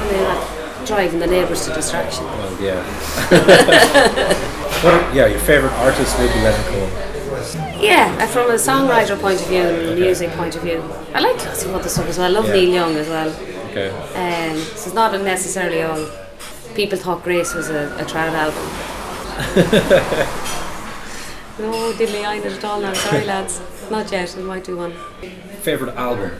And 0.00 0.10
then 0.10 0.24
like 0.24 0.77
driving 0.88 1.20
the 1.20 1.26
neighbours 1.26 1.66
to 1.66 1.74
distraction. 1.74 2.24
Well, 2.24 2.62
yeah. 2.62 2.82
what 4.82 4.94
are, 4.94 5.14
yeah, 5.14 5.26
your 5.26 5.38
favourite 5.40 5.74
artist 5.74 6.18
would 6.18 6.32
be 6.32 6.40
Leonard. 6.40 6.92
Yeah, 7.80 8.16
uh, 8.20 8.26
from 8.26 8.50
a 8.50 8.54
songwriter 8.54 9.20
point 9.20 9.40
of 9.40 9.46
view 9.46 9.62
and 9.62 9.90
a 9.90 9.94
music 9.94 10.30
point 10.30 10.56
of 10.56 10.62
view, 10.62 10.82
I 11.14 11.20
like 11.20 11.36
of 11.36 11.74
other 11.74 11.88
stuff 11.88 12.08
as 12.08 12.18
well. 12.18 12.30
I 12.30 12.34
love 12.34 12.46
Yeah. 12.48 12.54
Neil 12.54 12.74
Young 12.74 12.96
as 12.96 13.08
well. 13.08 13.28
Okay. 13.70 13.90
Um, 13.90 14.56
so 14.58 14.86
it's 14.86 14.94
not 14.94 15.12
necessarily 15.20 15.82
all. 15.82 16.08
People 16.74 16.98
thought 16.98 17.22
Grace 17.22 17.54
was 17.54 17.70
a, 17.70 17.86
a 17.98 18.04
trad 18.04 18.32
album. 18.32 18.64
no, 21.58 21.92
diddly 21.92 22.24
I 22.24 22.36
it 22.38 22.46
at 22.46 22.64
all 22.64 22.80
now. 22.80 22.92
Sorry, 22.94 23.24
lads. 23.24 23.60
Not 23.90 24.10
yet. 24.10 24.34
I 24.36 24.40
might 24.40 24.64
do 24.64 24.76
one. 24.76 24.92
Favourite 25.62 25.94
album? 25.96 26.32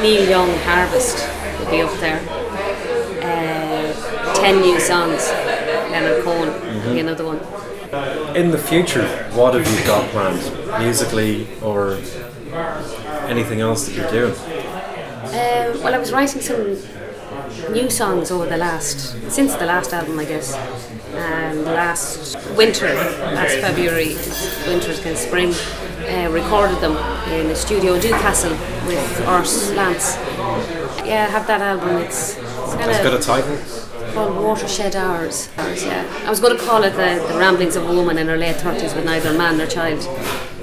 Neil 0.00 0.28
Young 0.28 0.56
Harvest 0.58 1.26
would 1.58 1.70
be 1.70 1.82
up 1.82 1.92
there. 2.00 2.20
Uh, 3.30 4.34
Ten 4.34 4.60
new 4.60 4.80
songs. 4.80 5.28
Leonard 5.90 6.24
Cohen 6.24 6.92
be 6.92 7.00
another 7.00 7.24
one. 7.26 7.40
In 8.36 8.50
the 8.50 8.58
future, 8.58 9.06
what 9.34 9.54
have 9.54 9.66
you 9.78 9.84
got 9.86 10.08
planned? 10.10 10.42
Musically 10.82 11.46
or 11.62 11.94
anything 13.28 13.60
else 13.60 13.86
that 13.86 13.94
you're 13.96 14.10
doing? 14.10 14.34
Um, 15.30 15.82
well, 15.82 15.94
I 15.94 15.98
was 15.98 16.12
writing 16.12 16.40
some 16.40 16.76
new 17.72 17.90
songs 17.90 18.30
over 18.30 18.46
the 18.46 18.56
last, 18.56 19.30
since 19.30 19.54
the 19.56 19.66
last 19.66 19.92
album, 19.92 20.18
I 20.18 20.24
guess. 20.24 20.54
And 21.14 21.64
last 21.64 22.36
winter, 22.56 22.94
last 22.94 23.56
February, 23.56 24.14
winter 24.66 24.94
kind 24.94 25.10
of 25.10 25.18
spring, 25.18 25.52
uh, 26.08 26.30
recorded 26.30 26.80
them 26.80 26.96
in 27.32 27.50
a 27.50 27.56
studio 27.56 27.94
in 27.94 28.00
Newcastle 28.02 28.52
with 28.86 29.20
Urs 29.26 29.74
Lance. 29.76 30.16
Yeah, 31.04 31.26
I 31.28 31.30
have 31.30 31.46
that 31.48 31.60
album. 31.60 31.96
It's, 31.98 32.38
it's 32.72 32.78
kind 32.78 32.90
Has 32.90 33.00
it 33.00 33.02
got 33.02 33.20
a 33.20 33.22
title? 33.22 33.90
called 34.12 34.36
Watershed 34.36 34.96
Hours. 34.96 35.48
Hours, 35.56 35.84
yeah. 35.84 36.22
I 36.26 36.30
was 36.30 36.40
going 36.40 36.56
to 36.56 36.62
call 36.62 36.82
it 36.82 36.90
the, 36.90 37.24
the 37.32 37.38
Ramblings 37.38 37.76
of 37.76 37.88
a 37.88 37.92
Woman 37.92 38.18
in 38.18 38.26
her 38.26 38.36
late 38.36 38.56
30s 38.56 38.94
with 38.94 39.04
neither 39.04 39.32
man 39.32 39.58
nor 39.58 39.66
child. 39.66 40.00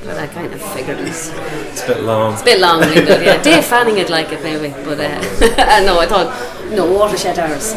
But 0.03 0.17
I 0.17 0.27
kind 0.27 0.53
of 0.53 0.61
figured 0.61 0.99
it's 0.99 1.31
It's 1.71 1.83
a 1.83 1.87
bit 1.87 2.03
long. 2.03 2.33
It's 2.33 2.41
a 2.41 2.45
bit 2.45 2.59
long 2.59 2.81
yeah. 2.81 3.41
Dave 3.43 3.65
Fanning 3.65 3.95
would 3.95 4.09
like 4.09 4.31
it 4.31 4.41
maybe, 4.41 4.73
but 4.83 4.99
uh, 4.99 5.81
no, 5.85 5.99
I 5.99 6.05
thought 6.05 6.31
no 6.71 6.91
watershed 6.91 7.39
hours. 7.39 7.73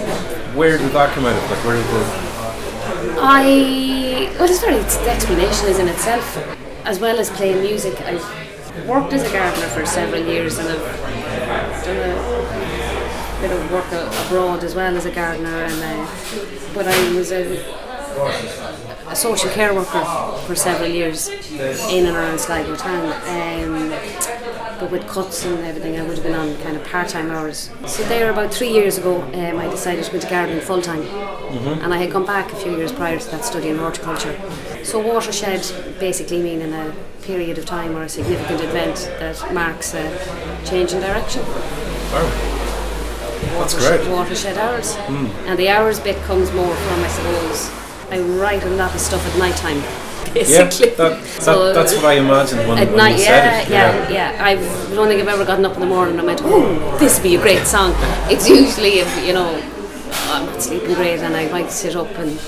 Where 0.54 0.78
did 0.78 0.92
that 0.92 1.12
come 1.14 1.26
out 1.26 1.36
of? 1.36 1.50
Like, 1.50 1.64
where 1.64 1.76
did 1.76 1.86
the. 1.86 3.20
I 3.20 4.32
well, 4.38 4.48
it's 4.48 4.60
very 4.60 4.76
it's, 4.76 4.96
the 4.98 5.10
explanation 5.10 5.68
is 5.68 5.78
in 5.78 5.88
itself, 5.88 6.36
as 6.84 7.00
well 7.00 7.18
as 7.18 7.30
playing 7.30 7.62
music. 7.62 8.00
I've 8.02 8.24
worked 8.86 9.12
as 9.12 9.28
a 9.28 9.32
gardener 9.32 9.66
for 9.68 9.84
several 9.84 10.24
years, 10.24 10.58
and 10.58 10.68
I've 10.68 11.84
done 11.84 11.96
a 11.96 12.39
bit 13.40 13.50
of 13.50 13.72
work 13.72 13.86
abroad 14.26 14.62
as 14.64 14.74
well 14.74 14.96
as 14.96 15.06
a 15.06 15.10
gardener. 15.10 15.48
And 15.48 15.82
uh, 15.82 16.06
but 16.74 16.86
I 16.86 17.12
was 17.14 17.32
a, 17.32 17.58
a 19.08 19.16
social 19.16 19.50
care 19.50 19.74
worker 19.74 20.04
for 20.46 20.54
several 20.54 20.88
years 20.88 21.28
in 21.28 22.06
and 22.06 22.16
around 22.16 22.38
Sligo 22.38 22.76
town. 22.76 23.12
Um, 23.28 23.90
but 24.78 24.90
with 24.90 25.06
cuts 25.06 25.44
and 25.44 25.58
everything, 25.58 25.98
I 25.98 26.02
would 26.02 26.16
have 26.16 26.22
been 26.22 26.34
on 26.34 26.56
kind 26.62 26.74
of 26.74 26.82
part-time 26.84 27.30
hours. 27.30 27.70
So 27.86 28.02
there, 28.04 28.30
about 28.30 28.52
three 28.52 28.70
years 28.70 28.96
ago, 28.96 29.20
um, 29.20 29.58
I 29.58 29.68
decided 29.68 30.04
to 30.04 30.10
go 30.10 30.16
into 30.16 30.30
gardening 30.30 30.62
full-time, 30.62 31.02
and 31.02 31.92
I 31.92 31.98
had 31.98 32.10
come 32.10 32.24
back 32.24 32.50
a 32.50 32.56
few 32.56 32.74
years 32.78 32.90
prior 32.90 33.18
to 33.18 33.30
that 33.30 33.44
studying 33.44 33.76
horticulture. 33.76 34.40
So 34.82 34.98
watershed 34.98 35.70
basically 36.00 36.42
meaning 36.42 36.72
a 36.72 36.94
period 37.20 37.58
of 37.58 37.66
time 37.66 37.94
or 37.94 38.04
a 38.04 38.08
significant 38.08 38.62
event 38.62 38.96
that 39.18 39.52
marks 39.52 39.92
a 39.92 40.64
change 40.64 40.94
in 40.94 41.00
direction. 41.02 41.42
That's 41.44 42.49
Watershed- 43.56 44.00
great. 44.02 44.10
Watershed 44.12 44.56
hours, 44.58 44.94
hmm. 44.96 45.26
and 45.46 45.58
the 45.58 45.68
hours 45.68 45.98
bit 46.00 46.16
comes 46.22 46.52
more 46.52 46.74
from, 46.74 47.04
I 47.04 47.08
suppose, 47.08 47.70
I 48.10 48.20
write 48.40 48.62
a 48.64 48.70
lot 48.70 48.94
of 48.94 49.00
stuff 49.00 49.24
at 49.32 49.38
night 49.38 49.56
time. 49.56 49.82
Yeah, 50.32 50.64
Basically, 50.64 50.90
that, 50.94 51.24
So, 51.40 51.66
that, 51.66 51.74
that's 51.74 51.92
what 51.96 52.04
I 52.04 52.12
imagined 52.14 52.68
when, 52.68 52.78
at 52.78 52.86
when 52.88 52.96
night, 52.98 53.16
you 53.18 53.24
yeah, 53.24 53.40
said 53.42 53.66
it. 53.66 53.70
yeah, 53.72 54.08
yeah, 54.36 54.44
I 54.44 54.54
don't 54.94 55.08
think 55.08 55.20
I've 55.20 55.26
ever 55.28 55.44
gotten 55.44 55.64
up 55.64 55.74
in 55.74 55.80
the 55.80 55.86
morning 55.86 56.12
and 56.14 56.20
I 56.22 56.24
went, 56.24 56.40
oh, 56.44 56.98
this 56.98 57.16
would 57.16 57.24
be 57.24 57.34
a 57.34 57.40
great 57.40 57.66
song. 57.66 57.94
It's 58.30 58.48
usually 58.48 59.00
if, 59.00 59.26
you 59.26 59.32
know, 59.32 59.60
I'm 60.28 60.46
not 60.46 60.62
sleeping 60.62 60.94
great 60.94 61.18
and 61.18 61.34
I 61.34 61.48
might 61.50 61.72
sit 61.72 61.96
up 61.96 62.10
and 62.16 62.38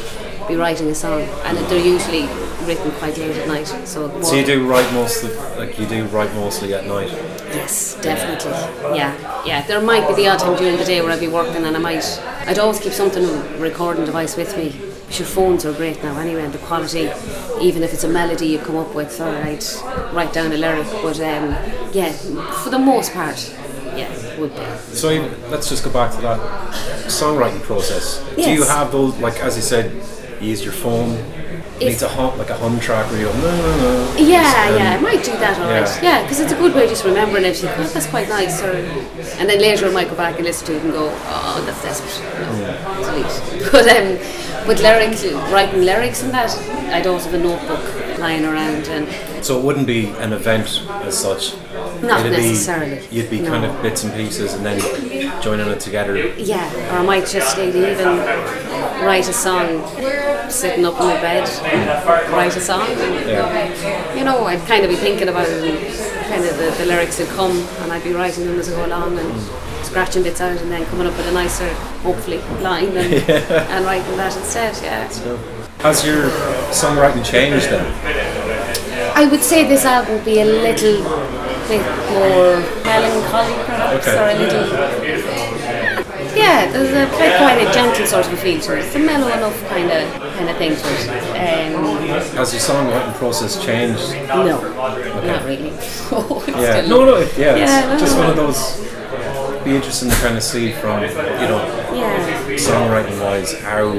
be 0.47 0.55
writing 0.55 0.88
a 0.90 0.95
song, 0.95 1.22
and 1.45 1.59
they're 1.59 1.84
usually 1.84 2.26
written 2.66 2.90
quite 2.93 3.16
late 3.18 3.36
at 3.36 3.49
night. 3.49 3.66
So, 3.88 4.20
So 4.22 4.34
you 4.36 4.45
do 4.45 4.64
write 4.68 4.93
mostly, 4.93 5.34
like 5.57 5.76
you 5.78 5.86
do 5.86 6.05
write 6.07 6.32
mostly 6.34 6.74
at 6.74 6.86
night. 6.86 7.11
Yes, 7.55 7.98
definitely. 8.00 8.53
Yeah, 8.96 9.44
yeah. 9.44 9.66
There 9.66 9.80
might 9.80 10.09
be 10.09 10.14
the 10.14 10.28
odd 10.28 10.38
time 10.38 10.57
during 10.57 10.76
the 10.76 10.84
day 10.84 11.00
where 11.03 11.11
I'd 11.11 11.20
be 11.20 11.28
working, 11.28 11.64
and 11.64 11.76
I 11.76 11.80
might. 11.80 12.05
I'd 12.46 12.59
always 12.59 12.80
keep 12.80 12.92
something 12.92 13.24
recording 13.61 14.05
device 14.05 14.36
with 14.36 14.57
me. 14.57 14.70
Your 15.18 15.26
phones 15.26 15.66
are 15.66 15.72
great 15.74 16.03
now 16.03 16.18
anyway, 16.18 16.44
and 16.44 16.55
the 16.55 16.59
quality, 16.59 17.11
even 17.61 17.82
if 17.82 17.92
it's 17.92 18.05
a 18.05 18.09
melody 18.09 18.46
you 18.46 18.59
come 18.59 18.76
up 18.76 18.94
with, 18.94 19.20
or 19.20 19.28
I'd 19.28 19.64
write 20.14 20.32
down 20.32 20.53
a 20.53 20.57
lyric. 20.57 20.86
But 21.03 21.20
um, 21.20 21.50
yeah, 21.92 22.12
for 22.62 22.70
the 22.70 22.78
most 22.78 23.12
part, 23.12 23.55
yeah, 23.94 24.09
would 24.40 24.55
be. 24.57 24.64
So 24.94 25.11
let's 25.50 25.68
just 25.68 25.84
go 25.84 25.90
back 25.92 26.14
to 26.14 26.20
that 26.22 26.40
songwriting 27.09 27.62
process. 27.62 28.24
Do 28.36 28.50
you 28.50 28.64
have 28.64 28.90
those, 28.90 29.16
like 29.18 29.40
as 29.40 29.57
you 29.57 29.62
said, 29.62 29.92
you 30.40 30.48
use 30.48 30.64
your 30.64 30.72
phone? 30.72 31.22
You 31.83 31.89
If- 31.89 31.95
need 31.95 31.99
to 32.01 32.09
hum 32.09 32.39
like 32.39 32.51
a 32.51 32.55
hum 32.55 32.78
track 32.80 33.11
where 33.11 33.18
you 33.20 33.26
go, 33.26 33.33
no, 33.39 33.51
no, 33.57 33.76
no. 33.83 34.14
Yeah, 34.16 34.68
Um, 34.68 34.76
yeah, 34.78 34.97
I 34.97 35.01
might 35.01 35.24
do 35.24 35.33
that, 35.33 35.59
alright. 35.59 35.89
yeah. 36.03 36.03
Yeah, 36.03 36.22
because 36.22 36.39
it's 36.41 36.53
a 36.53 36.57
good 36.57 36.74
way 36.74 36.87
just 36.89 37.05
remembering 37.05 37.45
it. 37.45 37.61
You 37.62 37.68
think, 37.68 37.78
oh, 37.78 37.93
that's 37.95 38.07
quite 38.07 38.28
nice. 38.28 38.62
Or, 38.62 38.70
and 38.72 39.49
then 39.49 39.59
later 39.61 39.87
I 39.87 39.91
might 39.91 40.09
go 40.09 40.14
back 40.14 40.37
and 40.37 40.45
listen 40.45 40.66
to 40.68 40.76
it 40.76 40.83
and 40.85 40.93
go, 40.93 41.11
oh, 41.12 41.62
that's 41.66 41.83
desperate. 41.83 42.16
No, 42.39 43.03
delete. 43.03 43.72
But, 43.72 43.89
um, 43.89 44.18
but 44.66 44.80
lyrics, 44.80 45.24
writing 45.51 45.83
lyrics 45.83 46.22
and 46.22 46.33
that, 46.33 46.51
I'd 46.95 47.07
also 47.07 47.30
have 47.30 47.41
a 47.41 47.43
notebook 47.43 48.18
lying 48.18 48.45
around 48.45 48.87
and 48.89 49.09
So 49.45 49.59
it 49.59 49.64
wouldn't 49.64 49.87
be 49.89 50.11
an 50.20 50.33
event 50.33 50.83
as 51.03 51.18
such. 51.18 51.55
Not 52.03 52.20
It'd 52.20 52.37
be- 52.37 52.49
necessarily, 52.49 53.01
you'd 53.11 53.30
be 53.30 53.41
no. 53.41 53.51
kind 53.51 53.64
of 53.64 53.83
bits 53.83 54.05
and 54.05 54.12
pieces 54.14 54.55
and 54.55 54.64
then 54.66 54.78
joining 55.43 55.68
it 55.68 55.80
together. 55.80 56.16
yeah, 56.38 56.72
or 56.93 56.99
I 56.99 57.03
might 57.03 57.26
just 57.26 57.59
even 57.59 58.18
write 59.05 59.28
a 59.28 59.32
song 59.32 59.84
sitting 60.49 60.84
up 60.84 61.01
in 61.01 61.07
my 61.07 61.20
bed, 61.20 61.49
write 62.30 62.57
a 62.57 62.61
song. 62.61 62.86
Yeah. 62.88 64.14
You 64.14 64.24
know, 64.24 64.45
I'd 64.45 64.66
kind 64.66 64.84
of 64.84 64.90
be 64.90 64.97
thinking 64.97 65.28
about 65.28 65.49
it 65.49 65.62
and 65.64 66.22
kind 66.30 66.45
of 66.45 66.57
the, 66.57 66.70
the 66.78 66.86
lyrics 66.86 67.18
would 67.18 67.28
come 67.30 67.53
and 67.80 67.93
I'd 67.93 68.05
be 68.05 68.12
writing 68.12 68.47
them 68.47 68.59
as 68.59 68.72
I 68.72 68.76
go 68.76 68.86
along 68.86 69.18
and 69.18 69.28
mm. 69.28 69.84
scratching 69.84 70.22
bits 70.22 70.40
out 70.40 70.57
and 70.61 70.70
then 70.70 70.86
coming 70.86 71.07
up 71.07 71.16
with 71.16 71.26
a 71.26 71.32
nicer, 71.32 71.72
hopefully, 72.03 72.38
line 72.62 72.97
and, 72.97 73.12
and 73.30 73.84
writing 73.84 74.16
that 74.16 74.36
instead, 74.36 74.76
yeah. 74.82 75.09
Has 75.80 76.07
your 76.07 76.30
songwriting 76.70 77.24
changed 77.24 77.66
then? 77.66 77.84
I 79.16 79.26
would 79.26 79.43
say 79.43 79.66
this 79.66 79.84
album 79.84 80.14
would 80.14 80.24
be 80.24 80.40
a 80.40 80.45
little 80.45 81.03
bit 81.69 81.85
more 82.11 82.61
melancholy 82.85 83.55
perhaps, 83.67 84.07
Okay. 84.09 84.19
or 84.19 84.29
a 84.31 84.35
little... 84.39 85.83
Yeah, 86.35 86.71
there's 86.73 86.91
a 86.97 87.07
quite, 87.15 87.37
quite 87.37 87.59
a 87.61 87.73
gentle 87.75 88.07
sort 88.07 88.27
of 88.27 88.39
feel 88.39 88.59
to 88.63 88.73
it. 88.79 88.87
It's 88.87 88.95
a 88.95 88.99
mellow 88.99 89.29
enough 89.29 89.69
kind 89.69 89.91
of 89.91 90.23
kind 90.35 90.49
of 90.49 90.57
thing 90.57 90.75
to 90.75 90.89
it. 90.89 91.75
Um, 91.75 92.09
Has 92.37 92.53
your 92.55 92.63
songwriting 92.63 93.13
process 93.15 93.63
changed? 93.63 94.11
no, 94.29 94.45
not 94.47 95.45
really. 95.45 95.71
Yeah. 96.63 96.87
No, 96.87 97.05
no, 97.05 97.19
yeah, 97.37 97.57
Yeah, 97.57 97.93
it's 97.93 98.03
just 98.03 98.17
no. 98.17 98.23
one 98.23 98.31
of 98.31 98.37
those. 98.37 98.89
Be 99.65 99.77
interesting 99.77 100.09
to 100.11 100.17
kind 100.17 100.37
of 100.37 100.43
see 100.43 100.73
from 100.73 101.03
you 101.03 101.09
know 101.09 101.61
Yeah. 101.95 102.47
songwriting 102.57 103.21
wise 103.21 103.53
how 103.61 103.93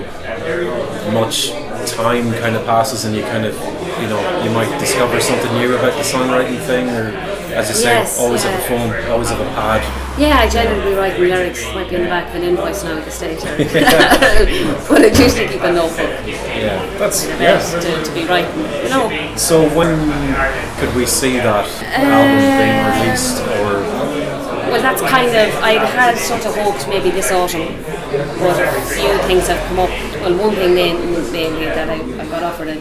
much 1.12 1.52
time 1.96 2.32
kind 2.34 2.56
of 2.56 2.66
passes 2.66 3.06
and 3.06 3.16
you 3.16 3.22
kind 3.24 3.46
of 3.46 3.54
you 4.02 4.08
know 4.10 4.44
you 4.44 4.50
might 4.52 4.76
discover 4.80 5.20
something 5.22 5.54
new 5.54 5.76
about 5.76 5.94
the 5.94 6.02
songwriting 6.04 6.60
thing 6.66 6.90
or 6.90 7.12
as 7.54 7.70
you 7.70 7.76
say 7.76 7.94
Yes, 7.96 8.20
always 8.20 8.44
have 8.44 8.54
a 8.54 8.74
yeah. 8.74 9.02
phone 9.04 9.12
always 9.12 9.30
have 9.30 9.40
a 9.40 9.46
pad 9.56 9.82
Yeah, 10.20 10.38
I 10.38 10.50
generally 10.50 10.92
be 10.92 10.96
writing 10.96 11.22
lyrics. 11.22 11.64
Might 11.74 11.90
be 11.90 11.96
in 11.96 12.04
the 12.04 12.08
back 12.10 12.30
of 12.30 12.36
an 12.36 12.44
invoice 12.44 12.84
now 12.84 12.98
at 12.98 13.06
the 13.06 13.12
stage. 13.12 13.40
or- 13.40 13.58
but 14.90 15.02
I 15.02 15.08
usually 15.24 15.48
keep 15.48 15.62
a 15.62 15.72
notebook 15.74 16.10
yeah 16.28 16.86
that's 16.98 17.26
yes. 17.40 17.74
to, 17.74 18.04
to 18.04 18.12
be 18.14 18.26
writing. 18.26 18.60
You 18.84 18.90
know, 18.90 19.36
so 19.36 19.64
when 19.78 19.98
could 20.80 20.94
we 20.96 21.06
see 21.06 21.38
that 21.38 21.66
album 21.94 22.42
being 22.60 22.78
um, 22.80 22.92
released 22.94 23.40
or 23.58 24.44
well, 24.72 24.82
that's 24.82 25.02
kind 25.02 25.28
of 25.30 25.54
I 25.62 25.74
had 25.86 26.18
sort 26.18 26.46
of 26.46 26.56
hoped 26.56 26.88
maybe 26.88 27.12
this 27.12 27.32
autumn, 27.32 27.68
but 28.40 28.58
a 28.60 28.82
few 28.90 29.18
things 29.28 29.48
have 29.48 29.60
come 29.68 29.80
up. 29.80 29.90
Well, 30.22 30.36
one 30.48 30.56
thing 30.56 30.74
main- 30.74 31.32
mainly 31.32 31.66
that 31.66 31.90
I, 31.90 31.96
I 32.22 32.26
got 32.30 32.42
offered 32.44 32.70
a 32.70 32.78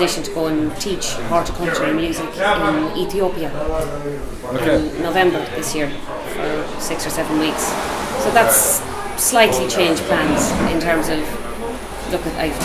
position 0.00 0.22
to 0.22 0.32
go 0.32 0.46
and 0.46 0.74
teach 0.80 1.12
horticulture 1.28 1.84
and 1.84 1.96
music 1.96 2.24
in 2.24 2.96
Ethiopia 2.96 3.50
okay 4.56 4.88
in 4.96 5.02
November 5.02 5.44
this 5.56 5.74
year 5.74 5.90
for 6.32 6.80
six 6.80 7.06
or 7.06 7.10
seven 7.10 7.38
weeks. 7.38 7.64
So 8.24 8.30
that's 8.30 8.80
slightly 9.20 9.68
changed 9.68 10.02
plans 10.04 10.48
in 10.72 10.80
terms 10.80 11.10
of 11.10 11.20
look 12.10 12.24
at 12.26 12.34
I've 12.40 12.56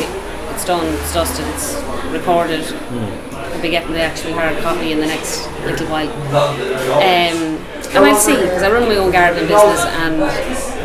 it's 0.55 0.63
done, 0.63 0.85
it's 0.85 1.13
dusted, 1.13 1.45
it's 1.47 1.75
recorded. 2.13 2.63
I'll 3.33 3.61
be 3.61 3.69
getting 3.69 3.91
the 3.91 4.01
actual 4.01 4.31
hard 4.31 4.57
copy 4.63 4.93
in 4.93 4.99
the 4.99 5.07
next 5.07 5.45
little 5.65 5.87
while. 5.87 6.07
Um, 6.95 7.59
and 7.91 8.05
I'll 8.05 8.15
see 8.15 8.35
because 8.35 8.63
I 8.63 8.71
run 8.71 8.87
my 8.87 8.95
own 8.95 9.11
gardening 9.11 9.49
business 9.49 9.83
and 9.83 10.21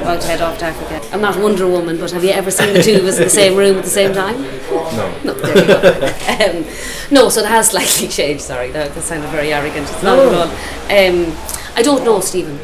I'm 0.00 0.06
about 0.06 0.22
to 0.22 0.28
head 0.28 0.40
off 0.40 0.58
to 0.60 0.64
Africa. 0.64 1.06
I'm 1.12 1.20
not 1.20 1.38
Wonder 1.38 1.68
Woman, 1.68 1.98
but 1.98 2.10
have 2.12 2.24
you 2.24 2.30
ever 2.30 2.50
seen 2.50 2.72
the 2.72 2.82
two 2.82 2.96
of 2.96 3.04
us 3.04 3.18
in 3.18 3.24
the 3.24 3.28
same 3.28 3.54
room 3.54 3.76
at 3.76 3.84
the 3.84 3.90
same 3.90 4.14
time? 4.14 4.40
no 4.40 5.14
No, 5.24 5.34
there 5.34 5.58
you 5.58 5.66
go. 5.66 6.58
um, 6.58 6.64
no, 7.10 7.28
so 7.28 7.42
it 7.42 7.46
has 7.46 7.68
slightly 7.68 8.08
changed. 8.18 8.42
Sorry, 8.42 8.70
that, 8.70 8.94
that 8.94 9.02
sounded 9.02 9.28
very 9.28 9.52
arrogant. 9.52 9.86
It's 9.90 10.02
not 10.02 10.18
at 10.18 10.34
all. 10.34 10.44
Um, 10.44 11.36
I 11.76 11.82
don't 11.82 12.02
know, 12.02 12.20
Stephen. 12.20 12.58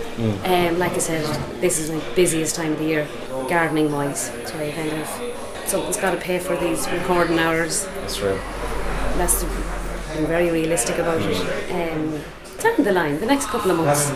Um, 0.46 0.78
like 0.78 0.92
I 0.92 0.98
said, 0.98 1.26
this 1.60 1.78
is 1.78 1.90
my 1.90 2.00
busiest 2.14 2.56
time 2.56 2.72
of 2.72 2.78
the 2.78 2.86
year, 2.86 3.08
gardening 3.50 3.92
wise. 3.92 4.30
So 4.46 4.58
I 4.58 4.72
kind 4.72 4.92
of 4.92 5.06
something's 5.66 5.98
got 5.98 6.12
to 6.12 6.16
pay 6.16 6.38
for 6.38 6.56
these 6.56 6.90
recording 6.90 7.38
hours. 7.38 7.84
that's 7.84 8.18
right 8.20 8.40
That's 9.18 9.42
the, 9.42 9.46
I'm 10.16 10.26
very 10.26 10.50
realistic 10.50 10.96
about 10.96 11.20
it. 11.20 11.70
Um, 11.70 12.18
down 12.66 12.84
the 12.84 12.92
line, 12.92 13.20
the 13.20 13.26
next 13.26 13.46
couple 13.46 13.70
of 13.70 13.76
months, 13.78 14.10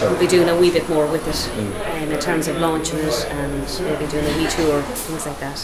we'll 0.00 0.18
be 0.18 0.26
doing 0.26 0.48
a 0.48 0.56
wee 0.56 0.70
bit 0.70 0.88
more 0.88 1.06
with 1.06 1.26
it 1.26 1.40
um, 1.58 2.10
in 2.12 2.20
terms 2.20 2.48
of 2.48 2.56
launching 2.58 2.98
it 2.98 3.26
and 3.30 3.52
maybe 3.82 4.10
doing 4.10 4.24
a 4.24 4.38
wee 4.38 4.48
tour, 4.48 4.82
things 4.82 5.26
like 5.26 5.38
that. 5.40 5.58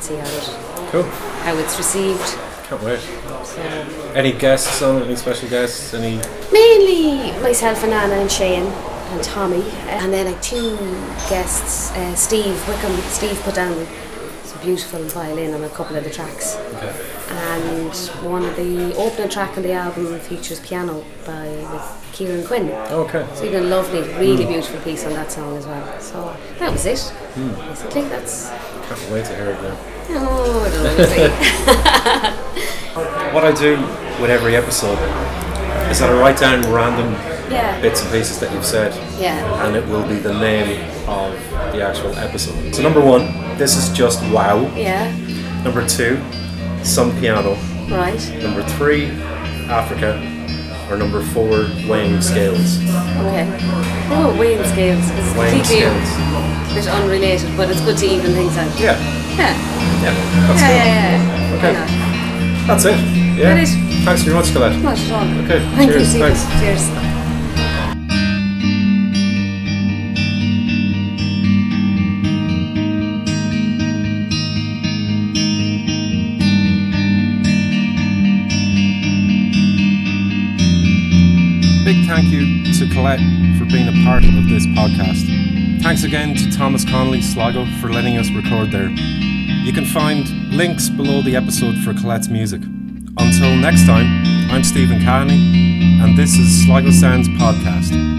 See 0.00 0.16
how 0.16 0.26
it 0.26 0.90
cool. 0.90 1.02
how 1.02 1.56
it's 1.56 1.76
received. 1.76 2.38
can't 2.68 2.82
wait. 2.82 3.00
So 3.44 3.62
any 4.14 4.32
guests 4.32 4.82
on 4.82 5.02
any 5.02 5.16
special 5.16 5.48
guests? 5.48 5.94
Any? 5.94 6.20
Mainly 6.52 7.32
myself 7.40 7.82
and 7.84 7.92
Anna 7.92 8.14
and 8.14 8.30
Shane 8.30 8.64
and 8.66 9.22
Tommy, 9.22 9.62
and 9.88 10.12
then 10.12 10.26
like 10.26 10.42
two 10.42 10.76
guests, 11.28 11.92
uh, 11.92 12.14
Steve 12.14 12.56
Wickham. 12.68 12.96
Steve 13.10 13.38
put 13.42 13.54
down 13.54 13.86
some 14.44 14.60
beautiful 14.62 15.02
violin 15.04 15.54
on 15.54 15.64
a 15.64 15.68
couple 15.70 15.96
of 15.96 16.04
the 16.04 16.10
tracks, 16.10 16.56
okay 16.74 17.15
and 17.28 17.92
one 18.24 18.44
of 18.44 18.56
the 18.56 18.94
opening 18.96 19.28
track 19.28 19.56
on 19.56 19.62
the 19.62 19.72
album 19.72 20.18
features 20.20 20.60
piano 20.60 21.04
by 21.26 21.48
with 21.48 22.10
Kieran 22.12 22.46
Quinn. 22.46 22.70
okay 22.90 23.26
So 23.34 23.44
a 23.44 23.60
lovely, 23.60 24.02
really 24.18 24.44
hmm. 24.44 24.52
beautiful 24.52 24.80
piece 24.80 25.04
on 25.04 25.12
that 25.14 25.32
song 25.32 25.56
as 25.56 25.66
well. 25.66 26.00
So 26.00 26.36
that 26.58 26.70
was 26.72 26.86
it. 26.86 27.00
Hmm. 27.34 27.54
Basically, 27.68 28.02
that's. 28.02 28.48
can't 28.48 29.10
wait 29.10 29.24
to 29.26 29.34
hear 29.34 29.50
it 29.50 29.62
now 29.62 29.76
Oh, 30.08 30.62
I 30.64 30.70
don't 30.70 30.84
know. 32.96 33.32
what 33.34 33.44
I 33.44 33.52
do 33.52 33.76
with 34.20 34.30
every 34.30 34.56
episode 34.56 34.98
is 35.90 35.98
that 35.98 36.10
I 36.10 36.18
write 36.18 36.38
down 36.38 36.62
random 36.72 37.12
yeah. 37.50 37.80
bits 37.80 38.02
and 38.02 38.10
pieces 38.12 38.40
that 38.40 38.52
you've 38.52 38.64
said, 38.64 38.94
Yeah. 39.20 39.66
and 39.66 39.76
it 39.76 39.86
will 39.86 40.06
be 40.06 40.16
the 40.16 40.32
name 40.32 40.88
of 41.08 41.32
the 41.72 41.82
actual 41.82 42.14
episode. 42.16 42.74
So, 42.74 42.82
number 42.82 43.00
one, 43.00 43.26
this 43.58 43.76
is 43.76 43.94
just 43.96 44.22
wow. 44.32 44.60
Yeah. 44.74 45.14
Number 45.62 45.86
two, 45.86 46.20
some 46.86 47.10
piano. 47.20 47.54
Right. 47.88 48.20
Number 48.42 48.62
three, 48.76 49.06
Africa. 49.68 50.20
Or 50.90 50.96
number 50.96 51.20
four, 51.34 51.66
weighing 51.90 52.20
scales. 52.22 52.78
Okay. 52.80 53.46
Oh, 54.10 54.36
weighing 54.38 54.62
scales. 54.64 55.02
It's 55.10 55.36
Weighing 55.36 55.58
completely 55.58 55.96
scales. 55.96 56.70
a 56.70 56.74
bit 56.74 56.86
unrelated, 56.88 57.56
but 57.56 57.68
it's 57.70 57.80
good 57.80 57.98
to 57.98 58.06
even 58.06 58.32
things 58.32 58.56
out. 58.56 58.70
Yeah, 58.78 58.96
Yeah. 59.36 59.52
yeah, 60.02 60.14
that's 60.46 60.60
Yeah, 60.60 60.68
good. 60.68 60.76
yeah, 60.76 61.50
yeah. 61.50 61.56
Okay. 61.56 61.72
Yeah. 61.72 62.66
That's 62.68 62.84
it. 62.84 62.98
Yeah. 63.36 63.54
That 63.54 63.58
is. 63.58 63.74
Thanks 64.04 64.22
very 64.22 64.36
much, 64.36 64.52
Colette. 64.52 64.80
Not 64.80 64.96
at 64.98 65.10
all. 65.12 65.24
Okay, 65.44 65.58
Thank 65.74 65.90
cheers, 65.90 66.14
you, 66.14 66.20
thanks. 66.20 66.46
Cheers. 66.60 67.05
Colette 82.96 83.20
for 83.58 83.66
being 83.66 83.88
a 83.88 84.04
part 84.04 84.24
of 84.24 84.48
this 84.48 84.64
podcast. 84.68 85.82
Thanks 85.82 86.02
again 86.02 86.34
to 86.34 86.50
Thomas 86.50 86.82
Connolly 86.82 87.20
Sligo 87.20 87.66
for 87.78 87.92
letting 87.92 88.16
us 88.16 88.30
record 88.30 88.70
there. 88.70 88.88
You 88.88 89.72
can 89.74 89.84
find 89.84 90.26
links 90.50 90.88
below 90.88 91.20
the 91.20 91.36
episode 91.36 91.76
for 91.84 91.92
Colette's 91.92 92.30
music. 92.30 92.62
Until 93.18 93.54
next 93.54 93.84
time, 93.84 94.06
I'm 94.50 94.64
Stephen 94.64 95.04
Carney, 95.04 96.00
and 96.00 96.16
this 96.16 96.38
is 96.38 96.64
Sligo 96.64 96.90
Sounds 96.90 97.28
Podcast. 97.28 98.15